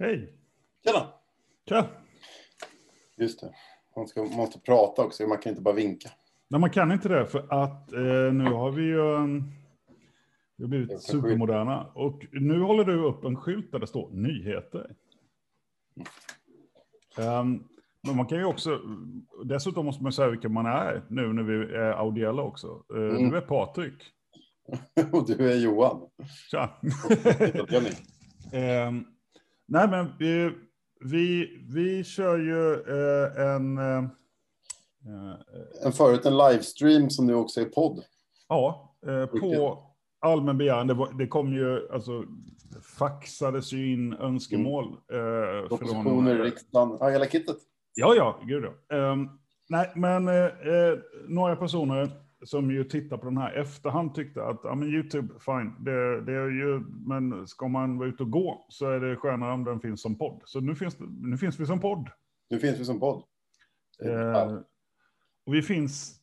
Hej! 0.00 0.32
Tjena! 0.84 1.06
Tja! 1.68 1.86
Just 3.16 3.40
det. 3.40 3.54
Man 3.96 4.08
ska, 4.08 4.22
måste 4.22 4.60
prata 4.60 5.04
också, 5.04 5.26
man 5.26 5.38
kan 5.38 5.50
inte 5.50 5.62
bara 5.62 5.74
vinka. 5.74 6.10
Nej, 6.48 6.60
man 6.60 6.70
kan 6.70 6.92
inte 6.92 7.08
det 7.08 7.26
för 7.26 7.38
att 7.64 7.92
eh, 7.92 8.32
nu 8.32 8.44
har 8.44 8.70
vi 8.70 8.82
ju 8.82 9.16
en... 9.16 9.52
Vi 10.56 10.64
har 10.64 10.68
blivit 10.68 11.02
supermoderna. 11.02 11.84
Och 11.94 12.26
nu 12.32 12.60
håller 12.60 12.84
du 12.84 13.04
upp 13.04 13.24
en 13.24 13.36
skylt 13.36 13.72
där 13.72 13.78
det 13.78 13.86
står 13.86 14.10
nyheter. 14.10 14.94
Um, 17.18 17.68
men 18.02 18.16
man 18.16 18.26
kan 18.26 18.38
ju 18.38 18.44
också, 18.44 18.80
dessutom 19.44 19.86
måste 19.86 20.02
man 20.02 20.12
säga 20.12 20.28
vilka 20.28 20.48
man 20.48 20.66
är 20.66 21.02
nu 21.08 21.32
när 21.32 21.42
vi 21.42 21.74
är 21.74 21.92
audiella 21.92 22.42
också. 22.42 22.84
Uh, 22.94 23.10
mm. 23.10 23.30
Du 23.30 23.36
är 23.36 23.40
Patrik. 23.40 24.02
Och 25.12 25.26
du 25.26 25.52
är 25.52 25.56
Johan. 25.56 26.00
Tja. 26.50 26.80
um, 28.88 29.06
nej 29.68 29.88
men 29.88 30.12
vi, 30.18 30.52
vi, 31.00 31.58
vi 31.68 32.04
kör 32.04 32.38
ju 32.38 32.74
uh, 32.74 33.54
en... 33.54 33.78
Uh, 33.78 34.04
en 35.84 35.92
förut 35.92 36.26
en 36.26 36.36
livestream 36.36 37.10
som 37.10 37.26
nu 37.26 37.34
också 37.34 37.60
är 37.60 37.64
podd. 37.64 38.02
Ja, 38.48 38.94
på 39.40 39.82
allmän 40.20 40.58
begäran. 40.58 40.86
Det, 40.86 40.94
var, 40.94 41.12
det 41.12 41.26
kom 41.26 41.52
ju, 41.52 41.92
alltså, 41.92 42.24
faxades 42.98 43.72
ju 43.72 43.92
in 43.92 44.12
önskemål. 44.12 44.96
Mm. 45.12 45.62
Eh, 45.62 45.68
Propositioner 45.68 46.34
i 46.34 46.42
riksdagen, 46.42 46.96
ja, 47.00 47.08
hela 47.08 47.26
kittet. 47.26 47.56
Ja, 47.94 48.14
ja, 48.14 48.40
gud 48.46 48.64
ja. 48.64 48.96
Um, 49.12 49.40
nej, 49.68 49.92
men 49.94 50.28
eh, 50.28 50.98
några 51.28 51.56
personer 51.56 52.10
som 52.44 52.70
ju 52.70 52.84
tittar 52.84 53.16
på 53.16 53.24
den 53.24 53.38
här 53.38 53.52
efterhand 53.52 54.14
tyckte 54.14 54.44
att 54.44 54.60
ja, 54.62 54.74
men 54.74 54.88
YouTube, 54.88 55.34
fine, 55.40 55.84
det, 55.84 56.20
det 56.20 56.32
är 56.32 56.50
ju, 56.50 56.80
men 57.06 57.46
ska 57.46 57.68
man 57.68 57.98
vara 57.98 58.08
ute 58.08 58.22
och 58.22 58.30
gå 58.30 58.66
så 58.68 58.90
är 58.90 59.00
det 59.00 59.16
skönare 59.16 59.52
om 59.52 59.64
den 59.64 59.80
finns 59.80 60.02
som 60.02 60.18
podd. 60.18 60.42
Så 60.44 60.60
nu 60.60 60.74
finns, 60.74 60.96
nu 61.22 61.36
finns 61.36 61.60
vi 61.60 61.66
som 61.66 61.80
podd. 61.80 62.08
Nu 62.50 62.58
finns 62.58 62.80
vi 62.80 62.84
som 62.84 63.00
podd. 63.00 63.22
Eh, 64.04 64.58
och 65.46 65.54
vi 65.54 65.62
finns 65.62 66.20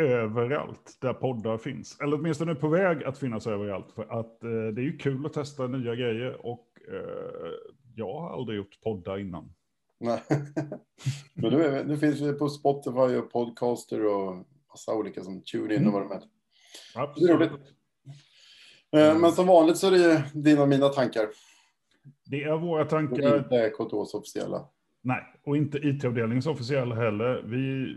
överallt 0.00 0.98
där 1.00 1.12
poddar 1.12 1.58
finns. 1.58 2.00
Eller 2.00 2.18
åtminstone 2.18 2.54
på 2.54 2.68
väg 2.68 3.04
att 3.04 3.18
finnas 3.18 3.46
överallt. 3.46 3.92
För 3.92 4.20
att 4.20 4.44
eh, 4.44 4.50
det 4.50 4.80
är 4.80 4.84
ju 4.84 4.96
kul 4.96 5.26
att 5.26 5.32
testa 5.32 5.66
nya 5.66 5.94
grejer 5.94 6.46
och 6.46 6.66
eh, 6.88 7.50
jag 7.94 8.20
har 8.20 8.32
aldrig 8.32 8.58
gjort 8.58 8.80
poddar 8.82 9.18
innan. 9.18 9.52
Nej, 10.00 10.22
men 11.34 11.52
nu, 11.52 11.84
nu 11.86 11.96
finns 11.96 12.20
vi 12.20 12.32
på 12.32 12.48
Spotify 12.48 13.16
och 13.16 13.30
Podcaster 13.32 14.06
och 14.06 14.46
massa 14.68 14.94
olika 14.94 15.24
som 15.24 15.42
TuneIn 15.42 15.86
och 15.86 15.92
vad 15.92 16.02
de 16.02 16.12
är. 16.12 16.22
Absolut. 16.94 17.30
Roligt. 17.30 17.52
Eh, 18.96 19.18
men 19.18 19.32
som 19.32 19.46
vanligt 19.46 19.76
så 19.76 19.86
är 19.86 19.90
det 19.90 20.24
dina 20.34 20.62
och 20.62 20.68
mina 20.68 20.88
tankar. 20.88 21.28
Det 22.24 22.42
är 22.42 22.56
våra 22.56 22.84
tankar. 22.84 23.32
Och 23.32 23.38
inte 23.38 23.70
KTHs 23.70 24.14
officiella. 24.14 24.68
Nej, 25.02 25.22
och 25.44 25.56
inte 25.56 25.78
IT-avdelningens 25.78 26.46
officiella 26.46 26.94
heller. 26.94 27.42
Vi 27.42 27.94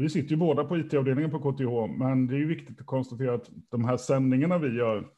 vi 0.00 0.08
sitter 0.08 0.30
ju 0.30 0.36
båda 0.36 0.64
på 0.64 0.78
IT-avdelningen 0.78 1.30
på 1.30 1.38
KTH, 1.38 1.98
men 1.98 2.26
det 2.26 2.34
är 2.34 2.38
ju 2.38 2.46
viktigt 2.46 2.80
att 2.80 2.86
konstatera 2.86 3.34
att 3.34 3.50
de 3.68 3.84
här 3.84 3.96
sändningarna 3.96 4.58
vi 4.58 4.76
gör, 4.76 5.08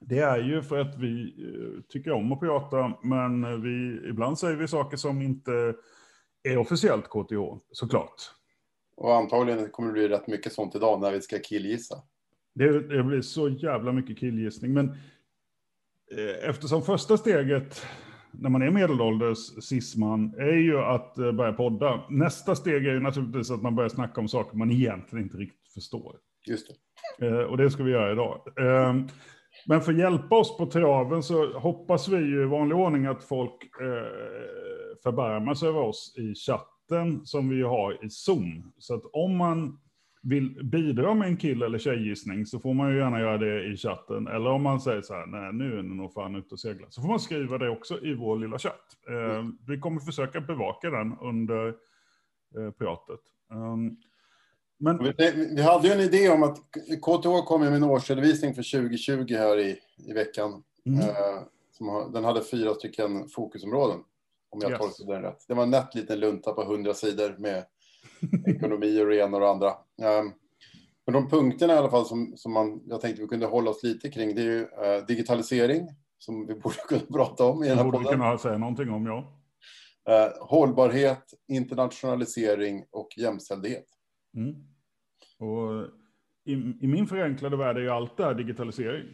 det 0.00 0.18
är 0.18 0.38
ju 0.38 0.62
för 0.62 0.78
att 0.78 0.98
vi 0.98 1.22
eh, 1.22 1.82
tycker 1.88 2.12
om 2.12 2.32
att 2.32 2.40
prata, 2.40 2.92
men 3.02 3.62
vi, 3.62 4.08
ibland 4.08 4.38
säger 4.38 4.56
vi 4.56 4.68
saker 4.68 4.96
som 4.96 5.22
inte 5.22 5.74
är 6.42 6.58
officiellt 6.58 7.08
KTH, 7.08 7.58
såklart. 7.72 8.22
Och 8.96 9.14
antagligen 9.14 9.70
kommer 9.70 9.88
det 9.88 9.92
bli 9.92 10.08
rätt 10.08 10.26
mycket 10.26 10.52
sånt 10.52 10.74
idag 10.74 11.00
när 11.00 11.12
vi 11.12 11.22
ska 11.22 11.38
killgissa. 11.38 11.96
Det, 12.54 12.88
det 12.88 13.02
blir 13.02 13.20
så 13.20 13.48
jävla 13.48 13.92
mycket 13.92 14.18
killgissning, 14.18 14.72
men 14.72 14.88
eh, 16.10 16.48
eftersom 16.48 16.82
första 16.82 17.16
steget 17.16 17.82
när 18.30 18.50
man 18.50 18.62
är 18.62 18.70
medelålders 18.70 19.64
cisman 19.64 20.34
är 20.38 20.56
ju 20.56 20.78
att 20.78 21.18
eh, 21.18 21.32
börja 21.32 21.52
podda. 21.52 22.04
Nästa 22.10 22.56
steg 22.56 22.86
är 22.86 22.92
ju 22.92 23.00
naturligtvis 23.00 23.50
att 23.50 23.62
man 23.62 23.74
börjar 23.74 23.88
snacka 23.88 24.20
om 24.20 24.28
saker 24.28 24.56
man 24.56 24.70
egentligen 24.70 25.24
inte 25.24 25.36
riktigt 25.36 25.72
förstår. 25.74 26.16
Just 26.46 26.66
det. 27.18 27.26
Eh, 27.26 27.38
och 27.38 27.56
det 27.56 27.70
ska 27.70 27.82
vi 27.82 27.90
göra 27.90 28.12
idag. 28.12 28.40
Men 29.66 29.80
för 29.80 29.92
att 29.92 29.98
hjälpa 29.98 30.36
oss 30.36 30.56
på 30.56 30.66
traven 30.66 31.22
så 31.22 31.58
hoppas 31.58 32.08
vi 32.08 32.16
ju 32.16 32.42
i 32.42 32.46
vanlig 32.46 32.78
ordning 32.78 33.06
att 33.06 33.24
folk 33.24 33.62
eh, 33.62 33.86
förbarmar 35.02 35.54
sig 35.54 35.68
över 35.68 35.80
oss 35.80 36.14
i 36.18 36.34
chatten 36.34 36.75
som 37.24 37.48
vi 37.48 37.62
har 37.62 38.04
i 38.04 38.10
Zoom. 38.10 38.72
Så 38.78 38.94
att 38.94 39.02
om 39.12 39.36
man 39.36 39.78
vill 40.22 40.64
bidra 40.64 41.14
med 41.14 41.28
en 41.28 41.36
kill 41.36 41.62
eller 41.62 41.78
tjejgissning 41.78 42.46
så 42.46 42.60
får 42.60 42.74
man 42.74 42.92
ju 42.92 42.98
gärna 42.98 43.20
göra 43.20 43.38
det 43.38 43.64
i 43.64 43.76
chatten. 43.76 44.26
Eller 44.26 44.50
om 44.50 44.62
man 44.62 44.80
säger 44.80 45.02
så 45.02 45.14
här, 45.14 45.26
nej 45.26 45.52
nu 45.52 45.78
är 45.78 45.82
ni 45.82 45.94
nog 45.94 46.12
fan 46.12 46.36
ute 46.36 46.54
och 46.54 46.60
seglar. 46.60 46.88
Så 46.90 47.00
får 47.00 47.08
man 47.08 47.20
skriva 47.20 47.58
det 47.58 47.70
också 47.70 48.04
i 48.04 48.14
vår 48.14 48.38
lilla 48.38 48.58
chatt. 48.58 48.96
Eh, 49.08 49.44
vi 49.66 49.78
kommer 49.78 50.00
försöka 50.00 50.40
bevaka 50.40 50.90
den 50.90 51.18
under 51.18 51.68
eh, 52.56 52.70
pratet. 52.78 53.20
Um, 53.50 53.96
men... 54.78 54.98
Vi, 54.98 55.12
vi, 55.56 55.62
hade 55.62 55.88
ju 55.88 55.94
en 55.94 56.00
idé 56.00 56.28
om 56.28 56.42
att 56.42 56.58
KTH 57.02 57.46
kom 57.46 57.60
med 57.60 57.72
en 57.72 57.84
årsredovisning 57.84 58.54
för 58.54 58.78
2020 58.78 59.34
här 59.34 59.58
i, 59.58 59.78
i 60.08 60.12
veckan. 60.12 60.62
Mm. 60.86 61.00
Eh, 61.00 62.12
den 62.12 62.24
hade 62.24 62.44
fyra 62.44 62.74
stycken 62.74 63.28
fokusområden, 63.28 63.98
om 64.50 64.60
jag 64.62 64.70
yes. 64.70 64.80
tolkade 64.80 65.12
den 65.12 65.22
rätt. 65.22 65.44
Det 65.48 65.54
var 65.54 65.62
en 65.62 65.70
nätt 65.70 65.94
liten 65.94 66.20
lunta 66.20 66.52
på 66.52 66.62
100 66.62 66.94
sidor 66.94 67.36
med 67.38 67.64
ekonomi 68.46 69.00
och 69.00 69.06
renor 69.06 69.40
och 69.40 69.48
andra. 69.48 69.70
Ehm, 70.02 70.32
men 71.06 71.12
de 71.12 71.28
punkterna 71.28 71.74
i 71.74 71.76
alla 71.76 71.90
fall 71.90 72.06
som, 72.06 72.32
som 72.36 72.52
man, 72.52 72.82
jag 72.86 73.00
tänkte 73.00 73.22
vi 73.22 73.28
kunde 73.28 73.46
hålla 73.46 73.70
oss 73.70 73.82
lite 73.82 74.10
kring, 74.10 74.34
det 74.34 74.40
är 74.40 74.44
ju 74.44 74.60
uh, 74.60 75.06
digitalisering, 75.08 75.88
som 76.18 76.46
vi 76.46 76.54
borde 76.60 76.76
kunna 76.88 77.00
prata 77.00 77.44
om 77.44 77.64
i 77.64 77.68
den 77.68 77.78
här 77.78 77.84
borde 77.84 77.98
podden. 77.98 78.12
kunna 78.12 78.38
säga 78.38 78.58
någonting 78.58 78.90
om, 78.90 79.06
ja. 79.06 79.32
Uh, 80.10 80.46
hållbarhet, 80.46 81.24
internationalisering 81.48 82.84
och 82.90 83.08
jämställdhet. 83.16 83.86
Mm. 84.36 84.54
Och 85.38 85.86
i, 86.44 86.52
i, 86.80 86.86
min 86.86 87.06
förenklade 87.06 87.56
värld 87.56 87.76
är 87.76 87.80
ju 87.80 87.90
allt 87.90 88.16
där 88.16 88.34
digitalisering. 88.34 89.06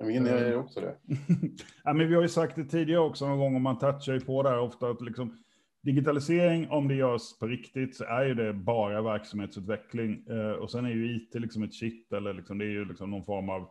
Min 0.00 0.26
är 0.26 0.56
också 0.56 0.80
det. 0.80 0.96
ja, 1.84 1.92
men 1.92 2.08
vi 2.08 2.14
har 2.14 2.22
ju 2.22 2.28
sagt 2.28 2.56
det 2.56 2.64
tidigare 2.64 3.00
också 3.00 3.28
någon 3.28 3.38
gång, 3.38 3.56
om 3.56 3.62
man 3.62 3.78
touchar 3.78 4.12
ju 4.12 4.20
på 4.20 4.42
det 4.42 4.48
här 4.48 4.58
ofta, 4.58 4.90
att 4.90 5.00
liksom, 5.00 5.36
digitalisering, 5.82 6.70
om 6.70 6.88
det 6.88 6.94
görs 6.94 7.38
på 7.38 7.46
riktigt, 7.46 7.96
så 7.96 8.04
är 8.04 8.24
ju 8.24 8.34
det 8.34 8.52
bara 8.52 9.02
verksamhetsutveckling. 9.02 10.26
Eh, 10.30 10.50
och 10.50 10.70
sen 10.70 10.84
är 10.86 10.90
ju 10.90 11.16
IT 11.16 11.34
liksom 11.34 11.62
ett 11.62 11.74
shit, 11.74 12.12
eller 12.12 12.34
liksom, 12.34 12.58
det 12.58 12.64
är 12.64 12.70
ju 12.70 12.84
liksom 12.84 13.10
någon 13.10 13.24
form 13.24 13.48
av 13.48 13.68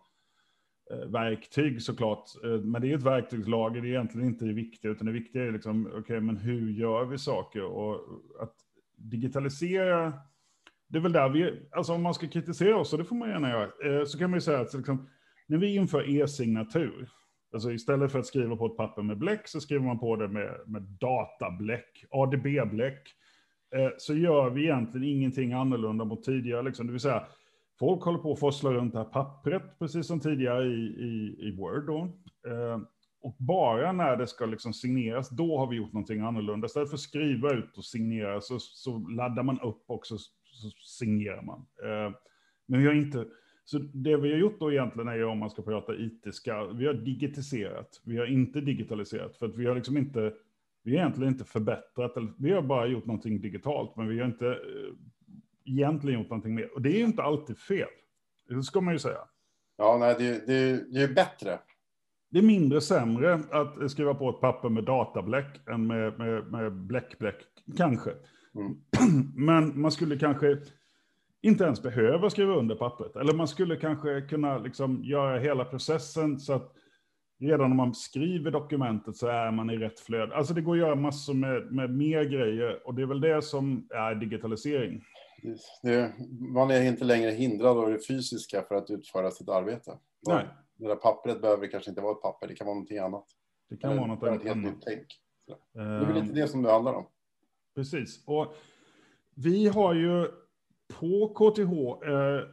eh, 0.92 1.08
verktyg 1.08 1.82
såklart. 1.82 2.26
Eh, 2.44 2.50
men 2.50 2.82
det 2.82 2.88
är 2.88 2.90
ju 2.90 2.96
ett 2.96 3.04
verktygslager, 3.04 3.82
det 3.82 3.88
är 3.88 3.90
egentligen 3.90 4.28
inte 4.28 4.46
det 4.46 4.54
viktiga, 4.54 4.92
utan 4.92 5.06
det 5.06 5.14
viktiga 5.14 5.44
är 5.44 5.52
liksom, 5.52 5.88
okej, 5.88 6.00
okay, 6.00 6.20
men 6.20 6.38
hur 6.38 6.72
gör 6.72 7.06
vi 7.06 7.18
saker? 7.18 7.64
Och 7.64 8.02
att 8.42 8.56
digitalisera, 8.98 10.14
det 10.88 10.98
är 10.98 11.02
väl 11.02 11.12
där 11.12 11.30
vi, 11.30 11.68
alltså 11.72 11.94
om 11.94 12.02
man 12.02 12.14
ska 12.14 12.28
kritisera 12.28 12.78
oss, 12.78 12.94
och 12.94 13.00
det 13.00 13.06
får 13.06 13.16
man 13.16 13.30
gärna 13.30 13.50
göra, 13.50 13.64
eh, 13.64 14.06
så 14.06 14.18
kan 14.18 14.30
man 14.30 14.38
ju 14.38 14.42
säga 14.42 14.60
att 14.60 14.74
liksom, 14.74 15.10
när 15.48 15.58
vi 15.58 15.76
inför 15.76 16.22
e-signatur, 16.22 17.10
Alltså 17.56 17.72
istället 17.72 18.12
för 18.12 18.20
att 18.20 18.26
skriva 18.26 18.56
på 18.56 18.66
ett 18.66 18.78
papper 18.78 19.02
med 19.02 19.18
bläck 19.18 19.48
så 19.48 19.62
skriver 19.62 19.86
man 19.86 20.00
på 20.00 20.16
det 20.16 20.28
med, 20.28 20.60
med 20.66 20.82
databläck, 20.82 22.06
ADB-bläck. 22.10 23.16
Eh, 23.76 23.90
så 23.98 24.14
gör 24.16 24.50
vi 24.50 24.64
egentligen 24.64 25.08
ingenting 25.08 25.54
annorlunda 25.54 26.06
mot 26.06 26.24
tidigare. 26.24 26.64
Liksom. 26.64 26.88
Det 26.88 26.92
vill 26.92 27.02
säga, 27.02 27.28
folk 27.80 28.04
håller 28.04 28.20
på 28.20 28.34
att 28.34 28.40
forsla 28.40 28.74
runt 28.74 28.94
det 28.94 29.00
här 29.00 29.06
pappret, 29.06 29.80
precis 29.80 30.08
som 30.08 30.20
tidigare 30.20 30.66
i, 30.66 30.84
i, 30.84 31.36
i 31.48 31.56
Word. 31.58 31.86
Då. 31.86 32.00
Eh, 32.48 32.80
och 33.22 33.36
bara 33.40 33.92
när 33.92 34.18
det 34.18 34.28
ska 34.28 34.46
liksom 34.46 34.74
signeras, 34.74 35.30
då 35.30 35.58
har 35.58 35.68
vi 35.68 35.76
gjort 35.76 35.94
någonting 35.94 36.22
annorlunda. 36.22 36.66
Istället 36.66 36.90
för 36.90 36.96
att 36.98 37.02
skriva 37.02 37.54
ut 37.54 37.78
och 37.78 37.86
signera 37.86 38.42
så, 38.42 38.60
så 38.60 38.98
laddar 38.98 39.44
man 39.44 39.60
upp 39.60 39.84
och 39.88 40.06
så, 40.06 40.18
så 40.44 40.70
signerar 40.86 41.42
man. 41.42 41.60
Eh, 41.60 42.16
men 42.68 42.80
vi 42.80 42.88
har 42.88 42.94
inte 42.94 43.26
så 43.66 43.78
det 43.78 44.18
vi 44.18 44.32
har 44.32 44.40
gjort 44.40 44.60
då 44.60 44.72
egentligen 44.72 45.08
är, 45.08 45.26
om 45.26 45.38
man 45.38 45.50
ska 45.50 45.62
prata 45.62 45.96
IT-ska, 45.96 46.66
vi 46.66 46.88
har 46.88 46.94
digitiserat. 46.94 48.02
Vi 48.04 48.18
har 48.18 48.26
inte 48.26 48.62
digitaliserat, 48.62 49.38
för 49.38 49.46
att 49.46 49.56
vi 49.56 49.66
har 49.66 49.76
liksom 49.76 49.98
inte, 49.98 50.34
vi 50.84 50.92
har 50.92 50.98
egentligen 50.98 51.34
inte 51.34 51.46
förbättrat, 51.46 52.14
vi 52.38 52.52
har 52.52 52.62
bara 52.62 52.88
gjort 52.88 53.06
någonting 53.06 53.42
digitalt, 53.42 53.96
men 53.96 54.08
vi 54.08 54.20
har 54.20 54.26
inte 54.26 54.48
eh, 54.48 54.94
egentligen 55.66 56.20
gjort 56.20 56.30
någonting 56.30 56.56
mer. 56.56 56.74
Och 56.76 56.82
det 56.82 56.90
är 56.90 56.98
ju 56.98 57.06
inte 57.06 57.24
alltid 57.24 57.58
fel, 57.58 57.88
det 58.50 58.64
ska 58.64 58.82
man 58.82 58.94
ju 58.94 59.00
säga. 59.00 59.20
Ja, 59.78 59.98
nej, 60.00 60.16
det, 60.18 60.48
det, 60.48 60.94
det 60.94 61.04
är 61.04 61.14
bättre. 61.14 61.60
Det 62.30 62.40
är 62.40 62.44
mindre 62.44 62.82
sämre 62.82 63.34
att 63.34 63.92
skriva 63.92 64.14
på 64.14 64.30
ett 64.30 64.42
papper 64.42 64.70
med 64.70 64.84
databläck 64.84 65.68
än 65.68 65.88
med, 65.88 66.20
med, 66.20 66.52
med 66.52 66.74
bläckbläck, 66.74 67.36
kanske. 67.78 68.12
Mm. 68.56 68.78
Men 69.36 69.82
man 69.82 69.92
skulle 69.92 70.18
kanske 70.18 70.58
inte 71.46 71.64
ens 71.64 71.82
behöver 71.82 72.30
skriva 72.30 72.56
under 72.56 72.76
pappret. 72.76 73.16
Eller 73.16 73.34
man 73.34 73.48
skulle 73.48 73.76
kanske 73.76 74.22
kunna 74.22 74.58
liksom 74.58 75.04
göra 75.04 75.40
hela 75.40 75.66
processen 75.66 76.40
så 76.40 76.54
att 76.54 76.72
redan 77.40 77.70
när 77.70 77.78
man 77.78 77.94
skriver 77.94 78.52
dokumentet 78.52 79.16
så 79.16 79.28
är 79.28 79.52
man 79.52 79.70
i 79.70 79.78
rätt 79.78 80.00
flöde. 80.00 80.36
Alltså 80.36 80.54
det 80.54 80.62
går 80.62 80.74
att 80.74 80.80
göra 80.80 80.96
massor 80.96 81.34
med, 81.34 81.72
med 81.72 81.90
mer 81.90 82.24
grejer 82.24 82.88
och 82.88 82.96
det 82.96 83.02
är 83.02 83.06
väl 83.06 83.22
det 83.22 83.42
som 83.42 83.88
är 83.90 84.16
digitalisering. 84.16 85.04
Det, 85.84 86.14
man 86.54 86.72
är 86.72 86.82
inte 86.82 87.04
längre 87.06 87.32
hindrad 87.32 87.78
av 87.78 87.92
det 87.92 88.08
fysiska 88.08 88.62
för 88.62 88.76
att 88.76 88.90
utföra 88.90 89.32
sitt 89.32 89.50
arbete. 89.50 89.98
Nej. 90.28 90.46
Det 90.78 90.88
där 90.88 90.96
pappret 90.96 91.42
behöver 91.42 91.68
kanske 91.68 91.90
inte 91.90 92.02
vara 92.02 92.12
ett 92.12 92.22
papper, 92.22 92.48
det 92.48 92.56
kan 92.56 92.68
vara 92.68 92.76
någonting 92.76 92.98
annat. 92.98 93.26
Det 93.70 93.78
kan 93.78 93.98
vara 93.98 94.08
något 94.08 94.24
ett 94.24 94.44
helt 94.44 94.64
nytt 94.64 94.82
tänk. 94.86 95.06
Det 95.74 95.80
är 95.80 96.06
väl 96.06 96.22
lite 96.22 96.34
det 96.34 96.48
som 96.48 96.62
det 96.62 96.72
handlar 96.72 96.94
om. 96.94 97.06
Precis. 97.76 98.24
Och 98.28 98.56
vi 99.36 99.68
har 99.68 99.94
ju 99.94 100.28
på 101.00 101.28
KTH, 101.28 102.08
eh, 102.10 102.48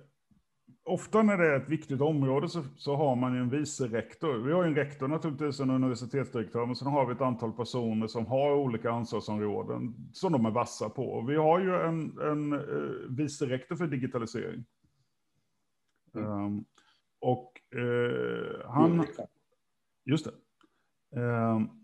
ofta 0.84 1.22
när 1.22 1.38
det 1.38 1.46
är 1.46 1.56
ett 1.60 1.68
viktigt 1.68 2.00
område 2.00 2.48
så, 2.48 2.62
så 2.76 2.96
har 2.96 3.16
man 3.16 3.34
ju 3.34 3.40
en 3.40 3.50
vice 3.50 3.86
rektor. 3.86 4.38
Vi 4.38 4.52
har 4.52 4.62
ju 4.62 4.68
en 4.68 4.74
rektor 4.74 5.08
naturligtvis, 5.08 5.60
en 5.60 5.70
universitetsdirektör, 5.70 6.66
men 6.66 6.76
sen 6.76 6.88
har 6.88 7.06
vi 7.06 7.12
ett 7.12 7.20
antal 7.20 7.52
personer 7.52 8.06
som 8.06 8.26
har 8.26 8.54
olika 8.54 8.90
ansvarsområden 8.90 9.94
som 10.12 10.32
de 10.32 10.46
är 10.46 10.50
vassa 10.50 10.90
på. 10.90 11.24
Vi 11.28 11.36
har 11.36 11.60
ju 11.60 11.74
en, 11.74 12.18
en 12.20 12.52
uh, 12.52 13.08
vice 13.08 13.46
rektor 13.46 13.76
för 13.76 13.86
digitalisering. 13.86 14.64
Mm. 16.14 16.30
Um, 16.30 16.64
och 17.20 17.60
uh, 17.74 18.68
han... 18.68 19.06
Just 20.04 20.26
det. 20.26 21.20
Um, 21.20 21.81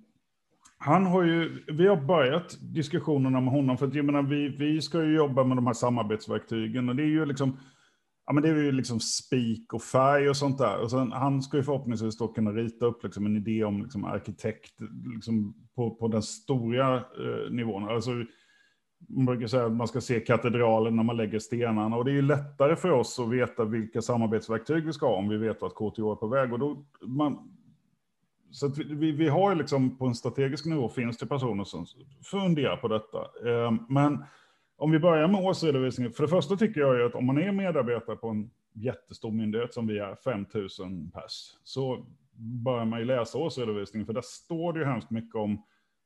han 0.78 1.06
har 1.06 1.22
ju, 1.22 1.64
vi 1.66 1.86
har 1.86 1.96
börjat 1.96 2.58
diskussionerna 2.60 3.40
med 3.40 3.52
honom, 3.52 3.78
för 3.78 3.86
att 3.86 3.94
jag 3.94 4.04
menar, 4.04 4.22
vi, 4.22 4.48
vi 4.48 4.82
ska 4.82 5.04
ju 5.04 5.16
jobba 5.16 5.44
med 5.44 5.56
de 5.56 5.66
här 5.66 5.75
samarbetsverktygen 5.75 6.88
och 6.88 6.96
det 6.96 7.02
är 7.02 7.06
ju 7.06 7.26
liksom, 7.26 7.58
ja 8.26 8.32
men 8.32 8.42
det 8.42 8.48
är 8.48 8.54
ju 8.54 8.72
liksom 8.72 9.00
spik 9.00 9.72
och 9.72 9.82
färg 9.82 10.28
och 10.28 10.36
sånt 10.36 10.58
där. 10.58 10.78
Och 10.82 10.90
sen, 10.90 11.12
han 11.12 11.42
ska 11.42 11.56
ju 11.56 11.62
förhoppningsvis 11.62 12.19
då 12.19 12.28
kunna 12.28 12.52
rita 12.52 12.86
upp 12.86 13.04
liksom 13.04 13.26
en 13.26 13.36
idé 13.36 13.64
om 13.64 13.82
liksom 13.82 14.04
arkitekt 14.04 14.72
liksom 15.14 15.54
på, 15.76 15.90
på 15.90 16.08
den 16.08 16.22
stora 16.22 16.96
eh, 16.96 17.50
nivån. 17.50 17.88
Alltså, 17.88 18.10
man 19.08 19.25
brukar 19.26 19.46
säga 19.46 19.66
att 19.66 19.72
man 19.72 19.88
ska 19.88 20.00
se 20.00 20.20
katedralen 20.20 20.96
när 20.96 21.02
man 21.02 21.16
lägger 21.16 21.38
stenarna. 21.38 21.96
Och 21.96 22.04
det 22.04 22.10
är 22.10 22.14
ju 22.14 22.22
lättare 22.22 22.76
för 22.76 22.90
oss 22.90 23.19
att 23.19 23.30
veta 23.30 23.64
vilka 23.64 24.02
samarbetsverktyg 24.02 24.86
vi 24.86 24.92
ska 24.92 25.06
ha 25.06 25.16
om 25.16 25.28
vi 25.28 25.36
vet 25.36 25.62
vart 25.62 25.75
KTH 25.75 26.00
är 26.00 26.14
på 26.14 26.26
väg. 26.26 26.52
Och 26.52 26.58
då, 26.58 26.84
man, 27.06 27.57
så 28.50 28.68
vi, 28.68 29.12
vi 29.12 29.28
har 29.28 29.50
ju 29.50 29.58
liksom 29.58 29.98
på 29.98 30.06
en 30.06 30.14
strategisk 30.14 30.66
nivå 30.66 30.88
finns 30.88 31.18
det 31.18 31.26
personer 31.26 31.64
som 31.64 31.86
funderar 32.24 32.76
på 32.76 32.88
detta. 32.88 33.18
Eh, 33.18 33.72
men 33.88 34.24
om 34.76 34.90
vi 34.90 34.98
börjar 34.98 35.28
med 35.28 35.44
årsredovisningen. 35.44 36.12
För 36.12 36.22
det 36.22 36.28
första 36.28 36.56
tycker 36.56 36.80
jag 36.80 36.96
ju 36.96 37.06
att 37.06 37.14
om 37.14 37.26
man 37.26 37.38
är 37.38 37.52
medarbetare 37.52 38.16
på 38.16 38.28
en 38.28 38.50
jättestor 38.72 39.30
myndighet 39.30 39.74
som 39.74 39.86
vi 39.86 39.98
är, 39.98 40.14
5000 40.14 41.10
pers, 41.10 41.56
så 41.64 42.06
börjar 42.36 42.84
man 42.84 42.98
ju 42.98 43.04
läsa 43.04 43.38
årsredovisningen, 43.38 44.06
för 44.06 44.12
där 44.12 44.22
står 44.24 44.72
det 44.72 44.78
ju 44.78 44.84
hemskt 44.84 45.10
mycket 45.10 45.34
om 45.34 45.62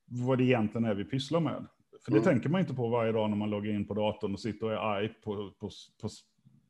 vad 0.06 0.38
det 0.38 0.44
egentligen 0.44 0.84
är 0.84 0.94
vi 0.94 1.04
pysslar 1.04 1.40
med. 1.40 1.66
För 2.04 2.12
det 2.12 2.18
mm. 2.18 2.24
tänker 2.24 2.48
man 2.48 2.60
inte 2.60 2.74
på 2.74 2.88
varje 2.88 3.12
dag 3.12 3.30
när 3.30 3.36
man 3.36 3.50
loggar 3.50 3.72
in 3.72 3.86
på 3.86 3.94
datorn 3.94 4.32
och 4.32 4.40
sitter 4.40 4.66
och 4.66 4.72
är 4.72 4.76
arg 4.76 5.08
på, 5.08 5.50
på, 5.60 5.70
på 6.00 6.08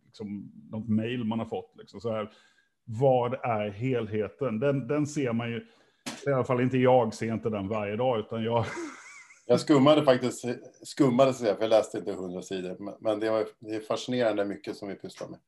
liksom, 0.06 0.52
något 0.70 0.88
mail 0.88 1.24
man 1.24 1.38
har 1.38 1.46
fått. 1.46 1.74
Liksom. 1.78 2.00
Så 2.00 2.12
här, 2.12 2.30
vad 2.84 3.34
är 3.34 3.70
helheten? 3.70 4.58
Den, 4.60 4.88
den 4.88 5.06
ser 5.06 5.32
man 5.32 5.50
ju, 5.50 5.66
i 6.26 6.30
alla 6.30 6.44
fall 6.44 6.60
inte 6.60 6.78
jag 6.78 7.14
ser 7.14 7.32
inte 7.32 7.50
den 7.50 7.68
varje 7.68 7.96
dag, 7.96 8.18
utan 8.18 8.42
jag... 8.42 8.64
Jag 9.46 9.60
skummade 9.60 10.04
faktiskt, 10.04 10.44
skummade 10.82 11.34
sig, 11.34 11.54
för 11.54 11.62
jag 11.62 11.70
läste 11.70 11.98
inte 11.98 12.12
hundra 12.12 12.42
sidor, 12.42 12.96
men 13.00 13.20
det, 13.20 13.30
var, 13.30 13.46
det 13.58 13.74
är 13.74 13.80
fascinerande 13.80 14.44
mycket 14.44 14.76
som 14.76 14.88
vi 14.88 14.94
pysslar 14.94 15.28
med. 15.28 15.38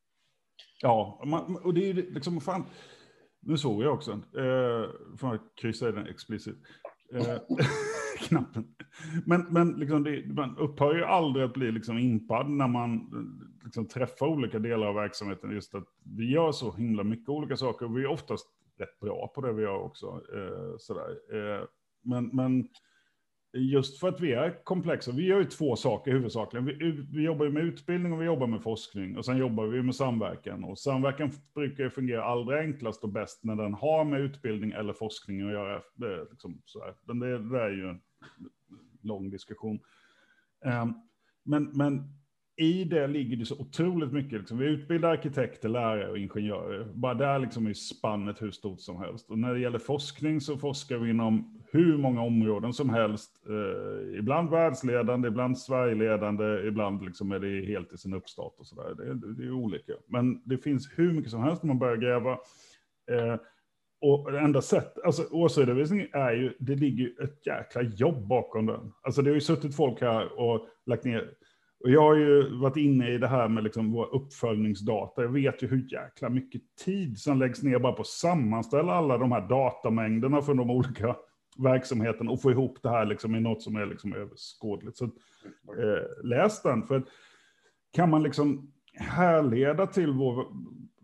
Ja, 0.81 1.21
man, 1.25 1.55
och 1.55 1.73
det 1.73 1.83
är 1.83 1.93
ju 1.93 2.13
liksom, 2.13 2.41
fan, 2.41 2.65
nu 3.39 3.57
såg 3.57 3.83
jag 3.83 3.93
också, 3.93 4.11
eh, 4.11 5.17
får 5.17 5.29
jag 5.29 5.39
kryssa 5.55 5.89
i 5.89 5.91
den 5.91 6.07
explicit, 6.07 6.55
eh, 7.13 7.37
knappen. 8.27 8.75
Men, 9.25 9.45
men 9.49 9.71
liksom 9.71 10.03
det, 10.03 10.33
man 10.33 10.57
upphör 10.57 10.95
ju 10.95 11.03
aldrig 11.03 11.45
att 11.45 11.53
bli 11.53 11.71
liksom 11.71 11.97
impad 11.97 12.49
när 12.49 12.67
man 12.67 13.09
liksom 13.65 13.87
träffa 13.87 14.27
olika 14.27 14.59
delar 14.59 14.87
av 14.87 14.95
verksamheten. 14.95 15.51
Just 15.51 15.75
att 15.75 15.87
vi 16.03 16.31
gör 16.31 16.51
så 16.51 16.71
himla 16.71 17.03
mycket 17.03 17.29
olika 17.29 17.57
saker 17.57 17.85
och 17.85 17.97
vi 17.97 18.03
är 18.03 18.07
oftast 18.07 18.47
rätt 18.77 18.99
bra 18.99 19.31
på 19.35 19.41
det 19.41 19.53
vi 19.53 19.61
gör 19.61 19.77
också. 19.77 20.21
Eh, 20.33 20.77
sådär. 20.77 21.09
Eh, 21.33 21.63
men, 22.03 22.29
men 22.33 22.67
just 23.53 23.99
för 23.99 24.07
att 24.07 24.21
vi 24.21 24.33
är 24.33 24.63
komplexa, 24.63 25.11
vi 25.11 25.25
gör 25.25 25.39
ju 25.39 25.45
två 25.45 25.75
saker 25.75 26.11
huvudsakligen. 26.11 26.65
Vi, 26.65 27.05
vi 27.11 27.23
jobbar 27.23 27.49
med 27.49 27.63
utbildning 27.63 28.13
och 28.13 28.21
vi 28.21 28.25
jobbar 28.25 28.47
med 28.47 28.63
forskning 28.63 29.17
och 29.17 29.25
sen 29.25 29.37
jobbar 29.37 29.67
vi 29.67 29.81
med 29.81 29.95
samverkan. 29.95 30.63
Och 30.63 30.79
samverkan 30.79 31.31
brukar 31.55 31.83
ju 31.83 31.89
fungera 31.89 32.23
allra 32.23 32.59
enklast 32.59 33.03
och 33.03 33.09
bäst 33.09 33.43
när 33.43 33.55
den 33.55 33.73
har 33.73 34.05
med 34.05 34.21
utbildning 34.21 34.71
eller 34.71 34.93
forskning 34.93 35.41
att 35.41 35.51
göra. 35.51 35.81
Det, 35.95 36.27
liksom 36.29 36.61
sådär. 36.65 36.95
Men 37.05 37.19
det, 37.19 37.49
det 37.49 37.61
är 37.61 37.69
ju 37.69 37.89
en 37.89 38.01
lång 39.01 39.29
diskussion. 39.29 39.79
Eh, 40.65 40.85
men, 41.43 41.63
men 41.63 42.03
i 42.57 42.83
det 42.83 43.07
ligger 43.07 43.37
det 43.37 43.45
så 43.45 43.59
otroligt 43.59 44.11
mycket. 44.11 44.39
Liksom. 44.39 44.57
Vi 44.57 44.65
utbildar 44.65 45.09
arkitekter, 45.09 45.69
lärare 45.69 46.11
och 46.11 46.17
ingenjörer. 46.17 46.85
Bara 46.93 47.13
där 47.13 47.39
liksom 47.39 47.67
är 47.67 47.73
spannet 47.73 48.41
hur 48.41 48.51
stort 48.51 48.81
som 48.81 48.97
helst. 48.97 49.29
Och 49.29 49.39
när 49.39 49.53
det 49.53 49.59
gäller 49.59 49.79
forskning 49.79 50.41
så 50.41 50.57
forskar 50.57 50.97
vi 50.97 51.09
inom 51.09 51.61
hur 51.71 51.97
många 51.97 52.21
områden 52.21 52.73
som 52.73 52.89
helst. 52.89 53.31
Eh, 53.49 54.19
ibland 54.19 54.49
världsledande, 54.49 55.27
ibland 55.27 55.57
Sverigeledande, 55.57 56.67
ibland 56.67 57.05
liksom 57.05 57.31
är 57.31 57.39
det 57.39 57.65
helt 57.65 57.93
i 57.93 57.97
sin 57.97 58.13
uppstart 58.13 58.53
och 58.57 58.67
sådär. 58.67 58.95
Det, 58.95 59.33
det 59.33 59.43
är 59.43 59.51
olika. 59.51 59.93
Men 60.07 60.41
det 60.45 60.57
finns 60.57 60.89
hur 60.95 61.13
mycket 61.13 61.31
som 61.31 61.43
helst 61.43 61.63
när 61.63 61.67
man 61.67 61.79
börjar 61.79 61.97
gräva. 61.97 62.31
Eh, 63.11 63.39
och 64.01 64.31
det 64.31 64.39
enda 64.39 64.61
sättet, 64.61 65.03
alltså 65.03 65.23
årsredovisning 65.31 66.07
är 66.13 66.31
ju, 66.31 66.53
det 66.59 66.75
ligger 66.75 67.03
ju 67.03 67.15
ett 67.23 67.47
jäkla 67.47 67.81
jobb 67.81 68.27
bakom 68.27 68.65
den. 68.65 68.93
Alltså 69.01 69.21
det 69.21 69.29
har 69.29 69.35
ju 69.35 69.41
suttit 69.41 69.75
folk 69.75 70.01
här 70.01 70.39
och 70.39 70.67
lagt 70.85 71.03
ner 71.03 71.31
och 71.83 71.91
jag 71.91 72.01
har 72.01 72.15
ju 72.15 72.57
varit 72.57 72.77
inne 72.77 73.11
i 73.11 73.17
det 73.17 73.27
här 73.27 73.47
med 73.47 73.63
liksom 73.63 73.91
våra 73.91 74.07
uppföljningsdata. 74.07 75.21
Jag 75.21 75.29
vet 75.29 75.63
ju 75.63 75.67
hur 75.67 75.93
jäkla 75.93 76.29
mycket 76.29 76.61
tid 76.85 77.17
som 77.17 77.39
läggs 77.39 77.63
ner 77.63 77.79
bara 77.79 77.93
på 77.93 78.01
att 78.01 78.07
sammanställa 78.07 78.93
alla 78.93 79.17
de 79.17 79.31
här 79.31 79.47
datamängderna 79.47 80.41
från 80.41 80.57
de 80.57 80.69
olika 80.69 81.15
verksamheterna 81.57 82.31
och 82.31 82.41
få 82.41 82.51
ihop 82.51 82.79
det 82.83 82.89
här 82.89 83.05
liksom 83.05 83.35
i 83.35 83.39
något 83.39 83.61
som 83.61 83.75
är 83.75 83.85
liksom 83.85 84.13
överskådligt. 84.13 84.97
Så 84.97 85.05
eh, 85.05 86.23
läs 86.23 86.61
den, 86.61 86.83
för 86.83 87.03
kan 87.93 88.09
man 88.09 88.23
liksom 88.23 88.71
härleda 88.93 89.87
till 89.87 90.11
vår 90.11 90.45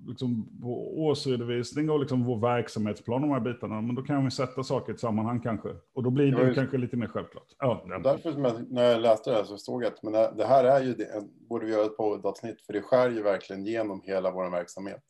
liksom, 0.08 0.50
vår 0.62 1.00
årsredovisning 1.00 1.90
och 1.90 2.00
liksom 2.00 2.24
vår 2.24 2.40
verksamhetsplan, 2.40 3.22
de 3.22 3.32
här 3.32 3.40
bitarna, 3.40 3.82
men 3.82 3.96
då 3.96 4.02
kan 4.02 4.26
vi 4.26 4.32
sätta 4.32 4.64
saker 4.64 4.92
i 4.92 4.96
ett 4.96 5.00
sammanhang 5.00 5.40
kanske. 5.40 5.70
Och 5.94 6.04
då 6.04 6.10
blir 6.10 6.32
det, 6.32 6.46
det 6.46 6.56
kanske 6.56 6.78
lite 6.78 6.98
mer 6.98 7.08
självklart. 7.08 7.48
Ja, 7.60 7.86
ja. 7.88 8.00
Därför 8.00 8.42
jag, 8.42 8.72
när 8.72 8.84
jag 8.84 9.02
läste 9.02 9.30
det 9.30 9.36
här 9.36 9.44
så 9.44 9.58
såg 9.58 9.84
jag 9.84 9.94
att 9.94 10.04
men 10.04 10.14
det 10.14 10.46
här 10.46 10.64
är 10.64 10.84
ju, 10.84 10.94
det, 10.94 11.08
borde 11.50 11.66
vi 11.66 11.72
göra 11.72 11.86
ett 11.86 11.98
poddavsnitt, 11.98 12.62
för 12.62 12.74
det 12.74 12.82
skär 12.82 13.10
ju 13.10 13.22
verkligen 13.22 13.66
genom 13.66 14.02
hela 14.04 14.32
vår 14.32 14.50
verksamhet. 14.50 15.04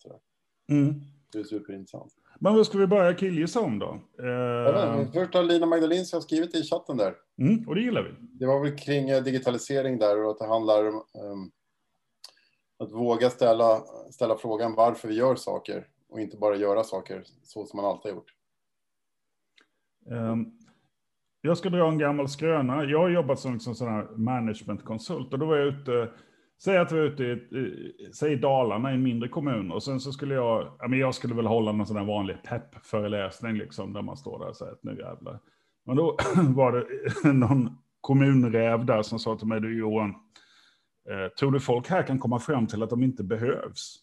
Mm. 0.71 0.93
Det 1.33 1.39
är 1.39 1.43
superintressant. 1.43 2.13
Men 2.39 2.55
vad 2.55 2.65
ska 2.65 2.77
vi 2.77 2.87
börja 2.87 3.13
killgissa 3.13 3.59
om 3.59 3.79
då? 3.79 3.99
Eh... 4.19 5.11
Först 5.13 5.33
har 5.33 5.43
Lina 5.43 5.65
Magdalin 5.65 6.05
som 6.05 6.21
skrivit 6.21 6.55
i 6.55 6.63
chatten 6.63 6.97
där. 6.97 7.13
Mm, 7.41 7.67
och 7.67 7.75
det 7.75 7.81
gillar 7.81 8.03
vi. 8.03 8.09
Det 8.19 8.45
var 8.45 8.63
väl 8.63 8.77
kring 8.77 9.09
eh, 9.09 9.23
digitalisering 9.23 9.99
där 9.99 10.23
och 10.23 10.31
att 10.31 10.39
det 10.39 10.47
handlar 10.47 10.87
om 10.87 10.95
um, 10.95 11.51
att 12.81 12.91
våga 12.91 13.29
ställa, 13.29 13.79
ställa 14.11 14.37
frågan 14.37 14.75
varför 14.75 15.07
vi 15.07 15.13
gör 15.13 15.35
saker 15.35 15.87
och 16.09 16.19
inte 16.19 16.37
bara 16.37 16.55
göra 16.55 16.83
saker 16.83 17.23
så 17.43 17.65
som 17.65 17.77
man 17.77 17.85
alltid 17.85 18.11
har 18.11 18.17
gjort. 18.17 18.33
Um, 20.05 20.57
jag 21.41 21.57
ska 21.57 21.69
dra 21.69 21.89
en 21.89 21.97
gammal 21.97 22.29
skröna. 22.29 22.83
Jag 22.83 22.99
har 22.99 23.09
jobbat 23.09 23.39
som 23.39 23.53
liksom 23.53 23.75
sån 23.75 24.23
managementkonsult 24.23 25.33
och 25.33 25.39
då 25.39 25.45
var 25.45 25.57
jag 25.57 25.67
ute, 25.67 26.11
säg 26.63 26.77
att 26.77 26.91
vi 26.91 26.95
var 26.95 27.05
ute 27.05 27.23
i, 27.23 28.11
säg 28.13 28.35
Dalarna 28.35 28.91
i 28.91 28.93
en 28.93 29.03
mindre 29.03 29.29
kommun 29.29 29.71
och 29.71 29.83
sen 29.83 29.99
så 29.99 30.11
skulle 30.11 30.35
jag, 30.35 30.75
ja 30.79 30.87
men 30.87 30.99
jag 30.99 31.15
skulle 31.15 31.35
väl 31.35 31.47
hålla 31.47 31.71
någon 31.71 31.87
sån 31.87 31.97
här 31.97 32.05
vanlig 32.05 32.43
peppföreläsning 32.43 33.53
liksom 33.53 33.93
där 33.93 34.01
man 34.01 34.17
står 34.17 34.39
där 34.39 34.47
och 34.47 34.55
säger 34.55 34.71
att 34.71 34.83
nu 34.83 34.99
jävlar. 34.99 35.39
Men 35.85 35.95
då 35.95 36.17
var 36.55 36.71
det 36.71 37.33
någon 37.33 37.77
kommunräv 38.01 38.85
där 38.85 39.01
som 39.01 39.19
sa 39.19 39.35
till 39.35 39.47
mig, 39.47 39.61
du 39.61 39.77
Johan, 39.77 40.15
Eh, 41.09 41.27
tror 41.39 41.51
du 41.51 41.59
folk 41.59 41.89
här 41.89 42.03
kan 42.03 42.19
komma 42.19 42.39
fram 42.39 42.67
till 42.67 42.83
att 42.83 42.89
de 42.89 43.03
inte 43.03 43.23
behövs? 43.23 43.97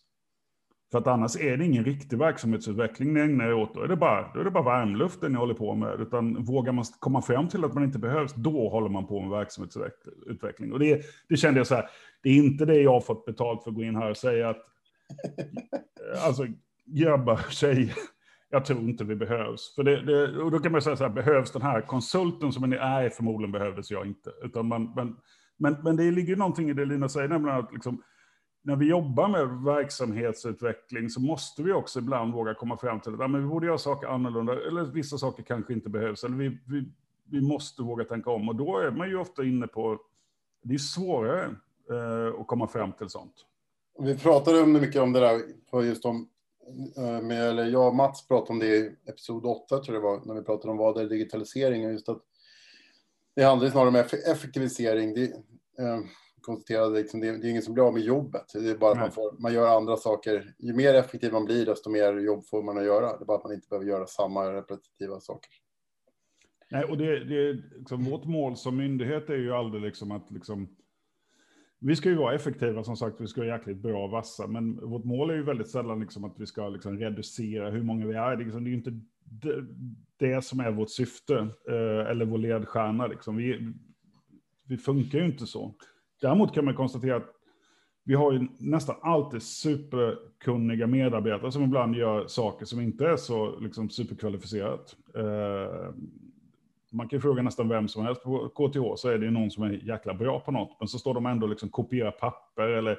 För 0.90 0.98
att 0.98 1.06
annars 1.06 1.36
är 1.36 1.56
det 1.56 1.64
ingen 1.64 1.84
riktig 1.84 2.18
verksamhetsutveckling 2.18 3.14
ni 3.14 3.20
ägnar 3.20 3.46
er 3.46 3.54
åt. 3.54 3.74
Då 3.74 3.82
är 3.82 3.88
det 3.88 3.96
bara, 3.96 4.32
då 4.34 4.40
är 4.40 4.44
det 4.44 4.50
bara 4.50 4.64
varmluften 4.64 5.32
ni 5.32 5.38
håller 5.38 5.54
på 5.54 5.74
med. 5.74 6.00
Utan 6.00 6.44
vågar 6.44 6.72
man 6.72 6.84
komma 6.98 7.22
fram 7.22 7.48
till 7.48 7.64
att 7.64 7.74
man 7.74 7.84
inte 7.84 7.98
behövs, 7.98 8.34
då 8.34 8.68
håller 8.68 8.88
man 8.88 9.06
på 9.06 9.20
med 9.20 9.30
verksamhetsutveckling. 9.30 10.72
Och 10.72 10.78
det, 10.78 11.02
det 11.28 11.36
kände 11.36 11.60
jag 11.60 11.66
så 11.66 11.74
här, 11.74 11.88
det 12.22 12.28
är 12.28 12.34
inte 12.34 12.64
det 12.64 12.80
jag 12.80 12.92
har 12.92 13.00
fått 13.00 13.24
betalt 13.24 13.62
för 13.62 13.70
att 13.70 13.76
gå 13.76 13.82
in 13.82 13.96
här 13.96 14.10
och 14.10 14.16
säga 14.16 14.48
att, 14.48 14.56
eh, 16.14 16.26
alltså 16.26 16.46
grabbar, 16.86 17.40
tjejer, 17.50 17.94
jag 18.50 18.64
tror 18.64 18.80
inte 18.80 19.04
vi 19.04 19.16
behövs. 19.16 19.74
För 19.74 19.82
det, 19.82 20.02
det, 20.02 20.42
och 20.42 20.50
då 20.50 20.58
kan 20.58 20.72
man 20.72 20.82
säga 20.82 20.96
så 20.96 21.04
här, 21.04 21.10
behövs 21.10 21.52
den 21.52 21.62
här 21.62 21.80
konsulten 21.80 22.52
som 22.52 22.70
ni 22.70 22.76
är, 22.76 23.08
förmodligen 23.08 23.52
behövdes 23.52 23.90
jag 23.90 24.06
inte. 24.06 24.30
Utan 24.42 24.66
man, 24.66 24.82
man 24.96 25.16
men, 25.58 25.76
men 25.82 25.96
det 25.96 26.10
ligger 26.10 26.36
någonting 26.36 26.70
i 26.70 26.72
det 26.72 26.84
Lina 26.84 27.08
säger, 27.08 27.28
nämligen 27.28 27.58
att 27.58 27.72
liksom, 27.72 28.02
när 28.62 28.76
vi 28.76 28.86
jobbar 28.86 29.28
med 29.28 29.48
verksamhetsutveckling 29.48 31.10
så 31.10 31.20
måste 31.20 31.62
vi 31.62 31.72
också 31.72 31.98
ibland 31.98 32.34
våga 32.34 32.54
komma 32.54 32.76
fram 32.76 33.00
till 33.00 33.14
att 33.14 33.20
ja, 33.20 33.28
men 33.28 33.42
vi 33.42 33.48
borde 33.48 33.66
göra 33.66 33.78
saker 33.78 34.08
annorlunda, 34.08 34.52
eller 34.52 34.84
vissa 34.84 35.18
saker 35.18 35.42
kanske 35.42 35.72
inte 35.72 35.88
behövs, 35.90 36.24
eller 36.24 36.36
vi, 36.36 36.58
vi, 36.66 36.92
vi 37.24 37.40
måste 37.40 37.82
våga 37.82 38.04
tänka 38.04 38.30
om. 38.30 38.48
Och 38.48 38.56
då 38.56 38.78
är 38.78 38.90
man 38.90 39.08
ju 39.08 39.18
ofta 39.18 39.44
inne 39.44 39.66
på, 39.66 39.98
det 40.62 40.74
är 40.74 40.78
svårare 40.78 41.44
eh, 41.90 42.40
att 42.40 42.46
komma 42.46 42.66
fram 42.66 42.92
till 42.92 43.08
sånt. 43.08 43.34
Vi 43.98 44.18
pratade 44.18 44.66
mycket 44.66 45.02
om 45.02 45.12
det 45.12 45.20
där, 45.20 45.40
för 45.70 45.82
just 45.82 46.04
om 46.04 46.28
eh, 46.96 47.20
med, 47.22 47.48
eller 47.48 47.64
jag 47.64 47.88
och 47.88 47.94
Mats 47.94 48.28
pratade 48.28 48.52
om 48.52 48.58
det 48.58 48.66
i 48.66 48.96
episod 49.06 49.46
8 49.46 49.78
tror 49.78 49.94
jag 49.94 49.94
det 49.94 50.08
var, 50.08 50.20
när 50.24 50.34
vi 50.34 50.42
pratade 50.42 50.70
om 50.70 50.76
vad 50.76 51.00
är 51.00 51.08
digitalisering 51.08 51.86
och 51.86 51.92
just 51.92 52.08
att 52.08 52.22
det 53.38 53.44
handlar 53.44 53.70
snarare 53.70 53.88
om 53.88 53.94
effektivisering. 54.32 55.14
Det, 55.14 55.22
eh, 55.78 56.00
konstaterade 56.40 56.98
liksom, 56.98 57.20
det, 57.20 57.26
det 57.26 57.46
är 57.46 57.50
ingen 57.50 57.62
som 57.62 57.74
blir 57.74 57.86
av 57.86 57.94
med 57.94 58.02
jobbet. 58.02 58.44
Det 58.54 58.70
är 58.70 58.76
bara 58.76 58.92
att 58.92 58.98
man, 58.98 59.10
får, 59.10 59.40
man 59.40 59.54
gör 59.54 59.76
andra 59.76 59.96
saker. 59.96 60.54
Ju 60.58 60.72
mer 60.72 60.94
effektiv 60.94 61.32
man 61.32 61.44
blir, 61.44 61.66
desto 61.66 61.90
mer 61.90 62.18
jobb 62.18 62.46
får 62.46 62.62
man 62.62 62.78
att 62.78 62.84
göra. 62.84 63.18
Det 63.18 63.22
är 63.22 63.26
bara 63.26 63.36
att 63.36 63.44
man 63.44 63.52
inte 63.52 63.68
behöver 63.68 63.86
göra 63.86 64.06
samma 64.06 64.52
repetitiva 64.52 65.20
saker. 65.20 65.50
Nej, 66.70 66.84
och 66.84 66.98
det, 66.98 67.24
det 67.24 67.52
liksom, 67.78 68.04
vårt 68.04 68.24
mål 68.24 68.56
som 68.56 68.76
myndighet 68.76 69.30
är 69.30 69.36
ju 69.36 69.52
aldrig 69.52 69.82
liksom 69.82 70.10
att 70.10 70.30
liksom, 70.30 70.68
vi 71.78 71.96
ska 71.96 72.08
ju 72.08 72.16
vara 72.16 72.34
effektiva 72.34 72.84
som 72.84 72.96
sagt, 72.96 73.20
vi 73.20 73.26
ska 73.26 73.40
vara 73.40 73.58
jäkligt 73.58 73.82
bra 73.82 74.04
och 74.04 74.10
vassa, 74.10 74.46
men 74.46 74.90
vårt 74.90 75.04
mål 75.04 75.30
är 75.30 75.34
ju 75.34 75.42
väldigt 75.42 75.70
sällan 75.70 76.00
liksom 76.00 76.24
att 76.24 76.34
vi 76.38 76.46
ska 76.46 76.68
liksom 76.68 76.98
reducera 76.98 77.70
hur 77.70 77.82
många 77.82 78.06
vi 78.06 78.14
är. 78.14 78.36
Det 78.36 78.42
är, 78.42 78.44
liksom, 78.44 78.64
det 78.64 78.68
är 78.68 78.72
ju 78.72 78.78
inte 78.78 79.00
det, 79.30 79.64
det, 80.16 80.44
som 80.44 80.60
är 80.60 80.70
vårt 80.70 80.90
syfte 80.90 81.34
eh, 81.68 82.10
eller 82.10 82.24
vår 82.24 82.38
ledstjärna. 82.38 83.06
Liksom. 83.06 83.36
Vi, 83.36 83.72
vi 84.66 84.76
funkar 84.76 85.18
ju 85.18 85.24
inte 85.24 85.46
så. 85.46 85.74
Däremot 86.20 86.54
kan 86.54 86.64
man 86.64 86.74
konstatera 86.74 87.16
att 87.16 87.34
vi 88.04 88.14
har 88.14 88.32
ju 88.32 88.48
nästan 88.58 88.96
alltid 89.02 89.42
superkunniga 89.42 90.86
medarbetare 90.86 91.52
som 91.52 91.62
ibland 91.62 91.96
gör 91.96 92.26
saker 92.26 92.66
som 92.66 92.80
inte 92.80 93.06
är 93.06 93.16
så 93.16 93.60
liksom, 93.60 93.90
superkvalificerat. 93.90 94.96
Eh, 95.16 95.94
man 96.92 97.08
kan 97.08 97.20
fråga 97.20 97.42
nästan 97.42 97.68
vem 97.68 97.88
som 97.88 98.04
helst 98.04 98.22
på 98.22 98.48
KTH 98.48 98.96
så 98.96 99.08
är 99.08 99.18
det 99.18 99.24
ju 99.24 99.30
någon 99.30 99.50
som 99.50 99.62
är 99.62 99.70
jäkla 99.70 100.14
bra 100.14 100.40
på 100.40 100.52
något. 100.52 100.76
Men 100.78 100.88
så 100.88 100.98
står 100.98 101.14
de 101.14 101.26
ändå 101.26 101.46
liksom 101.46 101.68
kopiera 101.68 102.10
papper 102.10 102.68
eller 102.68 102.98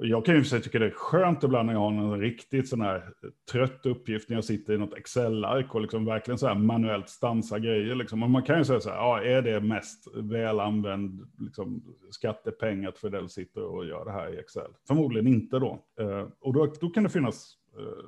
jag 0.00 0.24
kan 0.24 0.34
ju 0.34 0.44
säga 0.44 0.62
tycka 0.62 0.78
det 0.78 0.86
är 0.86 0.90
skönt 0.90 1.44
ibland 1.44 1.66
när 1.66 1.72
jag 1.72 1.80
har 1.80 1.88
en 1.88 2.20
riktigt 2.20 2.68
sån 2.68 2.80
här 2.80 3.12
trött 3.52 3.86
uppgift 3.86 4.28
när 4.28 4.36
jag 4.36 4.44
sitter 4.44 4.74
i 4.74 4.78
något 4.78 4.94
Excel-ark 4.94 5.74
och 5.74 5.80
liksom 5.80 6.04
verkligen 6.04 6.38
så 6.38 6.46
här 6.46 6.54
manuellt 6.54 7.08
stansa 7.08 7.58
grejer. 7.58 7.94
Liksom. 7.94 8.22
Och 8.22 8.30
man 8.30 8.42
kan 8.42 8.58
ju 8.58 8.64
säga 8.64 8.80
så 8.80 8.90
här, 8.90 8.96
ja, 8.96 9.22
är 9.22 9.42
det 9.42 9.60
mest 9.60 10.08
välanvänd 10.14 11.26
liksom, 11.38 11.82
skattepengar 12.10 12.88
att 12.88 12.98
Fidel 12.98 13.28
sitter 13.28 13.62
och 13.62 13.86
gör 13.86 14.04
det 14.04 14.12
här 14.12 14.34
i 14.34 14.38
Excel? 14.38 14.70
Förmodligen 14.86 15.26
inte 15.26 15.58
då. 15.58 15.84
Eh, 16.00 16.26
och 16.40 16.52
då, 16.52 16.72
då, 16.80 16.88
kan 16.88 17.02
det 17.02 17.10
finnas, 17.10 17.54
eh, 17.78 18.04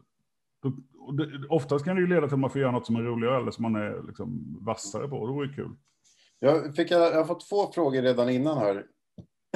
då, 0.63 0.73
det, 1.13 1.47
oftast 1.49 1.85
kan 1.85 1.97
det 1.97 2.03
ju 2.03 2.09
leda 2.09 2.27
till 2.27 2.35
att 2.35 2.41
man 2.41 2.51
får 2.51 2.61
göra 2.61 2.73
något 2.73 2.87
som 2.87 2.97
är 2.97 3.03
roligare 3.03 3.37
eller 3.37 3.51
som 3.51 3.63
man 3.63 3.77
är 3.77 4.03
liksom, 4.07 4.59
vassare 4.61 5.09
på. 5.09 5.27
Det 5.27 5.33
vore 5.33 5.49
kul. 5.49 5.71
Jag, 6.39 6.77
fick, 6.77 6.91
jag 6.91 7.15
har 7.15 7.25
fått 7.25 7.49
två 7.49 7.73
frågor 7.73 8.03
redan 8.03 8.29
innan 8.29 8.59
här 8.59 8.85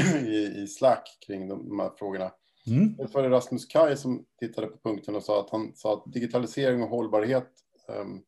i, 0.27 0.63
i 0.63 0.67
Slack 0.67 1.19
kring 1.27 1.49
de, 1.49 1.81
här 1.81 1.91
frågorna. 1.99 2.33
Mm. 2.67 2.97
Det 2.97 3.15
var 3.15 3.23
det 3.23 3.31
Rasmus 3.31 3.67
Kaj 3.67 3.97
som 3.97 4.25
tittade 4.41 4.67
på 4.67 4.79
punkten 4.89 5.17
och 5.17 5.23
sa 5.23 5.41
att 5.41 5.51
han 5.51 5.73
sa 5.75 5.93
att 5.95 6.13
digitalisering 6.13 6.83
och 6.83 6.89
hållbarhet 6.89 7.49
um, 7.89 8.23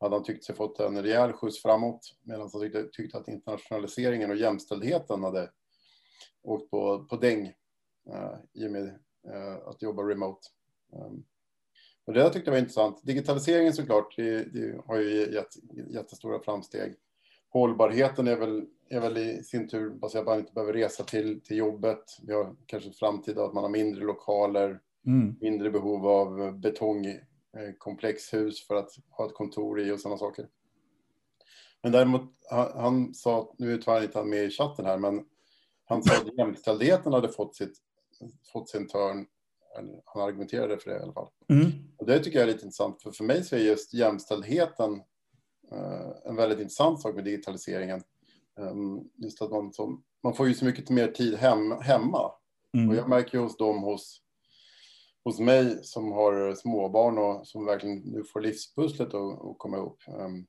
hade 0.00 0.14
han 0.16 0.24
tyckt 0.24 0.44
sig 0.44 0.54
fått 0.54 0.80
en 0.80 1.02
rejäl 1.02 1.32
skjuts 1.32 1.62
framåt 1.62 2.00
medan 2.22 2.50
han 2.52 2.60
tyckte, 2.60 2.88
tyckte 2.92 3.18
att 3.18 3.28
internationaliseringen 3.28 4.30
och 4.30 4.36
jämställdheten 4.36 5.22
hade 5.22 5.50
åkt 6.42 6.70
på, 6.70 7.04
på 7.04 7.16
däng 7.16 7.46
uh, 8.08 8.36
i 8.54 8.66
och 8.66 8.70
med 8.70 8.84
uh, 9.34 9.56
att 9.66 9.82
jobba 9.82 10.02
remote. 10.02 10.48
Um, 10.92 11.24
och 12.04 12.14
det 12.14 12.30
tyckte 12.30 12.50
jag 12.50 12.52
var 12.52 12.58
intressant. 12.58 13.00
Digitaliseringen 13.02 13.72
såklart, 13.72 14.16
det, 14.16 14.44
det 14.44 14.80
har 14.86 14.96
ju 14.96 15.34
gett 15.34 15.54
jättestora 15.94 16.40
framsteg. 16.40 16.94
Hållbarheten 17.48 18.28
är 18.28 18.36
väl 18.36 18.66
är 18.90 19.00
väl 19.00 19.18
i 19.18 19.42
sin 19.42 19.68
tur 19.68 19.90
baserat 19.90 20.24
på 20.24 20.30
att 20.30 20.36
man 20.36 20.40
inte 20.40 20.52
behöver 20.52 20.72
resa 20.72 21.04
till, 21.04 21.40
till 21.40 21.56
jobbet. 21.56 22.04
Vi 22.22 22.34
har 22.34 22.56
kanske 22.66 22.92
framtida 22.92 23.44
att 23.44 23.54
man 23.54 23.64
har 23.64 23.70
mindre 23.70 24.04
lokaler, 24.04 24.80
mm. 25.06 25.36
mindre 25.40 25.70
behov 25.70 26.06
av 26.06 26.58
betongkomplexhus 26.58 28.66
för 28.66 28.74
att 28.74 28.90
ha 29.10 29.26
ett 29.26 29.34
kontor 29.34 29.80
i 29.80 29.92
och 29.92 30.00
sådana 30.00 30.18
saker. 30.18 30.48
Men 31.82 31.92
däremot, 31.92 32.22
han, 32.50 32.72
han 32.74 33.14
sa, 33.14 33.54
nu 33.58 33.72
är 33.72 33.78
tyvärr 33.78 34.02
inte 34.02 34.18
han 34.18 34.30
med 34.30 34.44
i 34.44 34.50
chatten 34.50 34.84
här, 34.84 34.98
men 34.98 35.24
han 35.84 36.02
sa 36.02 36.14
att 36.14 36.38
jämställdheten 36.38 37.12
hade 37.12 37.28
fått, 37.28 37.56
sitt, 37.56 37.78
fått 38.52 38.68
sin 38.68 38.88
törn. 38.88 39.26
Han 40.04 40.22
argumenterade 40.22 40.78
för 40.78 40.90
det 40.90 40.96
i 40.96 41.02
alla 41.02 41.12
fall. 41.12 41.28
Mm. 41.48 41.66
Och 41.96 42.06
det 42.06 42.18
tycker 42.18 42.38
jag 42.38 42.48
är 42.48 42.52
lite 42.52 42.64
intressant, 42.64 43.02
för 43.02 43.10
för 43.10 43.24
mig 43.24 43.44
så 43.44 43.56
är 43.56 43.60
just 43.60 43.94
jämställdheten 43.94 45.02
en 46.24 46.36
väldigt 46.36 46.60
intressant 46.60 47.00
sak 47.00 47.14
med 47.14 47.24
digitaliseringen. 47.24 48.02
Ehm, 48.58 49.00
just 49.16 49.42
att 49.42 49.50
man, 49.50 49.72
som, 49.72 50.04
man 50.22 50.34
får 50.34 50.48
ju 50.48 50.54
så 50.54 50.64
mycket 50.64 50.90
mer 50.90 51.08
tid 51.08 51.34
hem, 51.34 51.72
hemma. 51.72 52.32
Mm. 52.74 52.88
Och 52.88 52.96
jag 52.96 53.08
märker 53.08 53.38
ju 53.38 53.44
hos 53.44 53.56
dem 53.56 53.82
hos, 53.82 54.22
hos 55.24 55.40
mig 55.40 55.84
som 55.84 56.12
har 56.12 56.54
småbarn 56.54 57.18
och 57.18 57.46
som 57.46 57.64
verkligen 57.64 57.98
nu 57.98 58.24
får 58.24 58.40
livspusslet 58.40 59.08
att, 59.08 59.44
att 59.44 59.58
komma 59.58 59.76
ihop. 59.76 60.02
Ehm, 60.08 60.46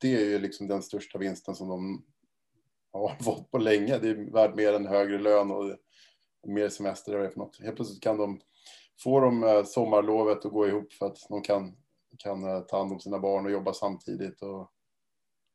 det 0.00 0.14
är 0.14 0.24
ju 0.24 0.38
liksom 0.38 0.68
den 0.68 0.82
största 0.82 1.18
vinsten 1.18 1.54
som 1.54 1.68
de 1.68 2.04
har 2.92 3.16
fått 3.24 3.50
på 3.50 3.58
länge. 3.58 3.98
Det 3.98 4.08
är 4.08 4.32
värt 4.32 4.54
mer 4.54 4.72
än 4.72 4.86
högre 4.86 5.18
lön 5.18 5.50
och 5.50 5.76
mer 6.46 6.68
semester. 6.68 7.14
Eller 7.14 7.28
för 7.28 7.38
något. 7.38 7.60
Helt 7.60 7.76
plötsligt 7.76 8.02
kan 8.02 8.16
de 8.16 8.40
få 9.02 9.20
de 9.20 9.44
eh, 9.44 9.64
sommarlovet 9.64 10.44
att 10.44 10.52
gå 10.52 10.68
ihop 10.68 10.92
för 10.92 11.06
att 11.06 11.26
de 11.28 11.42
kan, 11.42 11.76
kan 12.18 12.44
eh, 12.44 12.60
ta 12.60 12.78
hand 12.78 12.92
om 12.92 13.00
sina 13.00 13.18
barn 13.18 13.46
och 13.46 13.52
jobba 13.52 13.72
samtidigt. 13.72 14.42
Och 14.42 14.70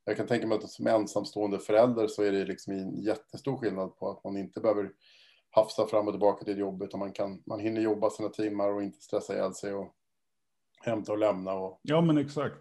jag 0.04 0.16
kan 0.16 0.26
tänka 0.26 0.46
mig 0.46 0.58
att 0.58 0.70
som 0.70 0.86
ensamstående 0.86 1.58
förälder 1.58 2.06
så 2.06 2.22
är 2.22 2.32
det 2.32 2.44
liksom 2.44 2.72
en 2.72 3.02
jättestor 3.02 3.56
skillnad 3.56 3.96
på 3.96 4.10
att 4.10 4.24
man 4.24 4.36
inte 4.36 4.60
behöver 4.60 4.90
hafsa 5.50 5.86
fram 5.86 6.06
och 6.06 6.12
tillbaka 6.12 6.44
till 6.44 6.58
jobbet 6.58 6.92
och 6.92 6.98
man, 6.98 7.12
kan, 7.12 7.42
man 7.46 7.60
hinner 7.60 7.80
jobba 7.80 8.10
sina 8.10 8.28
timmar 8.28 8.72
och 8.72 8.82
inte 8.82 9.00
stressa 9.00 9.34
ihjäl 9.34 9.54
sig 9.54 9.74
och 9.74 9.94
hämta 10.80 11.12
och 11.12 11.18
lämna. 11.18 11.52
Och... 11.52 11.80
Ja, 11.82 12.00
men 12.00 12.18
exakt. 12.18 12.58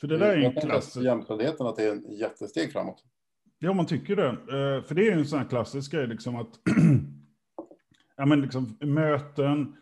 För 0.00 0.06
det 0.06 0.18
där 0.18 0.36
är 0.36 0.36
ju 0.36 0.52
klassiskt. 0.52 1.04
Jämställdheten, 1.04 1.66
att 1.66 1.76
det 1.76 1.84
är 1.84 1.92
en 1.92 2.12
jättesteg 2.12 2.72
framåt. 2.72 3.04
Ja, 3.58 3.72
man 3.72 3.86
tycker 3.86 4.16
det. 4.16 4.28
Eh, 4.28 4.84
för 4.84 4.94
det 4.94 5.02
är 5.02 5.04
ju 5.04 5.18
en 5.18 5.26
sån 5.26 5.38
här 5.38 5.48
klassisk 5.48 5.92
grej, 5.92 6.06
liksom 6.06 6.36
att 6.36 6.60
ja, 8.16 8.26
men 8.26 8.40
liksom, 8.40 8.76
möten, 8.80 9.76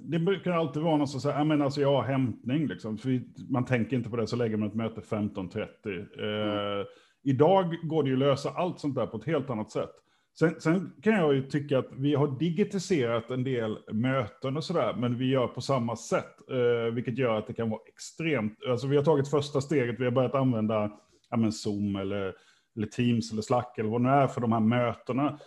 det 0.00 0.18
brukar 0.18 0.52
alltid 0.52 0.82
vara 0.82 0.96
någon 0.96 1.08
som 1.08 1.20
säger, 1.20 1.44
men 1.44 1.62
alltså 1.62 1.80
jag 1.80 1.92
har 1.96 2.02
hämtning 2.02 2.66
liksom. 2.66 2.98
För 2.98 3.22
man 3.52 3.64
tänker 3.64 3.96
inte 3.96 4.10
på 4.10 4.16
det, 4.16 4.26
så 4.26 4.36
lägger 4.36 4.56
man 4.56 4.68
ett 4.68 4.74
möte 4.74 5.00
15.30. 5.00 6.80
Eh, 6.80 6.86
idag 7.24 7.76
går 7.82 8.02
det 8.02 8.08
ju 8.08 8.14
att 8.14 8.18
lösa 8.18 8.50
allt 8.50 8.80
sånt 8.80 8.94
där 8.94 9.06
på 9.06 9.16
ett 9.16 9.24
helt 9.24 9.50
annat 9.50 9.70
sätt. 9.70 9.90
Sen, 10.38 10.60
sen, 10.60 10.92
kan 11.02 11.12
jag 11.12 11.34
ju 11.34 11.42
tycka 11.42 11.78
att 11.78 11.88
vi 11.92 12.14
har 12.14 12.38
digitiserat 12.38 13.30
en 13.30 13.44
del 13.44 13.78
möten 13.92 14.56
och 14.56 14.64
sådär, 14.64 14.94
men 14.94 15.18
vi 15.18 15.30
gör 15.30 15.46
på 15.46 15.60
samma 15.60 15.96
sätt, 15.96 16.50
eh, 16.50 16.94
vilket 16.94 17.18
gör 17.18 17.38
att 17.38 17.46
det 17.46 17.52
kan 17.52 17.70
vara 17.70 17.80
extremt, 17.94 18.58
alltså 18.68 18.86
vi 18.86 18.96
har 18.96 19.04
tagit 19.04 19.28
första 19.28 19.60
steget, 19.60 20.00
vi 20.00 20.04
har 20.04 20.10
börjat 20.10 20.34
använda 20.34 20.90
ja, 21.30 21.36
men 21.36 21.52
Zoom 21.52 21.96
eller, 21.96 22.34
eller 22.76 22.86
Teams 22.86 23.32
eller 23.32 23.42
Slack 23.42 23.78
eller 23.78 23.90
vad 23.90 24.00
det 24.00 24.08
nu 24.08 24.14
är 24.14 24.26
för 24.26 24.40
de 24.40 24.52
här 24.52 24.60
mötena. 24.60 25.38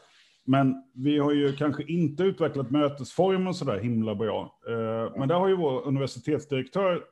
Men 0.45 0.83
vi 0.93 1.19
har 1.19 1.31
ju 1.31 1.55
kanske 1.55 1.83
inte 1.83 2.23
utvecklat 2.23 2.71
mötesformen 2.71 3.53
så 3.53 3.65
där 3.65 3.79
himla 3.79 4.15
bra. 4.15 4.59
Eh, 4.67 5.17
men 5.17 5.27
där 5.27 5.35
har 5.35 5.47
ju 5.47 5.55
vår 5.55 5.87
universitetsdirektör, 5.87 7.03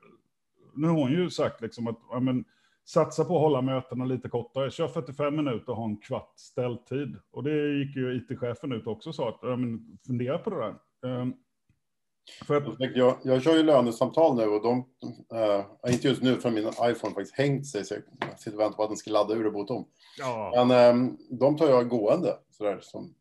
nu 0.75 0.87
har 0.87 0.95
hon 0.95 1.11
ju 1.11 1.29
sagt 1.29 1.61
liksom 1.61 1.87
att 1.87 1.99
ja, 2.11 2.19
men, 2.19 2.45
satsa 2.85 3.25
på 3.25 3.35
att 3.35 3.41
hålla 3.41 3.61
mötena 3.61 4.05
lite 4.05 4.29
kortare. 4.29 4.71
Kör 4.71 4.87
45 4.87 5.35
minuter 5.35 5.69
och 5.69 5.77
ha 5.77 5.85
en 5.85 5.97
kvart 5.97 6.33
ställtid. 6.35 7.17
Och 7.31 7.43
det 7.43 7.77
gick 7.77 7.95
ju 7.95 8.15
IT-chefen 8.15 8.71
ut 8.71 8.87
också 8.87 9.09
och 9.09 9.15
sa 9.15 9.29
att 9.29 9.39
ja, 9.41 9.55
men, 9.55 9.97
fundera 10.07 10.37
på 10.37 10.49
det 10.49 10.55
där. 10.55 10.75
Um, 11.21 11.33
för 12.47 12.55
att... 12.55 12.95
jag, 12.95 13.17
jag 13.23 13.43
kör 13.43 13.55
ju 13.55 13.63
lönesamtal 13.63 14.35
nu 14.35 14.45
och 14.45 14.63
de, 14.63 14.77
uh, 15.87 15.93
inte 15.93 16.07
just 16.07 16.21
nu 16.21 16.35
för 16.35 16.51
min 16.51 16.67
iPhone 16.67 17.13
faktiskt 17.13 17.35
hängt 17.35 17.67
sig 17.67 17.85
så 17.85 17.95
jag 18.19 18.39
sitter 18.39 18.57
och 18.57 18.61
väntar 18.61 18.75
på 18.75 18.83
att 18.83 18.89
den 18.89 18.97
ska 18.97 19.11
ladda 19.11 19.33
ur 19.33 19.47
och 19.47 19.53
bota 19.53 19.73
om. 19.73 19.87
Ja. 20.19 20.65
Men 20.67 20.95
um, 20.95 21.17
de 21.29 21.57
tar 21.57 21.69
jag 21.69 21.89
gående 21.89 22.37
sådär 22.51 22.79
som 22.81 23.13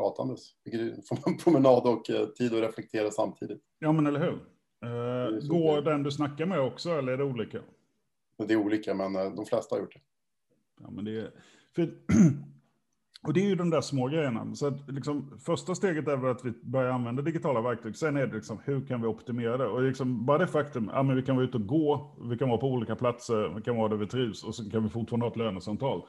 pratandes. 0.00 0.40
Vilket 0.64 1.08
får 1.08 1.18
man 1.26 1.38
promenad 1.44 1.86
och 1.86 2.10
eh, 2.10 2.26
tid 2.26 2.54
att 2.54 2.62
reflektera 2.62 3.10
samtidigt. 3.10 3.62
Ja, 3.78 3.92
men 3.92 4.06
eller 4.06 4.20
hur? 4.20 4.38
Uh, 4.84 5.48
går 5.48 5.82
den 5.82 6.02
du 6.02 6.10
snackar 6.10 6.46
med 6.46 6.60
också, 6.60 6.90
eller 6.90 7.12
är 7.12 7.16
det 7.16 7.24
olika? 7.24 7.58
Det 8.46 8.54
är 8.54 8.56
olika, 8.56 8.94
men 8.94 9.16
uh, 9.16 9.34
de 9.34 9.46
flesta 9.46 9.74
har 9.74 9.80
gjort 9.80 9.94
det. 9.94 10.00
Ja, 10.80 10.90
men 10.90 11.04
det 11.04 11.20
är... 11.20 11.30
För, 11.74 11.82
och 13.26 13.34
det 13.34 13.40
är 13.40 13.48
ju 13.48 13.54
de 13.54 13.70
där 13.70 13.80
små 13.80 14.08
grejerna. 14.08 14.54
Så 14.54 14.66
att, 14.66 14.90
liksom, 14.90 15.38
första 15.44 15.74
steget 15.74 16.08
är 16.08 16.16
väl 16.16 16.30
att 16.30 16.44
vi 16.44 16.50
börjar 16.62 16.90
använda 16.90 17.22
digitala 17.22 17.60
verktyg. 17.60 17.96
Sen 17.96 18.16
är 18.16 18.26
det 18.26 18.34
liksom, 18.34 18.58
hur 18.64 18.86
kan 18.86 19.00
vi 19.00 19.06
optimera 19.06 19.56
det? 19.56 19.66
Och 19.66 19.82
liksom, 19.82 20.26
bara 20.26 20.38
det 20.38 20.46
faktum, 20.46 20.90
ja, 20.92 21.02
men 21.02 21.16
vi 21.16 21.22
kan 21.22 21.36
vara 21.36 21.46
ute 21.46 21.56
och 21.56 21.66
gå, 21.66 22.16
vi 22.30 22.38
kan 22.38 22.48
vara 22.48 22.60
på 22.60 22.68
olika 22.68 22.96
platser, 22.96 23.54
vi 23.56 23.62
kan 23.62 23.76
vara 23.76 23.88
där 23.88 23.96
vi 23.96 24.06
trivs 24.06 24.44
och 24.44 24.54
så 24.54 24.70
kan 24.70 24.82
vi 24.82 24.88
fortfarande 24.88 25.26
ha 25.26 25.30
ett 25.30 25.36
lönesamtal. 25.36 26.02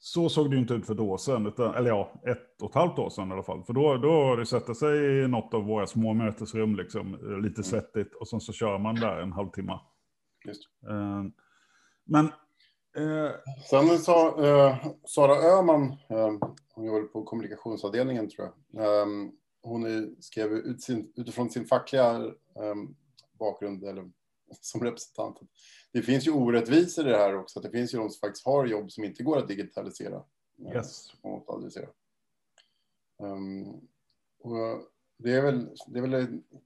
Så 0.00 0.28
såg 0.28 0.50
det 0.50 0.56
inte 0.56 0.74
ut 0.74 0.86
för 0.86 0.94
ett 0.94 1.00
år 1.00 1.16
sedan, 1.16 1.46
utan, 1.46 1.74
eller 1.74 1.90
ja, 1.90 2.22
ett 2.26 2.62
och 2.62 2.70
ett 2.70 2.74
halvt 2.74 2.98
år 2.98 3.10
sedan 3.10 3.28
i 3.28 3.32
alla 3.32 3.42
fall. 3.42 3.64
För 3.64 3.72
då, 3.72 3.96
då 3.96 4.10
har 4.10 4.36
det 4.36 4.46
sätta 4.46 4.74
sig 4.74 5.22
i 5.24 5.28
något 5.28 5.54
av 5.54 5.64
våra 5.64 5.86
små 5.86 6.14
mötesrum, 6.14 6.76
liksom, 6.76 7.12
lite 7.42 7.60
mm. 7.60 7.64
svettigt, 7.64 8.14
och 8.14 8.28
sen 8.28 8.40
så 8.40 8.52
kör 8.52 8.78
man 8.78 8.94
där 8.94 9.20
en 9.20 9.32
halvtimme. 9.32 9.72
Uh, 10.90 11.24
men... 12.04 12.24
Uh, 12.98 13.30
sen 13.70 13.98
sa 13.98 14.36
uh, 14.38 14.76
Sara 15.04 15.32
Öhman, 15.32 15.82
uh, 15.82 16.48
hon 16.74 16.84
jobbar 16.84 17.02
på 17.02 17.22
kommunikationsavdelningen 17.22 18.28
tror 18.28 18.52
jag, 18.72 19.02
um, 19.02 19.32
hon 19.62 20.14
skrev 20.20 20.52
ut 20.52 20.82
sin, 20.82 21.12
utifrån 21.16 21.50
sin 21.50 21.64
fackliga 21.64 22.16
um, 22.54 22.96
bakgrund 23.38 23.84
eller 23.84 24.10
som 24.60 24.84
representant. 24.84 25.40
Det 25.92 26.02
finns 26.02 26.26
ju 26.26 26.30
orättvisor 26.30 27.06
i 27.06 27.10
det 27.10 27.16
här 27.16 27.36
också. 27.36 27.60
Det 27.60 27.70
finns 27.70 27.94
ju 27.94 27.98
de 27.98 28.10
som 28.10 28.20
faktiskt 28.20 28.46
har 28.46 28.66
jobb 28.66 28.92
som 28.92 29.04
inte 29.04 29.22
går 29.22 29.38
att 29.38 29.48
digitalisera. 29.48 30.22
Yes. 30.74 31.12
Och 31.20 31.54
adressera. 31.54 31.88
Um, 33.18 33.66
och 34.40 34.88
det 35.16 35.32
är 35.32 35.42
väl, 35.42 35.68
det 35.86 35.98
är 35.98 36.02
väl 36.02 36.14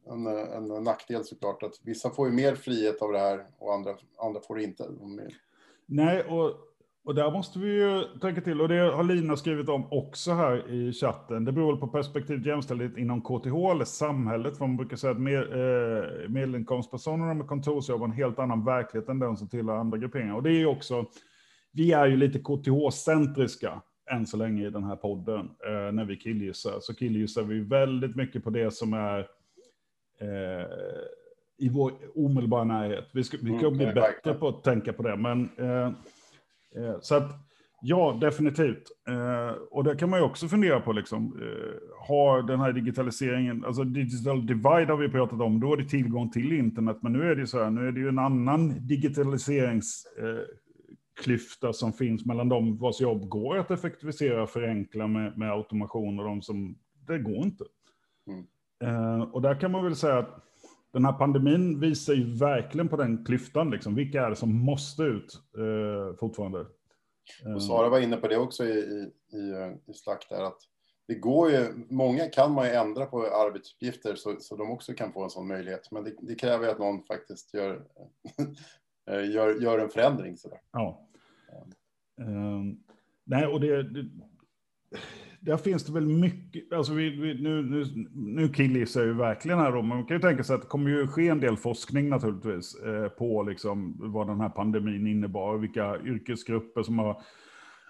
en, 0.07 0.27
en, 0.27 0.85
nackdel 0.85 1.25
såklart 1.25 1.63
att 1.63 1.81
vissa 1.83 2.11
får 2.11 2.29
ju 2.29 2.35
mer 2.35 2.55
frihet 2.55 3.03
av 3.03 3.13
det 3.13 3.19
här 3.19 3.47
och 3.59 3.75
andra, 3.75 3.97
andra 4.19 4.41
får 4.41 4.57
det 4.57 4.63
inte. 4.63 4.89
Nej, 5.87 6.23
och, 6.25 6.57
och 7.05 7.15
där 7.15 7.31
måste 7.31 7.59
vi 7.59 7.75
ju 7.75 8.05
tänka 8.21 8.41
till, 8.41 8.61
och 8.61 8.69
det 8.69 8.79
har 8.79 9.05
Lina 9.05 9.37
skrivit 9.37 9.69
om 9.69 9.93
också 9.93 10.33
här 10.33 10.71
i 10.71 10.93
chatten. 10.93 11.45
Det 11.45 11.53
beror 11.53 11.77
på 11.77 11.89
perspektiv 11.89 12.47
jämställdhet 12.47 12.97
inom 12.97 13.23
KTH 13.23 13.71
eller 13.71 13.85
samhället, 13.85 14.59
för 14.59 14.67
man 14.67 14.77
brukar 14.77 14.97
säga 14.97 15.11
att 15.11 15.21
med, 15.21 15.43
eh, 15.43 16.29
medelinkomstpersonerna 16.29 17.35
med 17.35 17.47
kontorsjobb 17.47 18.01
har 18.01 18.09
en 18.09 18.13
helt 18.13 18.39
annan 18.39 18.65
verklighet 18.65 19.09
än 19.09 19.19
den 19.19 19.37
som 19.37 19.49
tillhör 19.49 19.77
andra 19.77 19.99
grupperingar. 19.99 20.35
Och 20.35 20.43
det 20.43 20.51
är 20.51 20.59
ju 20.59 20.67
också, 20.67 21.07
vi 21.73 21.93
är 21.93 22.07
ju 22.07 22.17
lite 22.17 22.39
KTH-centriska 22.39 23.83
än 24.11 24.27
så 24.27 24.37
länge 24.37 24.67
i 24.67 24.71
den 24.71 24.85
här 24.85 24.97
podden, 24.97 25.51
eh, 25.67 25.93
när 25.93 26.05
vi 26.05 26.17
killgissar, 26.17 26.79
så 26.81 26.95
killgissar 26.95 27.43
vi 27.43 27.61
väldigt 27.61 28.17
mycket 28.17 28.45
på 28.45 28.51
det 28.51 28.71
som 28.71 28.93
är 28.93 29.19
eh, 30.21 30.67
i 31.59 31.69
vår 31.69 31.93
omedelbara 32.15 32.65
närhet. 32.65 33.05
Vi 33.13 33.25
ska, 33.25 33.37
vi 33.43 33.51
mm, 33.51 33.73
bli 33.73 33.87
bättre 33.87 34.01
verkligen. 34.01 34.39
på 34.39 34.49
att 34.49 34.65
tänka 34.65 34.93
på 34.93 35.03
det, 35.03 35.17
men 35.17 35.49
eh, 35.59 35.91
så 37.01 37.15
att 37.15 37.31
ja, 37.83 38.19
definitivt. 38.21 38.83
Eh, 39.09 39.63
och 39.71 39.85
det 39.85 39.97
kan 39.97 40.11
man 40.11 40.19
ju 40.19 40.25
också 40.25 40.49
fundera 40.49 40.81
på, 40.81 40.93
liksom, 40.93 41.25
eh, 41.43 42.07
har 42.09 42.43
den 42.43 42.61
här 42.61 42.73
digitaliseringen, 42.73 43.65
alltså 43.65 43.85
digital 43.85 44.47
divide 44.47 44.93
har 44.93 44.97
vi 44.97 45.09
pratat 45.09 45.41
om, 45.41 45.61
då 45.61 45.73
är 45.73 45.77
det 45.77 45.89
tillgång 45.89 46.31
till 46.31 46.53
internet, 46.53 46.99
men 47.03 47.13
nu 47.13 47.31
är 47.31 47.37
det 47.37 47.47
så 47.47 47.63
här, 47.63 47.71
nu 47.71 47.89
är 47.89 47.93
det 47.93 48.01
ju 48.01 48.09
en 48.09 48.19
annan 48.19 48.87
digitaliserings 48.87 50.07
klyfta 51.23 51.73
som 51.73 51.93
finns 51.93 52.27
mellan 52.27 52.49
de 52.49 52.77
vars 52.79 53.01
jobb 53.01 53.29
går 53.29 53.59
att 53.59 53.71
effektivisera 53.71 54.43
och 54.43 54.51
förenkla 54.51 55.07
med, 55.07 55.39
med 55.39 55.53
automation 55.53 56.19
och 56.19 56.25
de 56.25 56.43
som, 56.43 56.79
det 57.07 57.19
går 57.19 57.45
inte. 57.45 57.65
Mm. 58.27 59.23
Och 59.23 59.43
där 59.43 59.61
kan 59.61 59.71
man 59.71 59.85
väl 59.85 59.97
säga 59.97 60.19
att 60.19 60.52
den 60.93 61.05
här 61.05 61.13
pandemin 61.13 61.81
visar 61.81 62.15
ju 62.15 62.35
verkligen 62.35 62.89
på 62.89 62.97
den 62.97 63.25
klyftan, 63.25 63.71
liksom. 63.71 63.95
vilka 63.95 64.23
är 64.27 64.31
det 64.31 64.37
som 64.37 64.55
måste 64.55 65.03
ut 65.03 65.41
uh, 65.59 66.17
fortfarande? 66.17 66.67
Och 67.55 67.63
Sara 67.63 67.89
var 67.89 68.01
inne 68.01 68.17
på 68.17 68.29
det 68.29 68.37
också 68.37 68.65
i, 68.65 68.79
i, 68.79 69.37
i, 69.37 69.75
i 69.87 69.95
Slack 69.95 70.27
där, 70.31 70.43
att 70.43 70.59
det 71.09 71.15
går 71.15 71.51
ju, 71.51 71.87
många 71.91 72.27
kan 72.29 72.53
man 72.53 72.67
ju 72.67 72.73
ändra 72.73 73.07
på 73.07 73.27
arbetsuppgifter 73.27 74.15
så, 74.15 74.37
så 74.41 74.57
de 74.57 74.71
också 74.71 74.95
kan 74.95 75.13
få 75.13 75.25
en 75.25 75.31
sån 75.31 75.49
möjlighet, 75.49 75.91
men 75.91 76.05
det, 76.05 76.15
det 76.21 76.35
kräver 76.35 76.65
ju 76.65 76.71
att 76.71 76.79
någon 76.79 77.03
faktiskt 77.03 77.55
gör 77.55 77.83
Eh, 79.11 79.31
gör, 79.31 79.63
gör 79.63 79.79
en 79.79 79.89
förändring. 79.89 80.37
Sådär. 80.37 80.61
Ja. 80.73 81.09
Um, 82.21 82.85
nej, 83.25 83.47
och 83.47 83.61
det, 83.61 83.83
det, 83.83 84.09
där 85.45 85.57
finns 85.57 85.85
det 85.85 85.93
väl 85.93 86.07
mycket, 86.07 86.73
alltså 86.73 86.93
vi, 86.93 87.11
vi, 87.11 87.43
nu, 87.43 87.63
nu, 87.63 87.85
nu 88.15 88.49
killgissar 88.49 89.01
jag 89.01 89.09
ju 89.09 89.15
verkligen 89.15 89.59
här 89.59 89.73
då, 89.73 89.83
men 89.83 89.89
man 89.89 90.07
kan 90.07 90.17
ju 90.17 90.21
tänka 90.21 90.45
sig 90.45 90.55
att 90.55 90.63
det 90.63 90.69
kommer 90.69 90.91
ju 90.91 91.07
ske 91.07 91.29
en 91.29 91.41
del 91.41 91.57
forskning 91.57 92.09
naturligtvis 92.09 92.75
eh, 92.75 93.09
på 93.09 93.43
liksom 93.43 93.95
vad 94.13 94.27
den 94.27 94.41
här 94.41 94.49
pandemin 94.49 95.07
innebar, 95.07 95.59
vilka 95.59 95.99
yrkesgrupper 96.05 96.83
som 96.83 96.99
har 96.99 97.23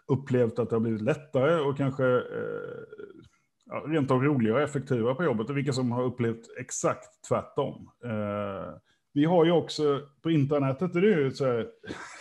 upplevt 0.06 0.58
att 0.58 0.70
det 0.70 0.76
har 0.76 0.80
blivit 0.80 1.02
lättare 1.02 1.60
och 1.60 1.76
kanske 1.76 2.04
eh, 2.04 2.82
rent 3.86 4.10
av 4.10 4.22
roligare 4.22 4.56
och 4.56 4.62
effektivare 4.62 5.14
på 5.14 5.24
jobbet 5.24 5.50
och 5.50 5.56
vilka 5.56 5.72
som 5.72 5.92
har 5.92 6.02
upplevt 6.02 6.58
exakt 6.60 7.28
tvärtom. 7.28 7.90
Eh, 8.04 8.74
vi 9.12 9.24
har 9.24 9.44
ju 9.44 9.50
också 9.50 10.00
på 10.22 10.30
internetet, 10.30 10.92
det 10.92 10.98
är 10.98 11.18
ju 11.18 11.30
så 11.30 11.44
här, 11.44 11.66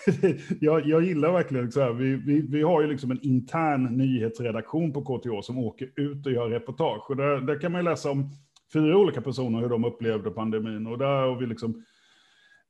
jag, 0.59 0.85
jag, 0.85 1.03
gillar 1.03 1.31
verkligen 1.31 1.71
så 1.71 1.81
här, 1.81 1.93
vi, 1.93 2.15
vi, 2.15 2.41
vi 2.41 2.61
har 2.61 2.81
ju 2.81 2.87
liksom 2.87 3.11
en 3.11 3.21
intern 3.21 3.83
nyhetsredaktion 3.83 4.93
på 4.93 5.01
KTH 5.01 5.41
som 5.41 5.57
åker 5.57 5.91
ut 5.95 6.25
och 6.25 6.31
gör 6.31 6.49
reportage. 6.49 7.09
Och 7.09 7.15
där, 7.15 7.41
där 7.41 7.59
kan 7.59 7.71
man 7.71 7.83
läsa 7.83 8.11
om 8.11 8.29
fyra 8.73 8.97
olika 8.97 9.21
personer 9.21 9.59
hur 9.59 9.69
de 9.69 9.85
upplevde 9.85 10.31
pandemin. 10.31 10.87
Och 10.87 10.97
där 10.97 11.27
har 11.27 11.35
vi 11.35 11.45
liksom 11.45 11.83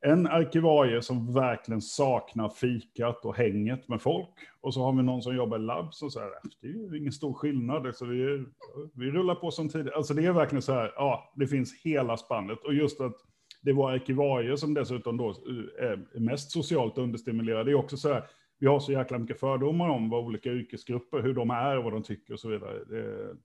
en 0.06 0.28
arkivarie 0.28 1.02
som 1.02 1.34
verkligen 1.34 1.82
saknar 1.82 2.50
fikat 2.50 3.26
och 3.26 3.36
hänget 3.36 3.88
med 3.88 4.02
folk. 4.02 4.30
Och 4.62 4.74
så 4.74 4.84
har 4.84 4.94
vi 4.94 5.04
någon 5.04 5.22
som 5.22 5.36
jobbar 5.36 5.58
i 5.58 5.62
labb 5.62 5.94
som 5.94 6.12
säger 6.12 6.28
äh, 6.28 6.50
det 6.62 6.68
är 6.68 6.92
ju 6.92 6.98
ingen 6.98 7.12
stor 7.12 7.34
skillnad. 7.34 7.96
Så 7.96 8.06
vi, 8.06 8.46
vi 8.94 9.12
rullar 9.12 9.36
på 9.36 9.52
som 9.52 9.70
tidigare. 9.70 9.96
Alltså 9.96 10.14
det 10.14 10.26
är 10.26 10.32
verkligen 10.32 10.62
så 10.62 10.74
här, 10.74 10.94
ja, 10.96 11.34
det 11.36 11.48
finns 11.48 11.82
hela 11.84 12.18
spannet. 12.18 12.60
Och 12.64 12.74
just 12.74 13.02
att 13.02 13.16
det 13.62 13.74
var 13.74 13.92
arkivarier 13.92 14.56
som 14.56 14.74
dessutom 14.74 15.18
då 15.18 15.30
eh, 15.30 15.90
är 15.90 16.20
mest 16.20 16.52
socialt 16.52 16.98
understimulerade. 16.98 17.64
Det 17.64 17.72
är 17.72 17.76
också 17.76 17.98
så 17.98 18.14
här, 18.14 18.24
vi 18.60 18.68
har 18.68 18.80
så 18.80 18.92
jäkla 18.92 19.18
mycket 19.18 19.40
fördomar 19.40 19.90
om 19.90 20.10
vad 20.10 20.24
olika 20.24 20.50
yrkesgrupper, 20.50 21.22
hur 21.22 21.34
de 21.34 21.50
är 21.50 21.78
och 21.78 21.84
vad 21.84 21.94
de 21.94 22.04
tycker 22.04 22.34
och 22.34 22.40
så 22.40 22.50
vidare. 22.50 22.84
Det, 22.86 23.36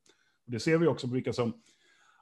det 0.46 0.60
ser 0.60 0.78
vi 0.78 0.86
också 0.86 1.08
på 1.08 1.14
vilka 1.14 1.32
som 1.32 1.52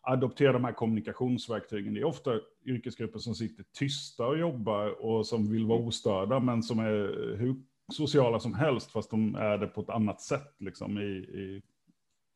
adopterar 0.02 0.52
de 0.52 0.64
här 0.64 0.72
kommunikationsverktygen. 0.72 1.94
Det 1.94 2.00
är 2.00 2.04
ofta 2.04 2.40
yrkesgrupper 2.66 3.18
som 3.18 3.35
sitter 3.35 3.64
tysta 3.78 4.26
och 4.26 4.38
jobbar 4.38 5.04
och 5.04 5.26
som 5.26 5.52
vill 5.52 5.66
vara 5.66 5.78
ostörda, 5.78 6.40
men 6.40 6.62
som 6.62 6.78
är 6.78 7.37
hur 7.37 7.57
sociala 7.92 8.40
som 8.40 8.54
helst, 8.54 8.90
fast 8.90 9.11
de 9.11 9.35
är 9.35 9.59
det 9.59 9.66
på 9.66 9.80
ett 9.80 9.90
annat 9.90 10.20
sätt, 10.20 10.54
liksom 10.59 10.98
i, 10.98 11.11
i, 11.12 11.62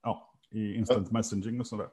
ja, 0.02 0.34
i 0.50 0.74
instant 0.74 1.10
messaging 1.10 1.60
och 1.60 1.66
sådär. 1.66 1.88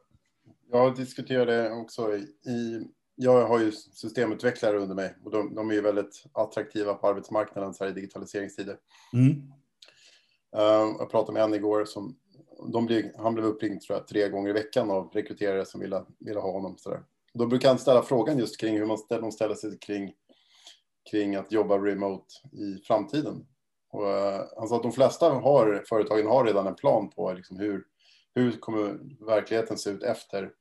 Jag 0.72 0.96
diskuterade 0.96 1.72
också 1.72 2.18
i 2.46 2.88
jag 3.16 3.48
har 3.48 3.60
ju 3.60 3.72
systemutvecklare 3.72 4.78
under 4.78 4.96
mig 4.96 5.16
och 5.24 5.32
de, 5.32 5.56
de 5.56 5.70
är 5.70 5.74
ju 5.74 5.82
väldigt 5.82 6.24
attraktiva 6.32 6.94
på 6.94 7.08
arbetsmarknaden 7.08 7.74
så 7.74 7.84
här 7.84 7.92
i 7.92 7.94
digitaliseringstider. 7.94 8.78
Mm. 9.14 9.30
Uh, 10.56 10.96
jag 11.00 11.10
pratade 11.12 11.34
med 11.34 11.44
en 11.44 11.54
igår 11.54 11.86
som 11.86 12.16
blir, 12.86 13.14
han 13.18 13.34
blev 13.34 13.46
uppringd 13.46 13.82
tror 13.82 13.98
jag, 13.98 14.08
tre 14.08 14.30
gånger 14.30 14.50
i 14.50 14.54
veckan 14.54 14.92
av 14.92 15.10
rekryterare 15.14 15.66
som 15.66 15.82
ville, 15.82 16.06
ville 16.20 16.40
ha 16.40 16.52
honom. 16.52 16.78
Så 16.78 16.90
där. 16.90 17.04
Då 17.34 17.48
brukar 17.48 17.70
han 17.70 17.80
ställa 17.80 18.04
frågan 18.04 18.38
just 18.38 18.60
kring 18.60 18.78
hur 18.78 18.86
man 18.86 18.98
ställer, 18.98 19.22
de 19.22 19.32
ställer 19.32 19.56
sig 19.56 19.78
kring, 19.78 20.14
kring 21.12 21.36
att 21.36 21.52
jobba 21.52 21.78
remote 21.78 22.34
i 22.52 22.82
framtiden. 22.88 23.46
Och, 23.92 24.02
uh, 24.02 24.42
han 24.58 24.68
sa 24.68 24.76
att 24.76 24.84
de 24.84 24.92
flesta 24.92 25.30
har, 25.30 25.84
företagen 25.90 26.28
har 26.28 26.46
redan 26.46 26.68
en 26.68 26.76
plan 26.76 27.10
på 27.10 27.34
liksom 27.34 27.60
hur, 27.60 27.84
hur 28.36 28.52
kommer 28.52 29.00
verkligheten 29.26 29.78
se 29.78 29.90
ut 29.90 30.04
efter 30.04 30.52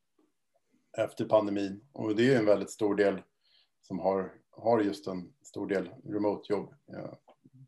efter 0.96 1.24
pandemin. 1.24 1.80
Och 1.92 2.16
det 2.16 2.34
är 2.34 2.38
en 2.38 2.46
väldigt 2.46 2.70
stor 2.70 2.94
del 2.94 3.22
som 3.82 3.98
har, 3.98 4.32
har 4.50 4.80
just 4.80 5.06
en 5.06 5.32
stor 5.42 5.66
del 5.66 5.88
remote-jobb 6.04 6.74
ja, 6.86 7.18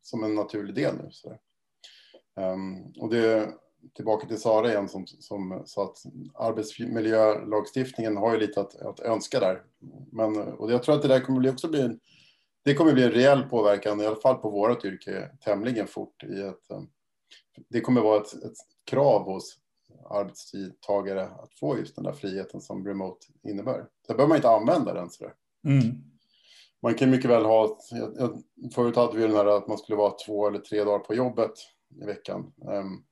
som 0.03 0.25
en 0.25 0.35
naturlig 0.35 0.75
del 0.75 0.95
nu. 0.97 1.09
Så. 1.11 1.39
Um, 2.41 2.93
och 2.99 3.11
det 3.11 3.55
tillbaka 3.95 4.27
till 4.27 4.41
Sara 4.41 4.71
igen 4.71 4.89
som, 4.89 5.07
som 5.07 5.63
sa 5.67 5.85
att 5.85 5.99
arbetsmiljölagstiftningen 6.35 8.17
har 8.17 8.33
ju 8.33 8.41
lite 8.41 8.61
att, 8.61 8.77
att 8.77 9.01
önska 9.01 9.41
där. 9.41 9.63
Men, 10.13 10.37
och 10.37 10.73
jag 10.73 10.83
tror 10.83 10.95
att 10.95 11.03
det 11.03 11.09
där 11.09 11.21
kommer 11.21 11.41
bli 11.41 11.51
också 11.51 11.69
bli 11.69 11.81
en, 11.81 12.01
det 12.65 12.75
kommer 12.75 12.93
bli 12.93 13.03
en 13.03 13.11
rejäl 13.11 13.43
påverkan, 13.43 14.01
i 14.01 14.07
alla 14.07 14.17
fall 14.17 14.37
på 14.37 14.51
vårt 14.51 14.85
yrke, 14.85 15.31
tämligen 15.45 15.87
fort. 15.87 16.23
I 16.23 16.41
ett, 16.41 16.71
ehm, 16.71 16.89
det 17.69 17.81
kommer 17.81 18.01
vara 18.01 18.21
ett, 18.21 18.33
ett 18.33 18.57
krav 18.85 19.23
hos 19.23 19.59
arbetstagare 20.11 21.23
att 21.23 21.55
få 21.61 21.79
just 21.79 21.97
den 21.97 22.05
där 22.05 22.13
friheten 22.13 22.61
som 22.61 22.87
remote 22.87 23.27
innebär. 23.43 23.87
Så 24.07 24.15
behöver 24.15 24.29
man 24.29 24.37
inte 24.37 24.51
använda 24.51 24.95
den 24.95 25.11
sådär. 25.11 25.35
Mm. 25.65 25.95
Man 26.83 26.95
kan 26.95 27.11
mycket 27.11 27.31
väl 27.31 27.45
ha, 27.45 27.79
förut 28.75 28.97
hade 28.97 29.17
vi 29.17 29.23
den 29.23 29.37
här 29.37 29.47
att 29.47 29.69
man 29.69 29.79
skulle 29.79 29.97
vara 29.97 30.15
två 30.27 30.49
eller 30.49 30.59
tre 30.59 30.85
dagar 30.85 30.99
på 30.99 31.15
jobbet 31.15 31.53
i 32.03 32.05
veckan. 32.05 32.53
Um, 32.57 33.05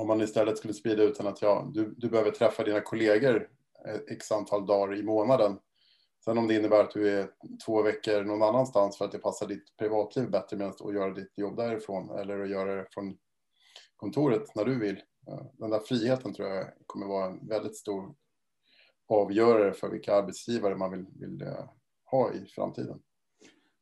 om 0.00 0.06
man 0.06 0.20
istället 0.20 0.58
skulle 0.58 0.74
sprida 0.74 1.02
ut 1.02 1.18
den 1.18 1.26
att 1.26 1.42
ja, 1.42 1.70
du, 1.74 1.94
du 1.96 2.08
behöver 2.08 2.30
träffa 2.30 2.64
dina 2.64 2.80
kollegor 2.80 3.48
x 4.10 4.32
antal 4.32 4.66
dagar 4.66 4.98
i 4.98 5.02
månaden. 5.02 5.58
Sen 6.24 6.38
om 6.38 6.48
det 6.48 6.54
innebär 6.54 6.80
att 6.80 6.90
du 6.90 7.18
är 7.18 7.30
två 7.66 7.82
veckor 7.82 8.24
någon 8.24 8.42
annanstans 8.42 8.98
för 8.98 9.04
att 9.04 9.12
det 9.12 9.18
passar 9.18 9.46
ditt 9.46 9.76
privatliv 9.76 10.30
bättre 10.30 10.56
med 10.56 10.66
att 10.66 10.94
göra 10.94 11.14
ditt 11.14 11.38
jobb 11.38 11.56
därifrån 11.56 12.18
eller 12.18 12.40
att 12.40 12.50
göra 12.50 12.74
det 12.74 12.86
från 12.90 13.16
kontoret 13.96 14.54
när 14.54 14.64
du 14.64 14.78
vill 14.78 15.00
den 15.58 15.70
där 15.70 15.78
friheten 15.78 16.34
tror 16.34 16.48
jag 16.48 16.66
kommer 16.86 17.06
vara 17.06 17.26
en 17.26 17.48
väldigt 17.48 17.76
stor 17.76 18.14
avgörare 19.08 19.72
för 19.72 19.88
vilka 19.88 20.14
arbetsgivare 20.14 20.76
man 20.76 20.90
vill, 20.90 21.06
vill 21.14 21.42
eh, 21.42 21.64
ha 22.10 22.32
i 22.32 22.46
framtiden. 22.46 22.98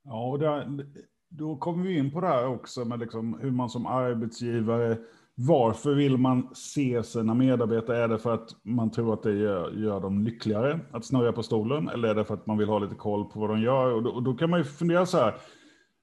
Ja, 0.05 0.31
och 0.31 0.39
där, 0.39 0.87
då 1.29 1.57
kommer 1.57 1.85
vi 1.85 1.99
in 1.99 2.11
på 2.11 2.21
det 2.21 2.27
här 2.27 2.47
också 2.47 2.85
med 2.85 2.99
liksom 2.99 3.39
hur 3.41 3.51
man 3.51 3.71
som 3.71 3.87
arbetsgivare, 3.87 4.99
varför 5.35 5.95
vill 5.95 6.17
man 6.17 6.55
se 6.55 7.03
sina 7.03 7.35
medarbetare? 7.35 7.99
Är 7.99 8.09
det 8.09 8.19
för 8.19 8.35
att 8.35 8.57
man 8.63 8.91
tror 8.91 9.15
att 9.15 9.23
det 9.23 9.33
gör, 9.33 9.73
gör 9.73 10.01
dem 10.01 10.23
lyckligare 10.23 10.81
att 10.93 11.05
snurra 11.05 11.33
på 11.33 11.43
stolen? 11.43 11.89
Eller 11.89 12.09
är 12.09 12.15
det 12.15 12.25
för 12.25 12.35
att 12.35 12.47
man 12.47 12.59
vill 12.59 12.69
ha 12.69 12.79
lite 12.79 12.95
koll 12.95 13.25
på 13.25 13.41
vad 13.41 13.51
de 13.51 13.61
gör? 13.61 13.93
Och 13.93 14.03
då, 14.03 14.11
och 14.11 14.23
då 14.23 14.35
kan 14.35 14.51
man 14.51 14.61
ju 14.61 14.65
fundera 14.65 15.07
så 15.07 15.19
här, 15.19 15.35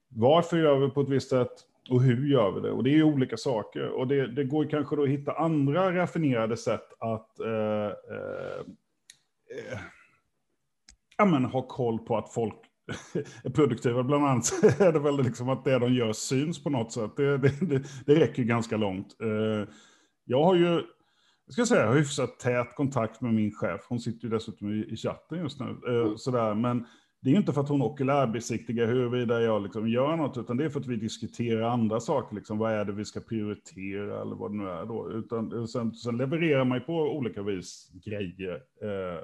varför 0.09 0.57
gör 0.57 0.79
vi 0.79 0.89
på 0.89 1.01
ett 1.01 1.09
visst 1.09 1.29
sätt? 1.29 1.68
Och 1.89 2.01
hur 2.01 2.27
gör 2.27 2.51
vi 2.51 2.61
det? 2.61 2.71
Och 2.71 2.83
det 2.83 2.89
är 2.89 2.95
ju 2.95 3.03
olika 3.03 3.37
saker. 3.37 3.89
Och 3.89 4.07
det, 4.07 4.27
det 4.27 4.43
går 4.43 4.69
kanske 4.69 4.95
då 4.95 5.03
att 5.03 5.09
hitta 5.09 5.33
andra 5.33 5.95
raffinerade 5.95 6.57
sätt 6.57 6.93
att 6.99 7.39
eh, 7.39 7.85
eh, 8.15 8.59
eh, 9.57 9.79
ja, 11.17 11.25
men, 11.25 11.45
ha 11.45 11.61
koll 11.61 11.99
på 11.99 12.17
att 12.17 12.33
folk 12.33 12.55
är 13.43 13.49
produktiva. 13.49 14.03
Bland 14.03 14.25
annat 14.25 14.63
är 14.79 14.91
det 14.91 14.99
väl 14.99 15.23
liksom 15.23 15.49
att 15.49 15.63
det 15.63 15.79
de 15.79 15.93
gör 15.93 16.13
syns 16.13 16.63
på 16.63 16.69
något 16.69 16.91
sätt. 16.91 17.11
Det, 17.17 17.37
det, 17.37 17.53
det, 17.61 17.83
det 18.05 18.15
räcker 18.15 18.43
ganska 18.43 18.77
långt. 18.77 19.15
Eh, 19.21 19.73
jag 20.25 20.43
har 20.43 20.55
ju, 20.55 20.81
jag 21.45 21.53
ska 21.53 21.65
säga, 21.65 21.91
hyfsat 21.91 22.39
tät 22.39 22.75
kontakt 22.75 23.21
med 23.21 23.33
min 23.33 23.51
chef. 23.51 23.81
Hon 23.89 23.99
sitter 23.99 24.27
ju 24.27 24.29
dessutom 24.29 24.71
i, 24.71 24.85
i 24.93 24.95
chatten 24.95 25.39
just 25.39 25.59
nu. 25.59 25.77
Eh, 25.87 26.05
mm. 26.05 26.17
sådär. 26.17 26.55
Men 26.55 26.85
det 27.21 27.31
är 27.31 27.35
inte 27.35 27.53
för 27.53 27.61
att 27.61 27.69
hon 27.69 27.81
okulärbesiktigar 27.81 28.87
huruvida 28.87 29.41
jag 29.41 29.63
liksom 29.63 29.89
gör 29.89 30.15
något, 30.15 30.37
utan 30.37 30.57
det 30.57 30.65
är 30.65 30.69
för 30.69 30.79
att 30.79 30.87
vi 30.87 30.95
diskuterar 30.95 31.61
andra 31.61 31.99
saker. 31.99 32.35
Liksom, 32.35 32.57
vad 32.57 32.73
är 32.73 32.85
det 32.85 32.91
vi 32.91 33.05
ska 33.05 33.19
prioritera 33.19 34.21
eller 34.21 34.35
vad 34.35 34.51
det 34.51 34.57
nu 34.57 34.69
är 34.69 34.85
då. 34.85 35.11
Utan, 35.11 35.67
sen, 35.67 35.93
sen 35.93 36.17
levererar 36.17 36.65
man 36.65 36.77
ju 36.77 36.83
på 36.83 36.93
olika 36.93 37.41
vis 37.41 37.91
grejer. 38.05 38.53
Eh, 38.81 39.23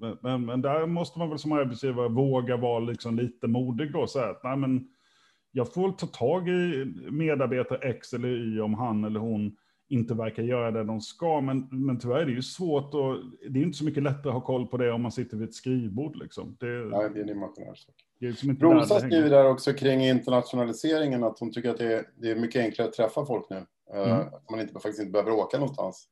men, 0.00 0.16
men, 0.22 0.46
men, 0.46 0.62
där 0.62 0.86
måste 0.86 1.18
man 1.18 1.28
väl 1.28 1.38
som 1.38 1.52
arbetsgivare 1.52 2.08
våga 2.08 2.56
vara 2.56 2.78
liksom 2.78 3.16
lite 3.16 3.46
modig 3.46 3.92
då. 3.92 4.06
Så 4.06 4.18
att, 4.18 4.44
nej, 4.44 4.56
men 4.56 4.88
jag 5.52 5.72
får 5.74 5.92
ta 5.92 6.06
tag 6.06 6.48
i 6.48 6.92
medarbetare 7.10 7.78
X 7.78 8.12
eller 8.12 8.28
Y 8.28 8.60
om 8.60 8.74
han 8.74 9.04
eller 9.04 9.20
hon 9.20 9.56
inte 9.88 10.14
verkar 10.14 10.42
göra 10.42 10.70
det 10.70 10.84
de 10.84 11.00
ska. 11.00 11.40
Men, 11.40 11.68
men 11.70 11.98
tyvärr 11.98 12.20
är 12.20 12.26
det 12.26 12.32
ju 12.32 12.42
svårt 12.42 12.94
och 12.94 13.16
det 13.50 13.58
är 13.58 13.62
inte 13.62 13.78
så 13.78 13.84
mycket 13.84 14.02
lättare 14.02 14.28
att 14.28 14.34
ha 14.34 14.40
koll 14.40 14.66
på 14.66 14.76
det 14.76 14.92
om 14.92 15.02
man 15.02 15.12
sitter 15.12 15.36
vid 15.36 15.48
ett 15.48 15.54
skrivbord. 15.54 16.16
Liksom. 16.16 16.56
Det, 16.60 16.66
Nej, 16.66 17.10
det 17.14 17.20
är 17.20 17.22
en 17.22 17.28
imaginär 17.28 17.74
sak. 17.74 17.94
Liksom 18.20 18.56
Rosa 18.60 19.00
skriver 19.00 19.30
där 19.30 19.50
också 19.50 19.72
kring 19.72 20.00
internationaliseringen 20.00 21.24
att 21.24 21.38
hon 21.38 21.52
tycker 21.52 21.70
att 21.70 21.78
det 21.78 21.94
är, 21.94 22.08
det 22.16 22.30
är 22.30 22.36
mycket 22.36 22.64
enklare 22.64 22.88
att 22.88 22.94
träffa 22.94 23.26
folk 23.26 23.50
nu. 23.50 23.66
Eh, 23.94 24.12
mm. 24.12 24.26
Att 24.26 24.50
man 24.50 24.60
inte, 24.60 24.72
faktiskt 24.72 25.00
inte 25.00 25.12
behöver 25.12 25.32
åka 25.32 25.58
någonstans. 25.58 26.08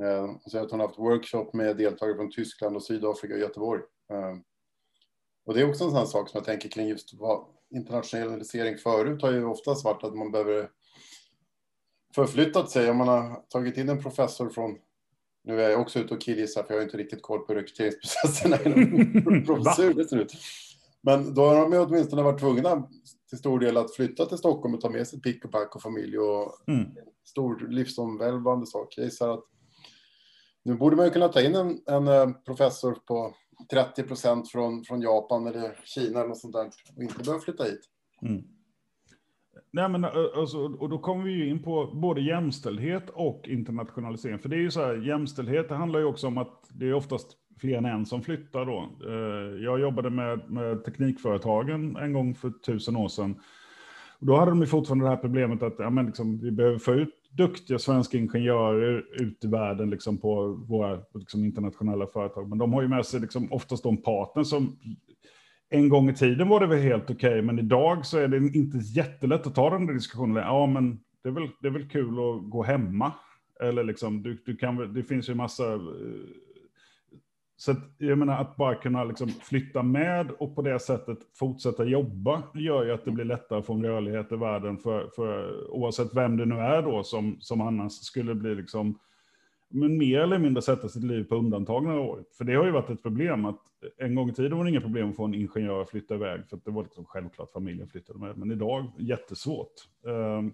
Eh, 0.00 0.20
hon 0.20 0.50
säger 0.50 0.64
att 0.64 0.70
hon 0.70 0.80
har 0.80 0.86
haft 0.86 0.98
workshop 0.98 1.50
med 1.52 1.76
deltagare 1.76 2.16
från 2.16 2.30
Tyskland 2.30 2.76
och 2.76 2.82
Sydafrika 2.82 3.34
och 3.34 3.40
Göteborg. 3.40 3.82
Eh, 4.12 4.36
och 5.46 5.54
det 5.54 5.60
är 5.60 5.68
också 5.68 5.84
en 5.84 5.90
sån 5.90 6.06
sak 6.06 6.28
som 6.28 6.38
jag 6.38 6.44
tänker 6.44 6.68
kring 6.68 6.88
just 6.88 7.14
vad 7.14 7.44
internationalisering 7.70 8.78
förut 8.78 9.22
har 9.22 9.32
ju 9.32 9.44
oftast 9.44 9.84
varit 9.84 10.04
att 10.04 10.14
man 10.14 10.32
behöver 10.32 10.68
förflyttat 12.14 12.70
sig. 12.70 12.90
Om 12.90 12.96
man 12.96 13.08
har 13.08 13.42
tagit 13.48 13.76
in 13.76 13.88
en 13.88 14.02
professor 14.02 14.48
från, 14.48 14.76
nu 15.44 15.62
är 15.62 15.70
jag 15.70 15.80
också 15.80 15.98
ute 15.98 16.14
och 16.14 16.20
killgissar 16.20 16.62
för 16.62 16.74
jag 16.74 16.80
har 16.80 16.84
inte 16.84 16.96
riktigt 16.96 17.22
koll 17.22 17.46
på 17.46 17.54
rekryteringsprocesserna 17.54 18.56
inom 18.64 19.44
professur. 19.46 20.26
Men 21.02 21.34
då 21.34 21.44
har 21.44 21.56
de 21.56 21.72
ju 21.72 21.78
åtminstone 21.78 22.22
varit 22.22 22.40
tvungna 22.40 22.88
till 23.28 23.38
stor 23.38 23.60
del 23.60 23.76
att 23.76 23.94
flytta 23.94 24.26
till 24.26 24.38
Stockholm 24.38 24.74
och 24.74 24.80
ta 24.80 24.90
med 24.90 25.08
sig 25.08 25.20
pick 25.20 25.44
och 25.44 25.52
pack 25.52 25.76
och 25.76 25.82
familj 25.82 26.18
och 26.18 26.68
mm. 26.68 26.86
stor 27.24 27.68
livsomvälvande 27.68 28.66
sak. 28.66 28.94
Jag 28.96 29.04
gissar 29.04 29.28
att 29.28 29.44
nu 30.62 30.74
borde 30.74 30.96
man 30.96 31.04
ju 31.04 31.10
kunna 31.10 31.28
ta 31.28 31.40
in 31.40 31.54
en, 31.54 31.80
en 31.86 32.08
eh, 32.08 32.30
professor 32.30 32.94
på 33.06 33.34
30 33.70 34.02
procent 34.02 34.50
från, 34.50 34.84
från 34.84 35.00
Japan 35.00 35.46
eller 35.46 35.80
Kina 35.84 36.18
eller 36.18 36.28
något 36.28 36.38
sånt 36.38 36.54
där 36.54 36.70
och 36.96 37.02
inte 37.02 37.18
behöva 37.18 37.40
flytta 37.40 37.64
hit. 37.64 37.80
Mm. 38.22 38.42
Nej, 39.72 39.88
men, 39.88 40.04
alltså, 40.04 40.58
och 40.58 40.88
då 40.88 40.98
kommer 40.98 41.24
vi 41.24 41.32
ju 41.32 41.48
in 41.48 41.62
på 41.62 41.90
både 41.94 42.20
jämställdhet 42.20 43.10
och 43.10 43.48
internationalisering. 43.48 44.38
För 44.38 44.48
det 44.48 44.56
är 44.56 44.60
ju 44.60 44.70
så 44.70 44.80
här, 44.80 44.94
jämställdhet 44.94 45.68
det 45.68 45.74
handlar 45.74 46.00
ju 46.00 46.06
också 46.06 46.26
om 46.26 46.38
att 46.38 46.68
det 46.68 46.88
är 46.88 46.94
oftast 46.94 47.36
fler 47.60 47.78
än 47.78 47.84
en 47.84 48.06
som 48.06 48.22
flyttar 48.22 48.66
då. 48.66 48.88
Eh, 49.06 49.64
jag 49.64 49.80
jobbade 49.80 50.10
med, 50.10 50.50
med 50.50 50.84
teknikföretagen 50.84 51.96
en 51.96 52.12
gång 52.12 52.34
för 52.34 52.50
tusen 52.50 52.96
år 52.96 53.08
sedan. 53.08 53.34
Och 54.20 54.26
då 54.26 54.36
hade 54.36 54.50
de 54.50 54.60
ju 54.60 54.66
fortfarande 54.66 55.04
det 55.04 55.08
här 55.08 55.16
problemet 55.16 55.62
att 55.62 55.74
ja, 55.78 55.90
men 55.90 56.06
liksom, 56.06 56.38
vi 56.38 56.50
behöver 56.50 56.78
få 56.78 56.92
ut 56.92 57.14
duktiga 57.30 57.78
svenska 57.78 58.18
ingenjörer 58.18 59.22
ut 59.22 59.44
i 59.44 59.48
världen 59.48 59.90
liksom, 59.90 60.18
på 60.18 60.46
våra 60.68 60.98
liksom, 61.14 61.44
internationella 61.44 62.06
företag. 62.06 62.48
Men 62.48 62.58
de 62.58 62.72
har 62.72 62.82
ju 62.82 62.88
med 62.88 63.06
sig 63.06 63.20
liksom, 63.20 63.52
oftast 63.52 63.82
de 63.82 63.96
partner 64.02 64.44
som 64.44 64.78
en 65.70 65.88
gång 65.88 66.10
i 66.10 66.14
tiden 66.14 66.48
var 66.48 66.60
det 66.60 66.66
väl 66.66 66.78
helt 66.78 67.10
okej, 67.10 67.30
okay, 67.30 67.42
men 67.42 67.58
idag 67.58 68.06
så 68.06 68.18
är 68.18 68.28
det 68.28 68.36
inte 68.36 68.78
jättelätt 68.78 69.46
att 69.46 69.54
ta 69.54 69.70
den 69.70 69.86
där 69.86 69.94
diskussionen. 69.94 70.36
Ja, 70.36 70.66
men 70.66 71.00
det 71.22 71.28
är 71.28 71.32
väl, 71.32 71.48
det 71.60 71.68
är 71.68 71.72
väl 71.72 71.88
kul 71.88 72.08
att 72.08 72.50
gå 72.50 72.62
hemma. 72.62 73.12
Eller 73.60 73.84
liksom, 73.84 74.22
du, 74.22 74.42
du 74.46 74.56
kan, 74.56 74.94
det 74.94 75.02
finns 75.02 75.28
ju 75.28 75.34
massa... 75.34 75.74
Eh, 75.74 75.80
så 77.56 77.70
att, 77.70 77.78
jag 77.98 78.18
menar 78.18 78.40
att 78.40 78.56
bara 78.56 78.74
kunna 78.74 79.04
liksom 79.04 79.28
flytta 79.28 79.82
med 79.82 80.30
och 80.30 80.54
på 80.54 80.62
det 80.62 80.78
sättet 80.78 81.18
fortsätta 81.38 81.84
jobba 81.84 82.42
gör 82.54 82.84
ju 82.84 82.92
att 82.92 83.04
det 83.04 83.10
blir 83.10 83.24
lättare 83.24 83.58
att 83.58 83.66
få 83.66 83.72
en 83.72 83.84
rörlighet 83.84 84.32
i 84.32 84.36
världen 84.36 84.78
för, 84.78 85.10
för 85.16 85.70
oavsett 85.70 86.16
vem 86.16 86.36
det 86.36 86.46
nu 86.46 86.54
är 86.54 86.82
då 86.82 87.02
som, 87.02 87.36
som 87.40 87.60
annars 87.60 87.92
skulle 87.92 88.34
bli 88.34 88.54
liksom 88.54 88.98
men 89.70 89.98
mer 89.98 90.20
eller 90.20 90.38
mindre 90.38 90.62
sätta 90.62 90.88
sitt 90.88 91.04
liv 91.04 91.24
på 91.24 91.36
undantag 91.36 91.84
några 91.84 92.00
år. 92.00 92.24
För 92.38 92.44
det 92.44 92.54
har 92.54 92.64
ju 92.64 92.70
varit 92.70 92.90
ett 92.90 93.02
problem 93.02 93.44
att 93.44 93.60
en 93.98 94.14
gång 94.14 94.30
i 94.30 94.34
tiden 94.34 94.58
var 94.58 94.64
det 94.64 94.70
inga 94.70 94.80
problem 94.80 95.10
att 95.10 95.16
få 95.16 95.24
en 95.24 95.34
ingenjör 95.34 95.82
att 95.82 95.90
flytta 95.90 96.14
iväg, 96.14 96.40
för 96.50 96.60
det 96.64 96.70
var 96.70 96.82
liksom 96.82 97.04
självklart 97.04 97.52
familjen 97.52 97.88
flyttade 97.88 98.18
med. 98.18 98.38
Men 98.38 98.50
idag 98.50 98.92
jättesvårt. 98.98 99.72
Ehm, 100.06 100.52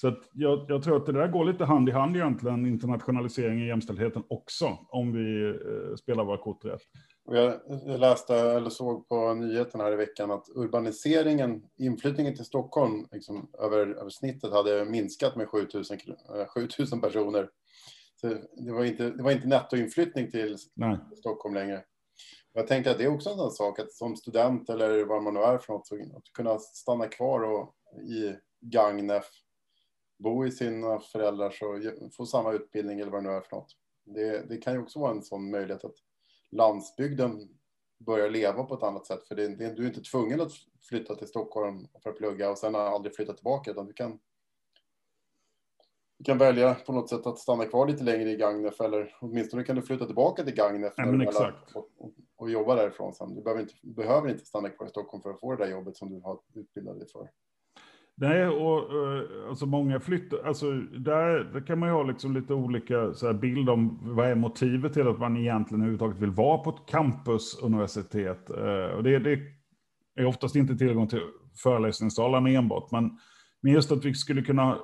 så 0.00 0.08
att 0.08 0.18
jag, 0.32 0.64
jag, 0.68 0.82
tror 0.82 0.96
att 0.96 1.06
det 1.06 1.12
där 1.12 1.28
går 1.28 1.44
lite 1.44 1.64
hand 1.64 1.88
i 1.88 1.92
hand 1.92 2.16
egentligen, 2.16 2.66
Internationaliseringen 2.66 3.66
jämställdheten 3.66 4.22
också, 4.28 4.78
om 4.88 5.12
vi 5.12 5.48
eh, 5.48 5.96
spelar 5.96 6.24
våra 6.24 6.38
kort 6.38 6.64
rätt. 6.64 6.82
Jag, 7.24 7.54
jag 7.86 8.00
läste 8.00 8.36
eller 8.36 8.70
såg 8.70 9.08
på 9.08 9.34
nyheterna 9.34 9.84
här 9.84 9.92
i 9.92 9.96
veckan 9.96 10.30
att 10.30 10.48
urbaniseringen, 10.54 11.62
inflyttningen 11.78 12.36
till 12.36 12.44
Stockholm 12.44 13.06
liksom, 13.12 13.50
över, 13.62 13.86
över 13.86 14.10
snittet 14.10 14.52
hade 14.52 14.84
minskat 14.84 15.36
med 15.36 15.48
7000, 15.48 15.98
7000 16.54 16.98
eh, 16.98 17.02
personer 17.02 17.48
det 18.56 18.72
var 18.72 18.84
inte, 18.84 19.10
det 19.10 19.22
var 19.22 19.30
inte 19.30 19.46
nettoinflyttning 19.46 20.30
till 20.30 20.56
Nej. 20.74 20.98
Stockholm 21.16 21.54
längre. 21.54 21.84
Jag 22.52 22.66
tänker 22.66 22.90
att 22.90 22.98
det 22.98 23.04
är 23.04 23.14
också 23.14 23.30
en 23.30 23.36
sån 23.36 23.50
sak 23.50 23.78
att 23.78 23.92
som 23.92 24.16
student 24.16 24.70
eller 24.70 25.04
vad 25.04 25.22
man 25.22 25.34
nu 25.34 25.40
är 25.40 25.58
för 25.58 25.72
något, 25.72 25.86
så 25.86 25.94
att 25.94 26.32
kunna 26.32 26.58
stanna 26.58 27.08
kvar 27.08 27.40
och, 27.40 27.74
i 28.02 28.36
Gagnef, 28.60 29.26
bo 30.18 30.46
i 30.46 30.50
sina 30.50 31.00
föräldrar 31.00 31.54
och 31.62 32.14
få 32.14 32.26
samma 32.26 32.52
utbildning 32.52 33.00
eller 33.00 33.12
vad 33.12 33.24
det 33.24 33.30
nu 33.30 33.36
är 33.36 33.40
för 33.40 33.56
något. 33.56 33.76
Det, 34.04 34.48
det 34.48 34.56
kan 34.56 34.72
ju 34.72 34.78
också 34.78 34.98
vara 34.98 35.10
en 35.10 35.22
sån 35.22 35.50
möjlighet 35.50 35.84
att 35.84 35.96
landsbygden 36.50 37.48
börjar 37.98 38.30
leva 38.30 38.64
på 38.64 38.74
ett 38.74 38.82
annat 38.82 39.06
sätt. 39.06 39.24
För 39.28 39.34
det, 39.34 39.48
det, 39.48 39.74
du 39.74 39.82
är 39.82 39.88
inte 39.88 40.02
tvungen 40.02 40.40
att 40.40 40.52
flytta 40.88 41.14
till 41.14 41.28
Stockholm 41.28 41.88
för 42.02 42.10
att 42.10 42.16
plugga 42.16 42.50
och 42.50 42.58
sen 42.58 42.74
aldrig 42.74 43.16
flytta 43.16 43.32
tillbaka, 43.32 43.70
utan 43.70 43.86
du 43.86 43.92
kan 43.92 44.18
du 46.22 46.26
kan 46.26 46.38
välja 46.38 46.74
på 46.74 46.92
något 46.92 47.08
sätt 47.08 47.26
att 47.26 47.38
stanna 47.38 47.64
kvar 47.64 47.86
lite 47.86 48.04
längre 48.04 48.30
i 48.30 48.36
Gagnef 48.36 48.80
eller 48.80 49.14
åtminstone 49.20 49.64
kan 49.64 49.76
du 49.76 49.82
flytta 49.82 50.06
tillbaka 50.06 50.44
till 50.44 50.54
Gagnef 50.54 50.92
ja, 50.96 51.52
och, 51.74 51.86
och, 51.98 52.12
och, 52.36 52.50
jobba 52.50 52.74
därifrån 52.74 53.14
sen. 53.14 53.34
Du 53.34 53.42
behöver 53.42 53.62
inte, 53.62 53.74
behöver 53.82 54.30
inte 54.30 54.44
stanna 54.44 54.68
kvar 54.68 54.86
i 54.86 54.90
Stockholm 54.90 55.22
för 55.22 55.30
att 55.30 55.40
få 55.40 55.56
det 55.56 55.64
där 55.64 55.70
jobbet 55.70 55.96
som 55.96 56.10
du 56.10 56.20
har 56.20 56.38
utbildat 56.54 56.98
dig 56.98 57.08
för. 57.12 57.28
Nej, 58.14 58.46
och 58.46 58.94
uh, 58.94 59.48
alltså 59.48 59.66
många 59.66 60.00
flyttar, 60.00 60.38
alltså 60.44 60.72
där, 60.80 61.52
där 61.52 61.66
kan 61.66 61.78
man 61.78 61.88
ju 61.88 61.94
ha 61.94 62.02
liksom 62.02 62.34
lite 62.34 62.54
olika 62.54 63.14
så 63.14 63.26
här, 63.26 63.34
bild 63.34 63.70
om 63.70 63.98
vad 64.02 64.28
är 64.28 64.34
motivet 64.34 64.92
till 64.92 65.08
att 65.08 65.18
man 65.18 65.36
egentligen 65.36 65.80
överhuvudtaget 65.80 66.18
vill 66.18 66.30
vara 66.30 66.58
på 66.58 66.70
ett 66.70 66.86
campusuniversitet. 66.86 68.50
Uh, 68.50 68.96
och 68.96 69.02
det, 69.02 69.18
det 69.18 69.38
är 70.16 70.26
oftast 70.26 70.56
inte 70.56 70.76
tillgång 70.76 71.08
till 71.08 71.22
föreläsningssalarna 71.62 72.50
enbart, 72.50 72.90
men, 72.90 73.18
men 73.60 73.72
just 73.72 73.92
att 73.92 74.04
vi 74.04 74.14
skulle 74.14 74.42
kunna 74.42 74.78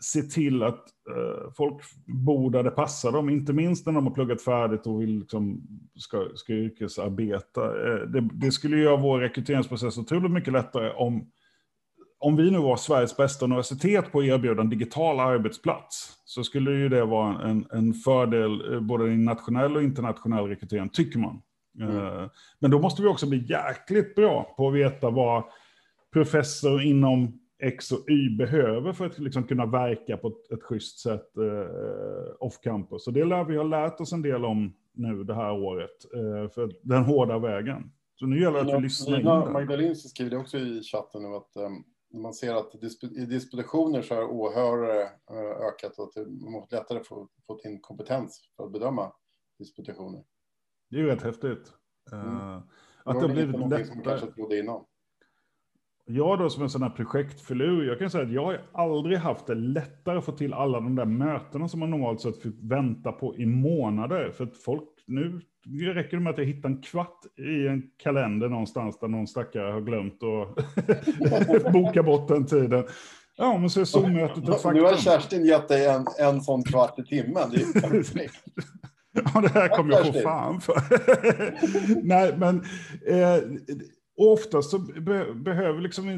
se 0.00 0.22
till 0.22 0.62
att 0.62 0.84
uh, 1.10 1.52
folk 1.56 1.82
bor 2.06 2.50
där 2.50 2.62
det 2.62 2.70
passar 2.70 3.12
dem, 3.12 3.28
inte 3.28 3.52
minst 3.52 3.86
när 3.86 3.92
de 3.92 4.06
har 4.06 4.14
pluggat 4.14 4.42
färdigt 4.42 4.86
och 4.86 5.02
vill 5.02 5.18
liksom, 5.18 5.62
ska, 5.96 6.28
ska 6.34 6.52
yrkesarbeta. 6.52 7.60
Uh, 7.60 8.10
det, 8.10 8.28
det, 8.32 8.52
skulle 8.52 8.76
göra 8.76 8.96
vår 8.96 9.20
rekryteringsprocess 9.20 9.98
otroligt 9.98 10.32
mycket 10.32 10.52
lättare 10.52 10.90
om, 10.90 11.30
om 12.18 12.36
vi 12.36 12.50
nu 12.50 12.58
var 12.58 12.76
Sveriges 12.76 13.16
bästa 13.16 13.44
universitet 13.44 14.12
på 14.12 14.18
att 14.18 14.24
erbjuda 14.24 14.62
en 14.62 14.70
digital 14.70 15.20
arbetsplats, 15.20 16.12
så 16.24 16.44
skulle 16.44 16.70
ju 16.70 16.88
det 16.88 17.04
vara 17.04 17.42
en, 17.42 17.66
en 17.72 17.94
fördel 17.94 18.62
uh, 18.72 18.80
både 18.80 19.12
i 19.12 19.16
nationell 19.16 19.76
och 19.76 19.82
internationell 19.82 20.44
rekrytering, 20.44 20.88
tycker 20.88 21.18
man. 21.18 21.42
Mm. 21.80 22.28
Men 22.58 22.70
då 22.70 22.78
måste 22.80 23.02
vi 23.02 23.08
också 23.08 23.26
bli 23.26 23.46
jäkligt 23.48 24.14
bra 24.14 24.54
på 24.56 24.68
att 24.68 24.74
veta 24.74 25.10
vad 25.10 25.44
professor 26.12 26.82
inom 26.82 27.40
X 27.58 27.92
och 27.92 28.10
Y 28.10 28.36
behöver 28.36 28.92
för 28.92 29.06
att 29.06 29.18
liksom 29.18 29.44
kunna 29.44 29.66
verka 29.66 30.16
på 30.16 30.28
ett, 30.28 30.52
ett 30.52 30.62
schysst 30.62 30.98
sätt 30.98 31.36
eh, 31.36 32.34
off 32.38 32.60
campus. 32.60 33.06
Och 33.06 33.12
det 33.12 33.24
lär 33.24 33.44
vi 33.44 33.56
ha 33.56 33.64
lärt 33.64 34.00
oss 34.00 34.12
en 34.12 34.22
del 34.22 34.44
om 34.44 34.74
nu 34.92 35.24
det 35.24 35.34
här 35.34 35.52
året, 35.52 36.04
eh, 36.14 36.50
för 36.50 36.72
den 36.82 37.04
hårda 37.04 37.38
vägen. 37.38 37.92
Så 38.14 38.26
nu 38.26 38.40
gäller 38.40 38.64
det 38.64 38.72
att 38.72 38.78
vi 38.78 38.82
lyssnar 38.82 39.18
in. 39.18 39.52
Magdalena 39.52 39.94
skriver 39.94 40.30
det 40.30 40.36
också 40.36 40.58
i 40.58 40.82
chatten 40.82 41.22
nu 41.22 41.28
att 41.28 41.56
um, 41.56 41.84
man 42.22 42.34
ser 42.34 42.54
att 42.54 42.74
i 43.02 43.26
disputationer 43.26 44.02
så 44.02 44.14
har 44.14 44.22
åhörare 44.22 45.02
uh, 45.02 45.66
ökat 45.68 45.98
och 45.98 46.04
att 46.04 46.12
det 46.12 46.20
är 46.20 46.80
lättare 46.80 46.98
att 46.98 47.06
få, 47.06 47.28
få 47.46 47.60
in 47.64 47.80
kompetens 47.80 48.50
för 48.56 48.64
att 48.64 48.72
bedöma 48.72 49.12
disputationer. 49.58 50.24
Det 50.90 50.96
är 50.96 51.00
ju 51.00 51.06
rätt 51.06 51.22
häftigt. 51.22 51.72
Uh, 52.12 52.20
mm. 52.20 52.62
Att 53.04 53.20
det 53.20 53.26
har 53.26 53.28
blivit 53.28 53.60
lättare. 53.60 53.84
Som 53.84 54.02
kanske 54.02 54.26
trodde 54.26 54.58
innan. 54.58 54.84
Jag 56.10 56.38
då 56.38 56.50
som 56.50 56.62
en 56.62 56.70
sån 56.70 56.82
här 56.82 56.90
projektfilur, 56.90 57.88
jag 57.88 57.98
kan 57.98 58.10
säga 58.10 58.24
att 58.24 58.32
jag 58.32 58.44
har 58.44 58.60
aldrig 58.72 59.18
haft 59.18 59.46
det 59.46 59.54
lättare 59.54 60.18
att 60.18 60.24
få 60.24 60.32
till 60.32 60.54
alla 60.54 60.80
de 60.80 60.94
där 60.94 61.04
mötena 61.04 61.68
som 61.68 61.80
man 61.80 61.90
normalt 61.90 62.20
sett 62.20 62.42
fick 62.42 62.54
vänta 62.60 63.12
på 63.12 63.36
i 63.36 63.46
månader. 63.46 64.30
För 64.30 64.44
att 64.44 64.56
folk, 64.56 64.88
nu 65.06 65.40
räcker 65.94 66.16
det 66.16 66.22
med 66.22 66.30
att 66.30 66.38
jag 66.38 66.44
hittar 66.44 66.68
en 66.68 66.82
kvart 66.82 67.20
i 67.36 67.66
en 67.66 67.82
kalender 68.02 68.48
någonstans 68.48 68.98
där 68.98 69.08
någon 69.08 69.26
stackare 69.26 69.72
har 69.72 69.80
glömt 69.80 70.22
att 70.22 71.72
boka 71.72 72.02
bort 72.02 72.28
den 72.28 72.46
tiden. 72.46 72.84
Ja, 73.36 73.58
men 73.58 73.70
så 73.70 73.80
är 73.80 73.84
Zoom-mötet 73.84 74.48
ett 74.48 74.62
faktum. 74.62 74.74
Nu 74.74 74.82
har 74.82 74.96
Kerstin 74.96 75.44
gett 75.44 75.68
dig 75.68 75.86
en, 75.86 76.06
en 76.18 76.40
sån 76.40 76.62
kvart 76.62 76.98
i 76.98 77.04
timmen. 77.04 77.50
Det 77.50 77.56
är 77.56 77.80
perfekt. 77.80 78.44
Ja, 79.34 79.40
det 79.40 79.48
här 79.48 79.68
kommer 79.68 79.94
jag 79.94 80.06
få 80.06 80.12
fan 80.12 80.60
för. 80.60 80.74
Nej, 82.02 82.34
men 82.36 82.56
eh, 83.06 83.42
oftast 84.18 84.70
så 84.70 84.78
be 84.78 85.34
behöver 85.34 85.80
liksom 85.80 86.08
eh, 86.08 86.16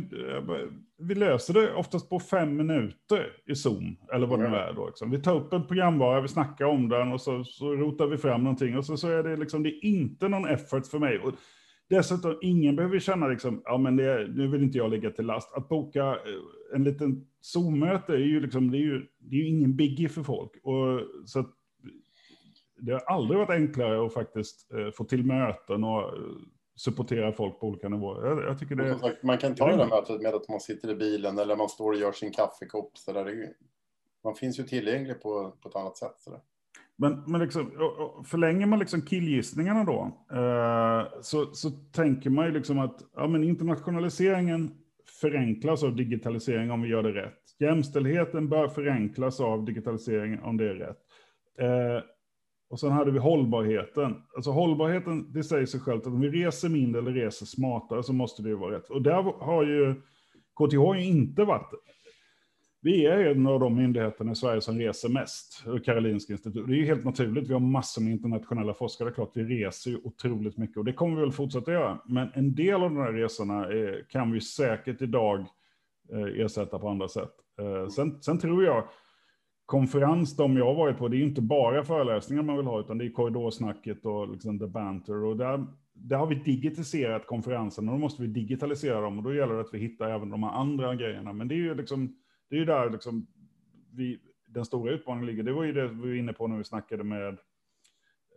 vi 0.98 1.14
löser 1.14 1.54
det 1.54 1.74
oftast 1.74 2.08
på 2.08 2.20
fem 2.20 2.56
minuter 2.56 3.32
i 3.46 3.54
Zoom, 3.54 3.96
eller 4.14 4.26
vad 4.26 4.38
det 4.38 4.48
nu 4.48 4.56
är 4.56 4.72
då. 4.72 4.86
Liksom. 4.86 5.10
Vi 5.10 5.22
tar 5.22 5.36
upp 5.36 5.52
en 5.52 5.66
programvara, 5.66 6.20
vi 6.20 6.28
snackar 6.28 6.64
om 6.64 6.88
den 6.88 7.12
och 7.12 7.20
så, 7.20 7.44
så 7.44 7.72
rotar 7.72 8.06
vi 8.06 8.18
fram 8.18 8.44
någonting 8.44 8.78
och 8.78 8.84
så, 8.84 8.96
så 8.96 9.08
är 9.08 9.22
det 9.22 9.36
liksom, 9.36 9.62
det 9.62 9.68
är 9.68 9.84
inte 9.84 10.28
någon 10.28 10.48
effort 10.48 10.86
för 10.86 10.98
mig. 10.98 11.18
Och 11.18 11.34
dessutom, 11.88 12.38
ingen 12.42 12.76
behöver 12.76 12.98
känna 12.98 13.28
liksom, 13.28 13.62
ja 13.64 13.78
men 13.78 13.96
det, 13.96 14.28
nu 14.34 14.48
vill 14.48 14.62
inte 14.62 14.78
jag 14.78 14.90
lägga 14.90 15.10
till 15.10 15.26
last. 15.26 15.54
Att 15.54 15.68
boka 15.68 16.04
eh, 16.04 16.74
en 16.74 16.84
liten 16.84 17.26
Zoom-möte 17.40 18.12
är 18.12 18.18
ju 18.18 18.40
liksom, 18.40 18.70
det 18.70 18.78
är 18.78 18.82
ju, 18.82 19.06
det 19.18 19.36
är 19.36 19.40
ju 19.40 19.48
ingen 19.48 19.76
biggie 19.76 20.08
för 20.08 20.22
folk. 20.22 20.50
Och, 20.62 21.00
så 21.24 21.44
det 22.80 22.92
har 22.92 23.00
aldrig 23.00 23.38
varit 23.38 23.50
enklare 23.50 24.06
att 24.06 24.14
faktiskt 24.14 24.72
eh, 24.72 24.90
få 24.90 25.04
till 25.04 25.24
möten 25.24 25.84
och 25.84 26.14
eh, 26.80 26.84
supportera 26.84 27.32
folk 27.32 27.60
på 27.60 27.66
olika 27.66 27.88
nivåer. 27.88 28.26
Jag, 28.26 28.42
jag 28.42 28.58
tycker 28.58 28.74
det, 28.74 28.98
sagt, 28.98 29.22
man 29.22 29.38
kan 29.38 29.54
ta 29.54 29.66
det 29.66 29.76
där 29.76 29.86
mötet 29.86 30.22
med 30.22 30.34
att 30.34 30.48
man 30.48 30.60
sitter 30.60 30.90
i 30.90 30.94
bilen 30.94 31.38
eller 31.38 31.56
man 31.56 31.68
står 31.68 31.92
och 31.92 31.98
gör 31.98 32.12
sin 32.12 32.32
kaffekopp. 32.32 32.98
Så 32.98 33.12
där. 33.12 33.24
Det, 33.24 33.52
man 34.24 34.34
finns 34.34 34.58
ju 34.58 34.62
tillgänglig 34.62 35.22
på, 35.22 35.52
på 35.62 35.68
ett 35.68 35.76
annat 35.76 35.96
sätt. 35.96 36.14
Så 36.18 36.30
där. 36.30 36.40
Men, 36.96 37.22
men 37.26 37.40
liksom, 37.40 37.70
förlänger 38.26 38.66
man 38.66 38.78
liksom 38.78 39.02
killgissningarna 39.02 39.84
då, 39.84 40.26
eh, 40.32 41.20
så, 41.22 41.54
så 41.54 41.70
tänker 41.70 42.30
man 42.30 42.46
ju 42.46 42.52
liksom 42.52 42.78
att 42.78 43.00
ja, 43.16 43.26
men 43.26 43.44
internationaliseringen 43.44 44.70
förenklas 45.20 45.82
av 45.84 45.96
digitalisering 45.96 46.70
om 46.70 46.82
vi 46.82 46.88
gör 46.88 47.02
det 47.02 47.12
rätt. 47.12 47.38
Jämställdheten 47.58 48.48
bör 48.48 48.68
förenklas 48.68 49.40
av 49.40 49.64
digitalisering 49.64 50.40
om 50.40 50.56
det 50.56 50.70
är 50.70 50.74
rätt. 50.74 50.98
Eh, 51.58 52.04
och 52.70 52.80
sen 52.80 52.92
hade 52.92 53.10
vi 53.10 53.18
hållbarheten. 53.18 54.22
Alltså 54.36 54.50
hållbarheten, 54.50 55.32
det 55.32 55.44
säger 55.44 55.66
sig 55.66 55.80
självt 55.80 56.00
att 56.00 56.12
om 56.12 56.20
vi 56.20 56.28
reser 56.28 56.68
mindre 56.68 57.00
eller 57.00 57.12
reser 57.12 57.46
smartare 57.46 58.02
så 58.02 58.12
måste 58.12 58.42
det 58.42 58.54
vara 58.54 58.76
rätt. 58.76 58.90
Och 58.90 59.02
där 59.02 59.22
har 59.22 59.64
ju 59.64 59.94
KTH 60.54 60.98
ju 60.98 61.04
inte 61.04 61.44
varit 61.44 61.70
vi 62.82 63.06
är 63.06 63.18
en 63.18 63.46
av 63.46 63.60
de 63.60 63.76
myndigheterna 63.76 64.32
i 64.32 64.34
Sverige 64.34 64.60
som 64.60 64.78
reser 64.78 65.08
mest, 65.08 65.64
Karolinska 65.84 66.32
institutet. 66.32 66.66
Det 66.66 66.74
är 66.74 66.76
ju 66.76 66.86
helt 66.86 67.04
naturligt, 67.04 67.48
vi 67.48 67.52
har 67.52 67.60
massor 67.60 68.02
med 68.02 68.12
internationella 68.12 68.74
forskare, 68.74 69.10
klart 69.10 69.30
vi 69.34 69.44
reser 69.44 69.90
ju 69.90 70.00
otroligt 70.04 70.56
mycket 70.56 70.76
och 70.76 70.84
det 70.84 70.92
kommer 70.92 71.16
vi 71.16 71.22
väl 71.22 71.32
fortsätta 71.32 71.72
göra. 71.72 72.00
Men 72.06 72.28
en 72.34 72.54
del 72.54 72.74
av 72.74 72.80
de 72.80 72.96
här 72.96 73.12
resorna 73.12 73.66
är, 73.66 74.06
kan 74.08 74.32
vi 74.32 74.40
säkert 74.40 75.02
idag 75.02 75.40
eh, 76.12 76.44
ersätta 76.44 76.78
på 76.78 76.88
andra 76.88 77.08
sätt. 77.08 77.32
Eh, 77.58 77.88
sen, 77.88 78.22
sen 78.22 78.38
tror 78.38 78.64
jag, 78.64 78.88
konferens, 79.70 80.36
de 80.36 80.56
jag 80.56 80.64
har 80.64 80.74
varit 80.74 80.98
på, 80.98 81.08
det 81.08 81.16
är 81.16 81.18
ju 81.18 81.24
inte 81.24 81.42
bara 81.42 81.84
föreläsningar 81.84 82.42
man 82.42 82.56
vill 82.56 82.66
ha, 82.66 82.80
utan 82.80 82.98
det 82.98 83.04
är 83.04 83.10
korridorsnacket 83.10 84.06
och 84.06 84.30
liksom 84.30 84.58
the 84.58 84.66
banter. 84.66 85.24
Och 85.24 85.36
där, 85.36 85.66
där 85.92 86.16
har 86.16 86.26
vi 86.26 86.34
digitaliserat 86.34 87.26
konferenserna, 87.26 87.92
och 87.92 87.98
då 87.98 88.00
måste 88.00 88.22
vi 88.22 88.28
digitalisera 88.28 89.00
dem 89.00 89.18
och 89.18 89.24
då 89.24 89.34
gäller 89.34 89.54
det 89.54 89.60
att 89.60 89.74
vi 89.74 89.78
hittar 89.78 90.10
även 90.10 90.30
de 90.30 90.42
här 90.42 90.50
andra 90.50 90.94
grejerna. 90.94 91.32
Men 91.32 91.48
det 91.48 91.54
är 91.54 91.56
ju 91.56 91.74
liksom, 91.74 92.16
det 92.48 92.56
är 92.56 92.58
ju 92.58 92.64
där 92.64 92.90
liksom 92.90 93.26
vi, 93.92 94.18
den 94.48 94.64
stora 94.64 94.92
utmaningen 94.92 95.26
ligger. 95.26 95.42
Det 95.42 95.52
var 95.52 95.64
ju 95.64 95.72
det 95.72 95.88
vi 95.88 96.08
var 96.08 96.14
inne 96.14 96.32
på 96.32 96.46
när 96.46 96.56
vi 96.56 96.64
snackade 96.64 97.04
med 97.04 97.28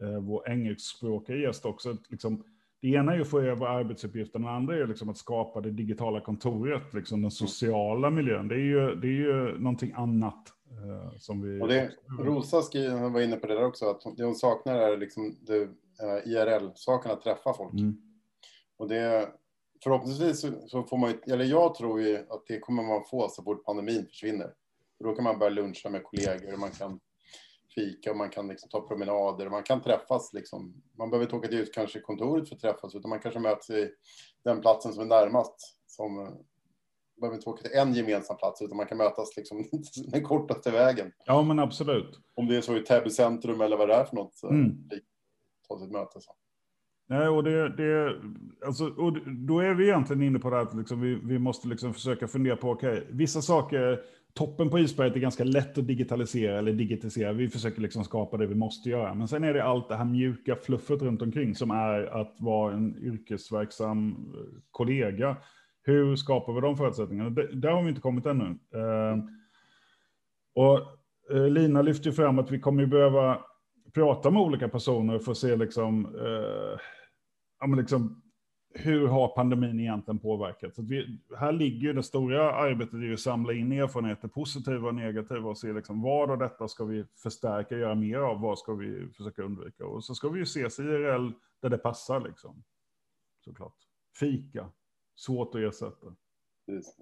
eh, 0.01 0.19
vår 0.21 0.49
engelskspråkiga 0.49 1.37
gäst 1.37 1.65
också. 1.65 1.97
Liksom, 2.09 2.43
det 2.81 2.87
ena 2.87 3.11
är 3.11 3.15
ju 3.15 3.21
att 3.21 3.29
få 3.29 3.39
över 3.39 3.65
arbetsuppgiften, 3.65 4.41
det 4.41 4.49
andra 4.49 4.75
är 4.75 4.87
liksom 4.87 5.09
att 5.09 5.17
skapa 5.17 5.61
det 5.61 5.71
digitala 5.71 6.21
kontoret, 6.21 6.93
liksom 6.93 7.21
den 7.21 7.31
sociala 7.31 8.09
miljön. 8.09 8.47
Det 8.47 8.55
är 8.55 8.59
ju, 8.59 8.95
det 8.95 9.07
är 9.07 9.11
ju 9.11 9.59
någonting 9.59 9.91
annat 9.95 10.53
som 11.19 11.41
vi... 11.41 11.61
Och 11.61 11.67
det, 11.67 11.91
Rosa 12.19 12.61
skriver, 12.61 13.09
var 13.09 13.21
inne 13.21 13.35
på 13.35 13.47
det 13.47 13.53
där 13.53 13.65
också, 13.65 13.89
att 13.89 14.01
det 14.17 14.23
hon 14.23 14.35
saknar 14.35 14.75
är 14.75 14.97
liksom 14.97 15.37
det, 15.41 15.61
eh, 16.01 16.31
IRL-saken, 16.31 17.11
att 17.11 17.21
träffa 17.21 17.53
folk. 17.53 17.73
Mm. 17.73 17.97
Och 18.77 18.87
det, 18.87 19.29
förhoppningsvis 19.83 20.45
så 20.67 20.83
får 20.83 20.97
man 20.97 21.13
eller 21.27 21.45
jag 21.45 21.75
tror 21.75 22.01
ju 22.01 22.17
att 22.17 22.43
det 22.47 22.59
kommer 22.59 22.83
man 22.83 23.03
få 23.09 23.29
så 23.29 23.43
fort 23.43 23.65
pandemin 23.65 24.05
försvinner. 24.05 24.53
För 24.97 25.03
då 25.03 25.15
kan 25.15 25.23
man 25.23 25.39
börja 25.39 25.49
luncha 25.49 25.89
med 25.89 26.03
kollegor 26.03 26.57
man 26.57 26.71
kan 26.71 26.99
fika 27.75 28.11
och 28.11 28.17
man 28.17 28.29
kan 28.29 28.47
liksom 28.47 28.69
ta 28.69 28.87
promenader 28.87 29.49
man 29.49 29.63
kan 29.63 29.81
träffas. 29.81 30.33
Liksom. 30.33 30.83
Man 30.97 31.09
behöver 31.09 31.25
inte 31.25 31.35
åka 31.35 31.47
till 31.47 31.57
just 31.57 31.73
kanske 31.73 31.99
kontoret 31.99 32.49
för 32.49 32.55
att 32.55 32.61
träffas 32.61 32.95
utan 32.95 33.09
man 33.09 33.19
kanske 33.19 33.39
möts 33.39 33.69
i 33.69 33.89
den 34.43 34.61
platsen 34.61 34.93
som 34.93 35.03
är 35.03 35.07
närmast. 35.07 35.55
Som, 35.87 36.37
behöver 37.23 37.38
inte 37.38 37.49
åka 37.49 37.62
till 37.62 37.77
en 37.77 37.93
gemensam 37.93 38.38
plats 38.38 38.62
utan 38.62 38.77
man 38.77 38.86
kan 38.86 38.97
mötas 38.97 39.38
liksom 39.38 39.65
den 40.12 40.23
kortaste 40.23 40.71
vägen. 40.71 41.12
Ja 41.25 41.41
men 41.41 41.59
absolut. 41.59 42.19
Om 42.36 42.47
det 42.47 42.57
är 42.57 42.62
så 42.62 42.77
i 42.77 42.79
Täby 42.79 43.09
centrum 43.09 43.62
eller 43.62 43.77
vad 43.77 43.89
det 43.89 43.95
är 43.95 44.05
för 44.05 44.15
något. 44.15 44.43
Mm. 44.43 44.89
Ta 45.67 45.79
sitt 45.79 45.91
möte. 45.91 46.21
Så. 46.21 46.31
Nej, 47.07 47.27
och, 47.27 47.43
det, 47.43 47.69
det, 47.69 48.21
alltså, 48.65 48.86
och 48.86 49.13
då 49.29 49.59
är 49.59 49.73
vi 49.73 49.83
egentligen 49.83 50.23
inne 50.23 50.39
på 50.39 50.49
det 50.49 50.59
att 50.59 50.73
liksom 50.73 51.01
vi, 51.01 51.19
vi 51.23 51.39
måste 51.39 51.67
liksom 51.67 51.93
försöka 51.93 52.27
fundera 52.27 52.55
på, 52.55 52.71
okej, 52.71 52.91
okay, 52.91 53.03
vissa 53.09 53.41
saker, 53.41 53.99
toppen 54.33 54.69
på 54.69 54.79
isberget 54.79 55.15
är 55.15 55.19
ganska 55.19 55.43
lätt 55.43 55.77
att 55.77 55.88
digitalisera 55.88 56.57
eller 56.57 56.73
digitalisera. 56.73 57.33
Vi 57.33 57.49
försöker 57.49 57.81
liksom 57.81 58.03
skapa 58.03 58.38
det 58.38 58.47
vi 58.47 58.55
måste 58.55 58.89
göra. 58.89 59.13
Men 59.13 59.27
sen 59.27 59.43
är 59.43 59.53
det 59.53 59.63
allt 59.63 59.89
det 59.89 59.95
här 59.95 60.05
mjuka 60.05 60.55
fluffet 60.55 61.01
runt 61.01 61.21
omkring 61.21 61.55
som 61.55 61.71
är 61.71 62.21
att 62.21 62.36
vara 62.39 62.73
en 62.73 62.97
yrkesverksam 63.03 64.33
kollega. 64.71 65.38
Hur 65.83 66.15
skapar 66.15 66.53
vi 66.53 66.61
de 66.61 66.77
förutsättningarna? 66.77 67.29
där 67.29 67.71
har 67.71 67.83
vi 67.83 67.89
inte 67.89 68.01
kommit 68.01 68.25
ännu. 68.25 68.45
Ehm, 68.73 69.21
och 70.55 70.79
eh, 71.35 71.49
Lina 71.49 71.81
lyfter 71.81 72.11
fram 72.11 72.39
att 72.39 72.51
vi 72.51 72.59
kommer 72.59 72.85
behöva 72.85 73.45
prata 73.93 74.31
med 74.31 74.41
olika 74.41 74.69
personer 74.69 75.19
för 75.19 75.31
att 75.31 75.37
se 75.37 75.55
liksom, 75.55 76.15
eh, 76.15 76.79
ja, 77.59 77.67
men 77.67 77.79
liksom 77.79 78.23
hur 78.75 79.07
har 79.07 79.27
pandemin 79.27 79.79
egentligen 79.79 80.19
påverkat? 80.19 80.75
Så 80.75 80.81
vi, 80.81 81.19
här 81.37 81.51
ligger 81.51 81.87
ju 81.87 81.93
det 81.93 82.03
stora 82.03 82.53
arbetet 82.53 82.93
i 82.93 83.13
att 83.13 83.19
samla 83.19 83.53
in 83.53 83.71
erfarenheter, 83.71 84.27
positiva 84.27 84.87
och 84.87 84.95
negativa, 84.95 85.49
och 85.49 85.57
se 85.57 85.73
liksom 85.73 86.01
vad 86.01 86.31
av 86.31 86.37
detta 86.37 86.67
ska 86.67 86.85
vi 86.85 87.05
förstärka, 87.23 87.77
göra 87.77 87.95
mer 87.95 88.17
av, 88.17 88.41
vad 88.41 88.59
ska 88.59 88.73
vi 88.73 89.07
försöka 89.17 89.41
undvika? 89.41 89.85
Och 89.85 90.03
så 90.03 90.15
ska 90.15 90.29
vi 90.29 90.39
ju 90.39 90.43
ses 90.43 90.79
IRL 90.79 91.31
där 91.61 91.69
det 91.69 91.77
passar, 91.77 92.21
liksom. 92.21 92.63
såklart. 93.45 93.75
Fika, 94.19 94.69
svårt 95.15 95.56
att 95.56 95.62
ersätta. 95.62 96.15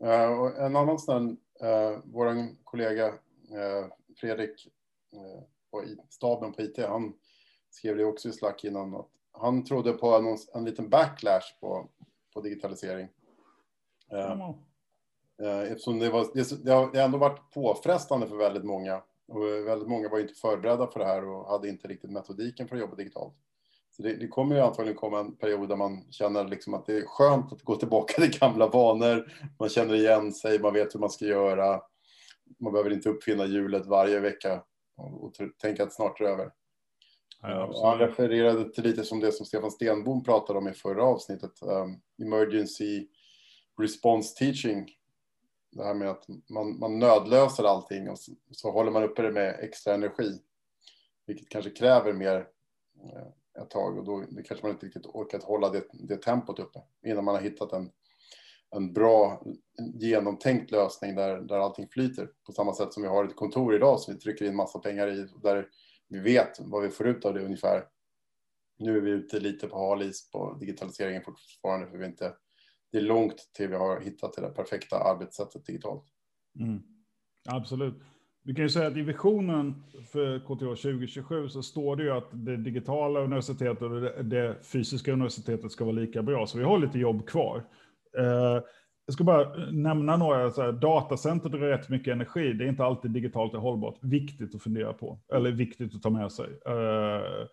Uh, 0.04 0.39
och 0.39 0.58
en 0.58 0.76
annan 0.76 1.00
sån, 1.00 1.30
uh, 1.63 2.00
vår 2.04 2.56
kollega 2.63 3.08
uh, 3.08 3.88
Fredrik 4.17 4.67
uh, 5.15 5.43
på 5.71 5.84
staben 6.10 6.54
på 6.54 6.62
IT, 6.62 6.78
han 6.78 7.13
skrev 7.69 7.97
det 7.97 8.06
också 8.06 8.30
i 8.30 8.32
Slack 8.32 8.63
innan, 8.63 8.95
att 8.95 9.08
han 9.32 9.65
trodde 9.65 9.93
på 9.93 10.15
en, 10.15 10.38
en 10.54 10.65
liten 10.65 10.89
backlash 10.89 11.60
på, 11.60 11.88
på 12.34 12.41
digitalisering. 12.41 13.08
Mm. 14.12 14.54
Eftersom 15.63 16.00
det, 16.00 16.10
var, 16.10 16.28
det, 16.34 16.65
det 16.65 16.71
har 16.71 16.95
ändå 16.95 17.17
varit 17.17 17.52
påfrestande 17.54 18.28
för 18.28 18.36
väldigt 18.36 18.63
många. 18.63 19.04
Och 19.28 19.43
väldigt 19.43 19.88
många 19.88 20.10
var 20.10 20.19
inte 20.19 20.34
förberedda 20.34 20.88
för 20.88 21.00
det 21.00 21.06
här 21.06 21.26
och 21.26 21.47
hade 21.47 21.69
inte 21.69 21.88
riktigt 21.88 22.12
metodiken 22.12 22.67
för 22.67 22.76
att 22.76 22.82
jobba 22.82 22.95
digitalt. 22.95 23.34
Det, 23.97 24.13
det 24.13 24.27
kommer 24.27 24.56
ju 24.56 24.62
antagligen 24.62 24.97
komma 24.97 25.19
en 25.19 25.36
period 25.36 25.69
där 25.69 25.75
man 25.75 26.12
känner 26.12 26.47
liksom 26.47 26.73
att 26.73 26.86
det 26.86 26.97
är 26.97 27.06
skönt 27.06 27.54
att 27.54 27.62
gå 27.62 27.75
tillbaka 27.75 28.13
till 28.21 28.39
gamla 28.39 28.67
vanor. 28.67 29.32
Man 29.60 29.69
känner 29.69 29.95
igen 29.95 30.34
sig, 30.34 30.60
man 30.60 30.73
vet 30.73 30.95
hur 30.95 30.99
man 30.99 31.10
ska 31.10 31.25
göra. 31.25 31.82
Man 32.60 32.73
behöver 32.73 32.93
inte 32.93 33.10
uppfinna 33.10 33.45
hjulet 33.45 33.86
varje 33.86 34.19
vecka 34.19 34.63
och 34.97 35.34
tänka 35.62 35.84
att 35.84 35.93
snart 35.93 36.19
är 36.19 36.25
det 36.25 36.32
över. 36.32 36.51
Ja, 37.41 37.89
han 37.89 37.99
refererade 37.99 38.73
till 38.73 38.84
lite 38.84 39.04
som 39.04 39.19
det 39.19 39.32
som 39.32 39.45
Stefan 39.45 39.71
Stenbom 39.71 40.23
pratade 40.23 40.60
om 40.60 40.67
i 40.67 40.73
förra 40.73 41.04
avsnittet, 41.04 41.51
um, 41.62 42.01
emergency 42.21 43.08
response 43.82 44.36
teaching. 44.38 44.89
Det 45.71 45.84
här 45.84 45.93
med 45.93 46.10
att 46.10 46.25
man, 46.49 46.80
man 46.80 46.99
nödlöser 46.99 47.63
allting 47.63 48.10
och 48.10 48.19
så, 48.19 48.32
så, 48.51 48.71
håller 48.71 48.91
man 48.91 49.04
uppe 49.04 49.21
det 49.21 49.32
med 49.32 49.60
extra 49.60 49.93
energi. 49.93 50.39
Vilket 51.25 51.49
kanske 51.49 51.71
kräver 51.71 52.13
mer 52.13 52.47
eh, 53.04 53.27
ett 53.61 53.69
tag 53.69 53.97
och 53.97 54.05
då 54.05 54.25
kanske 54.35 54.65
man 54.65 54.71
inte 54.71 54.85
riktigt 54.85 55.05
orkat 55.05 55.43
hålla 55.43 55.69
det, 55.69 55.83
det 55.93 56.17
tempot 56.17 56.59
uppe 56.59 56.79
innan 57.05 57.23
man 57.25 57.35
har 57.35 57.41
hittat 57.41 57.73
en, 57.73 57.91
en 58.69 58.93
bra 58.93 59.43
genomtänkt 59.93 60.71
lösning 60.71 61.15
där, 61.15 61.41
där 61.41 61.59
allting 61.59 61.87
flyter. 61.87 62.29
På 62.45 62.51
samma 62.51 62.73
sätt 62.73 62.93
som 62.93 63.03
vi 63.03 63.09
har 63.09 63.25
ett 63.25 63.35
kontor 63.35 63.75
idag 63.75 63.99
som 63.99 64.13
vi 64.13 64.19
trycker 64.19 64.45
in 64.45 64.55
massa 64.55 64.79
pengar 64.79 65.07
i. 65.07 65.27
Där 65.43 65.67
vi 66.07 66.19
vet 66.19 66.59
vad 66.59 66.83
vi 66.83 66.89
får 66.89 67.07
ut 67.07 67.25
av 67.25 67.33
det 67.33 67.45
ungefär. 67.45 67.87
Nu 68.77 68.97
är 68.97 69.01
vi 69.01 69.11
ute 69.11 69.39
lite 69.39 69.67
på 69.67 69.77
halis 69.77 70.31
på 70.31 70.57
digitaliseringen 70.59 71.23
fortfarande 71.23 71.87
för 71.87 71.97
vi 71.97 72.05
inte 72.05 72.33
det 72.91 72.97
är 72.97 73.01
långt 73.01 73.49
till 73.53 73.67
vi 73.67 73.75
har 73.75 73.99
hittat 73.99 74.33
det 74.33 74.41
där 74.41 74.49
perfekta 74.49 74.97
arbetssättet 74.97 75.65
digitalt. 75.65 76.05
Mm. 76.59 76.81
Absolut. 77.49 78.01
Vi 78.43 78.54
kan 78.54 78.65
ju 78.65 78.69
säga 78.69 78.88
att 78.88 78.97
i 78.97 79.01
visionen 79.01 79.84
för 80.12 80.39
KTH 80.39 80.82
2027 80.82 81.49
så 81.49 81.63
står 81.63 81.95
det 81.95 82.04
ju 82.04 82.12
att 82.12 82.30
det 82.32 82.58
digitala 82.58 83.19
universitetet 83.19 83.82
och 83.82 84.25
det, 84.25 84.56
fysiska 84.65 85.13
universitetet 85.13 85.71
ska 85.71 85.86
vara 85.86 85.95
lika 85.95 86.23
bra. 86.23 86.47
Så 86.47 86.58
vi 86.58 86.63
har 86.63 86.80
lite 86.80 86.99
jobb 86.99 87.27
kvar. 87.27 87.63
Eh, 88.17 88.63
jag 89.06 89.13
ska 89.13 89.23
bara 89.23 89.56
nämna 89.71 90.17
några, 90.17 90.51
så 90.51 90.62
här, 90.62 90.71
datacenter 90.71 91.49
drar 91.49 91.60
rätt 91.60 91.89
mycket 91.89 92.13
energi. 92.13 92.54
Det 92.54 92.65
är 92.65 92.69
inte 92.69 92.84
alltid 92.84 93.12
digitalt 93.12 93.54
och 93.54 93.62
hållbart. 93.62 93.97
Viktigt 94.01 94.56
att 94.56 94.63
fundera 94.63 94.93
på, 94.93 95.19
eller 95.34 95.51
viktigt 95.51 95.95
att 95.95 96.01
ta 96.01 96.10
med 96.10 96.32
sig. 96.32 96.47
Eh, 96.65 97.47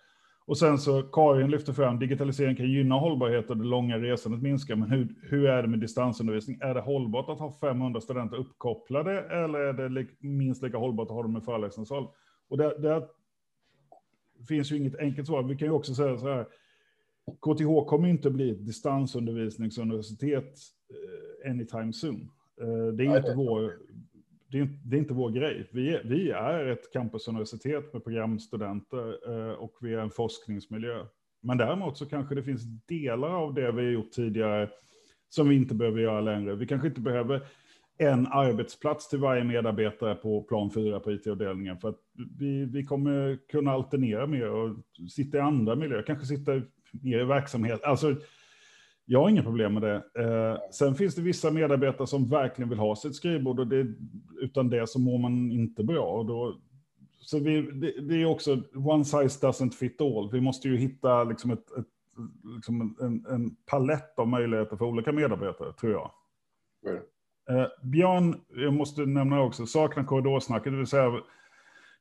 och 0.48 0.58
sen 0.58 0.78
så 0.78 1.02
Karin 1.02 1.50
lyfter 1.50 1.72
fram, 1.72 1.98
digitalisering 1.98 2.56
kan 2.56 2.70
gynna 2.70 2.94
hållbarhet 2.94 3.50
och 3.50 3.56
det 3.56 3.64
långa 3.64 3.98
resandet 3.98 4.42
minskar. 4.42 4.76
Men 4.76 4.90
hur, 4.90 5.14
hur 5.22 5.46
är 5.46 5.62
det 5.62 5.68
med 5.68 5.78
distansundervisning? 5.78 6.58
Är 6.61 6.74
det 6.74 6.80
hållbart 6.80 7.28
att 7.28 7.38
ha 7.38 7.52
500 7.61 8.00
studenter 8.00 8.37
uppkopplade 8.37 9.20
eller 9.20 9.58
är 9.58 9.72
det 9.72 9.88
li 9.88 10.06
minst 10.20 10.62
lika 10.62 10.78
hållbart 10.78 11.08
att 11.08 11.14
ha 11.14 11.22
dem 11.22 11.37
i 11.37 11.40
föreläsningssal? 11.40 12.08
Och 12.48 12.58
det, 12.58 12.78
det 12.78 13.08
finns 14.48 14.72
ju 14.72 14.76
inget 14.76 14.98
enkelt 14.98 15.26
svar. 15.26 15.42
Vi 15.42 15.56
kan 15.56 15.68
ju 15.68 15.74
också 15.74 15.94
säga 15.94 16.18
så 16.18 16.28
här, 16.28 16.46
KTH 17.26 17.88
kommer 17.88 18.08
inte 18.08 18.30
bli 18.30 18.50
ett 18.50 18.66
distansundervisningsuniversitet 18.66 20.58
eh, 20.90 21.50
anytime 21.50 21.92
soon. 21.92 22.30
Eh, 22.61 22.94
det 22.94 23.06
är 23.06 23.16
inte 23.16 23.34
vår 23.37 23.72
det 24.50 24.58
är, 24.58 24.68
det 24.84 24.96
är, 24.96 24.98
inte 24.98 25.14
vår 25.14 25.30
grej. 25.30 25.68
Vi 25.72 25.94
är, 25.94 26.02
vi 26.04 26.30
är 26.30 26.66
ett 26.66 26.92
campusuniversitet 26.92 27.92
med 27.92 28.04
programstudenter 28.04 29.30
eh, 29.30 29.52
och 29.52 29.76
vi 29.80 29.94
är 29.94 29.98
en 29.98 30.11
forskningsmiljö. 30.11 31.04
Men 31.42 31.58
däremot 31.58 31.98
så 31.98 32.06
kanske 32.06 32.34
det 32.34 32.42
finns 32.42 32.62
delar 32.87 33.28
av 33.28 33.54
det 33.54 33.72
vi 33.72 33.84
har 33.84 33.90
gjort 33.90 34.12
tidigare 34.12 34.68
som 35.28 35.48
vi 35.48 35.56
inte 35.56 35.74
behöver 35.74 36.00
göra 36.00 36.20
längre. 36.20 36.54
Vi 36.54 36.66
kanske 36.66 36.88
inte 36.88 37.00
behöver 37.00 37.40
en 37.98 38.26
arbetsplats 38.26 39.08
till 39.08 39.18
varje 39.18 39.44
medarbetare 39.44 40.14
på 40.14 40.42
plan 40.42 40.70
4 40.70 41.00
på 41.00 41.12
IT-avdelningen. 41.12 41.78
För 41.78 41.88
att 41.88 41.98
vi, 42.38 42.64
vi 42.64 42.84
kommer 42.84 43.38
kunna 43.48 43.72
alternera 43.72 44.26
mer 44.26 44.50
och 44.50 44.76
sitta 45.11 45.38
i 45.38 45.40
andra 45.40 45.74
miljöer, 45.76 46.02
kanske 46.02 46.26
sitta 46.26 46.52
mer 47.02 47.20
i 47.20 47.24
verksamhet. 47.24 47.84
Alltså, 47.84 48.16
jag 49.11 49.21
har 49.23 49.29
inga 49.29 49.42
problem 49.42 49.75
med 49.75 49.83
det. 49.83 49.97
Eh, 49.97 50.71
sen 50.71 50.94
finns 50.94 51.14
det 51.14 51.23
vissa 51.23 51.51
medarbetare 51.51 52.07
som 52.07 52.29
verkligen 52.29 52.68
vill 52.68 52.79
ha 52.79 52.97
sitt 52.97 53.14
skrivbord 53.14 53.61
och 53.61 53.66
det, 53.66 53.87
utan 54.40 54.71
det 54.71 54.88
så 54.88 54.99
mår 54.99 55.18
man 55.18 55.51
inte 55.51 55.85
bra. 55.85 56.07
Och 56.07 56.27
då, 56.27 56.59
så 57.21 57.38
vi, 57.38 57.62
det, 57.62 58.01
det, 58.01 58.23
är 58.23 58.27
också 58.27 58.62
one 58.75 59.05
size 59.05 59.47
doesn't 59.47 59.71
fit 59.71 60.01
all. 60.01 60.31
Vi 60.33 60.40
måste 60.40 60.68
ju 60.68 60.77
hitta 60.77 61.25
liksom 61.25 61.51
ett, 61.51 61.71
ett 61.79 61.87
liksom 62.55 62.97
en, 63.01 63.27
en 63.35 63.57
palett 63.66 64.18
av 64.18 64.29
möjligheter 64.29 64.77
för 64.77 64.85
olika 64.85 65.12
medarbetare, 65.12 65.73
tror 65.73 65.92
jag. 65.92 66.11
Mm. 66.87 67.03
Eh, 67.51 67.68
Björn, 67.83 68.40
jag 68.49 68.73
måste 68.73 69.07
nämna 69.07 69.42
också, 69.42 69.66
saknar 69.66 70.05
korridorsnacket, 70.05 70.73
det 70.73 70.79
vill 70.79 70.87
säga 70.87 71.21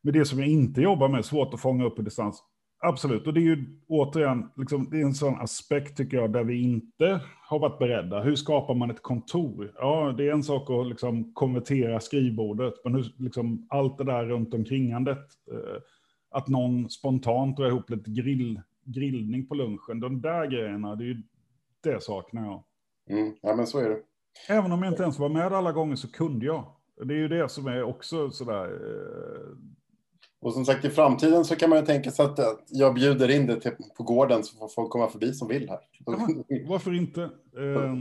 med 0.02 0.13
det 0.13 0.26
som 0.26 0.39
jag 0.39 0.48
inte 0.48 0.82
jobbar 0.82 1.10
med, 1.10 1.26
svårt 1.26 1.54
att 1.54 1.62
fånga 1.62 1.86
upp 1.86 2.00
i 2.00 2.02
distans. 2.02 2.43
Absolut, 2.79 3.27
och 3.27 3.33
det 3.33 3.39
är 3.39 3.55
ju 3.55 3.65
återigen, 3.87 4.49
liksom, 4.55 4.89
det 4.89 4.97
är 4.97 5.05
en 5.05 5.13
sån 5.13 5.41
aspekt 5.41 5.97
tycker 5.97 6.17
jag 6.17 6.33
där 6.33 6.43
vi 6.43 6.61
inte 6.61 7.21
har 7.49 7.59
varit 7.59 7.79
beredda. 7.79 8.21
Hur 8.21 8.35
skapar 8.35 8.73
man 8.75 8.91
ett 8.91 9.01
kontor? 9.01 9.73
Ja, 9.75 10.13
det 10.17 10.27
är 10.27 10.31
en 10.31 10.43
sak 10.43 10.69
att 10.69 10.87
liksom, 10.87 11.33
konvertera 11.33 11.99
skrivbordet, 11.99 12.73
men 12.83 12.95
hur, 12.95 13.13
liksom, 13.17 13.67
allt 13.69 13.97
det 13.97 14.03
där 14.03 14.25
runt 14.25 14.53
omkringandet, 14.53 15.25
eh, 15.51 15.81
att 16.29 16.47
någon 16.47 16.89
spontant 16.89 17.57
drar 17.57 17.67
ihop 17.67 17.89
lite 17.89 18.11
grill, 18.11 18.61
grillning 18.85 19.47
på 19.47 19.55
lunchen, 19.55 19.99
de 19.99 20.21
där 20.21 20.47
grejerna, 20.47 20.95
det 20.95 21.03
är 21.03 21.07
ju 21.07 21.23
det 21.83 22.03
saknar 22.03 22.45
jag. 22.45 22.63
Mm, 23.09 23.35
ja, 23.41 23.55
men 23.55 23.67
så 23.67 23.79
är 23.79 23.89
det. 23.89 23.99
Även 24.49 24.71
om 24.71 24.83
jag 24.83 24.93
inte 24.93 25.03
ens 25.03 25.19
var 25.19 25.29
med 25.29 25.53
alla 25.53 25.71
gånger 25.71 25.95
så 25.95 26.11
kunde 26.11 26.45
jag. 26.45 26.65
Det 27.05 27.13
är 27.13 27.17
ju 27.17 27.27
det 27.27 27.49
som 27.49 27.67
är 27.67 27.83
också 27.83 28.29
sådär, 28.31 28.65
eh, 28.65 29.57
och 30.41 30.54
som 30.54 30.65
sagt 30.65 30.86
i 30.86 30.89
framtiden 30.89 31.45
så 31.45 31.56
kan 31.56 31.69
man 31.69 31.80
ju 31.80 31.86
tänka 31.86 32.12
sig 32.12 32.26
att 32.26 32.39
jag 32.69 32.93
bjuder 32.93 33.32
in 33.32 33.47
det 33.47 33.60
till, 33.62 33.71
på 33.97 34.04
gården 34.04 34.43
så 34.43 34.58
får 34.58 34.67
folk 34.67 34.89
komma 34.89 35.08
förbi 35.08 35.34
som 35.34 35.47
vill 35.47 35.69
här. 35.69 35.80
Ja, 36.06 36.28
varför 36.67 36.93
inte? 36.93 37.21
Eh, 37.23 37.95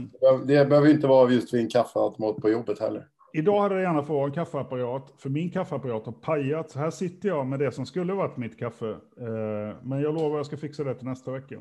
det 0.45 0.69
behöver 0.69 0.89
inte 0.89 1.07
vara 1.07 1.31
just 1.31 1.53
vid 1.53 1.61
en 1.61 1.69
kaffeautomat 1.69 2.37
på 2.37 2.49
jobbet 2.49 2.79
heller. 2.79 3.07
Idag 3.33 3.61
hade 3.61 3.75
jag 3.75 3.83
gärna 3.83 4.03
fått 4.03 4.27
en 4.27 4.33
kaffeapparat, 4.33 5.13
för 5.17 5.29
min 5.29 5.49
kaffeapparat 5.49 6.05
har 6.05 6.13
pajat. 6.13 6.71
Så 6.71 6.79
här 6.79 6.91
sitter 6.91 7.29
jag 7.29 7.47
med 7.47 7.59
det 7.59 7.71
som 7.71 7.85
skulle 7.85 8.13
varit 8.13 8.37
mitt 8.37 8.59
kaffe. 8.59 8.89
Eh, 8.89 9.75
men 9.83 10.01
jag 10.01 10.13
lovar 10.13 10.29
att 10.29 10.37
jag 10.39 10.45
ska 10.45 10.57
fixa 10.57 10.83
det 10.83 10.95
till 10.95 11.07
nästa 11.07 11.31
vecka. 11.31 11.55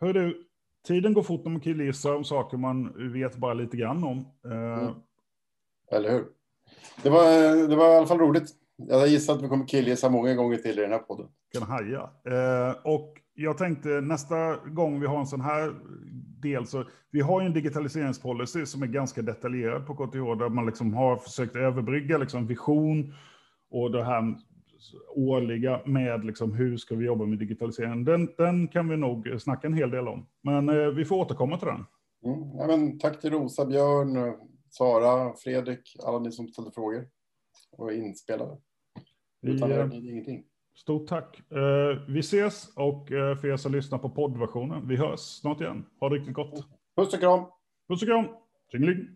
Hör 0.00 0.12
du, 0.12 0.44
tiden 0.86 1.14
går 1.14 1.22
fort 1.22 1.44
när 1.44 1.52
man 1.52 1.60
killgissar 1.60 2.14
om 2.14 2.24
saker 2.24 2.56
man 2.56 3.12
vet 3.12 3.36
bara 3.36 3.54
lite 3.54 3.76
grann 3.76 4.04
om. 4.04 4.18
Eh, 4.44 4.82
mm. 4.82 4.94
Eller 5.92 6.10
hur? 6.10 6.24
Det 7.02 7.10
var, 7.10 7.24
det 7.68 7.76
var 7.76 7.92
i 7.92 7.96
alla 7.96 8.06
fall 8.06 8.18
roligt. 8.18 8.63
Jag 8.76 9.08
gissar 9.08 9.34
att 9.34 9.42
vi 9.42 9.48
kommer 9.48 9.66
killgissa 9.66 10.08
många 10.08 10.34
gånger 10.34 10.56
till 10.56 10.78
i 10.78 10.82
den 10.82 10.92
här 10.92 10.98
podden. 10.98 11.26
Kan 11.52 11.62
haja. 11.62 12.10
Eh, 12.26 12.76
och 12.84 13.14
jag 13.34 13.58
tänkte 13.58 13.88
nästa 13.88 14.56
gång 14.56 15.00
vi 15.00 15.06
har 15.06 15.18
en 15.18 15.26
sån 15.26 15.40
här 15.40 15.74
del 16.42 16.66
så 16.66 16.84
vi 17.10 17.20
har 17.20 17.40
ju 17.40 17.46
en 17.46 17.52
digitaliseringspolicy 17.52 18.66
som 18.66 18.82
är 18.82 18.86
ganska 18.86 19.22
detaljerad 19.22 19.86
på 19.86 19.94
KTH 19.94 20.38
där 20.38 20.48
man 20.48 20.66
liksom 20.66 20.94
har 20.94 21.16
försökt 21.16 21.56
överbrygga 21.56 22.18
liksom 22.18 22.46
vision 22.46 23.14
och 23.70 23.90
det 23.90 24.04
här 24.04 24.34
årliga 25.16 25.80
med 25.86 26.24
liksom 26.24 26.54
hur 26.54 26.76
ska 26.76 26.94
vi 26.94 27.04
jobba 27.04 27.24
med 27.24 27.38
digitalisering. 27.38 28.04
Den, 28.04 28.28
den 28.38 28.68
kan 28.68 28.88
vi 28.88 28.96
nog 28.96 29.40
snacka 29.40 29.66
en 29.66 29.74
hel 29.74 29.90
del 29.90 30.08
om. 30.08 30.26
Men 30.42 30.68
eh, 30.68 30.86
vi 30.86 31.04
får 31.04 31.16
återkomma 31.16 31.58
till 31.58 31.68
den. 31.68 31.84
Mm, 32.24 32.56
ja, 32.58 32.66
men 32.66 32.98
tack 32.98 33.20
till 33.20 33.30
Rosa, 33.30 33.66
Björn, 33.66 34.34
Sara, 34.70 35.34
Fredrik, 35.36 35.96
alla 36.04 36.18
ni 36.18 36.32
som 36.32 36.48
ställde 36.48 36.70
frågor 36.70 37.04
och 37.78 37.92
inspelade. 37.92 38.56
Utan 39.42 39.70
det 39.70 39.86
blir 39.86 40.10
ingenting. 40.10 40.44
Stort 40.76 41.06
tack. 41.06 41.42
Uh, 41.52 42.08
vi 42.08 42.20
ses 42.20 42.76
och 42.76 43.10
uh, 43.10 43.36
för 43.36 43.48
er 43.48 43.56
som 43.56 43.72
lyssnar 43.72 43.98
på 43.98 44.10
poddversionen, 44.10 44.88
vi 44.88 44.96
hörs 44.96 45.20
snart 45.20 45.60
igen. 45.60 45.86
Ha 46.00 46.08
det 46.08 46.14
riktigt 46.14 46.34
gott. 46.34 46.68
Puss 46.96 47.14
och 47.14 47.20
kram. 47.20 47.44
Puss 47.88 48.02
och 48.02 48.08
kram. 48.08 48.26
Tjingeling. 48.72 49.08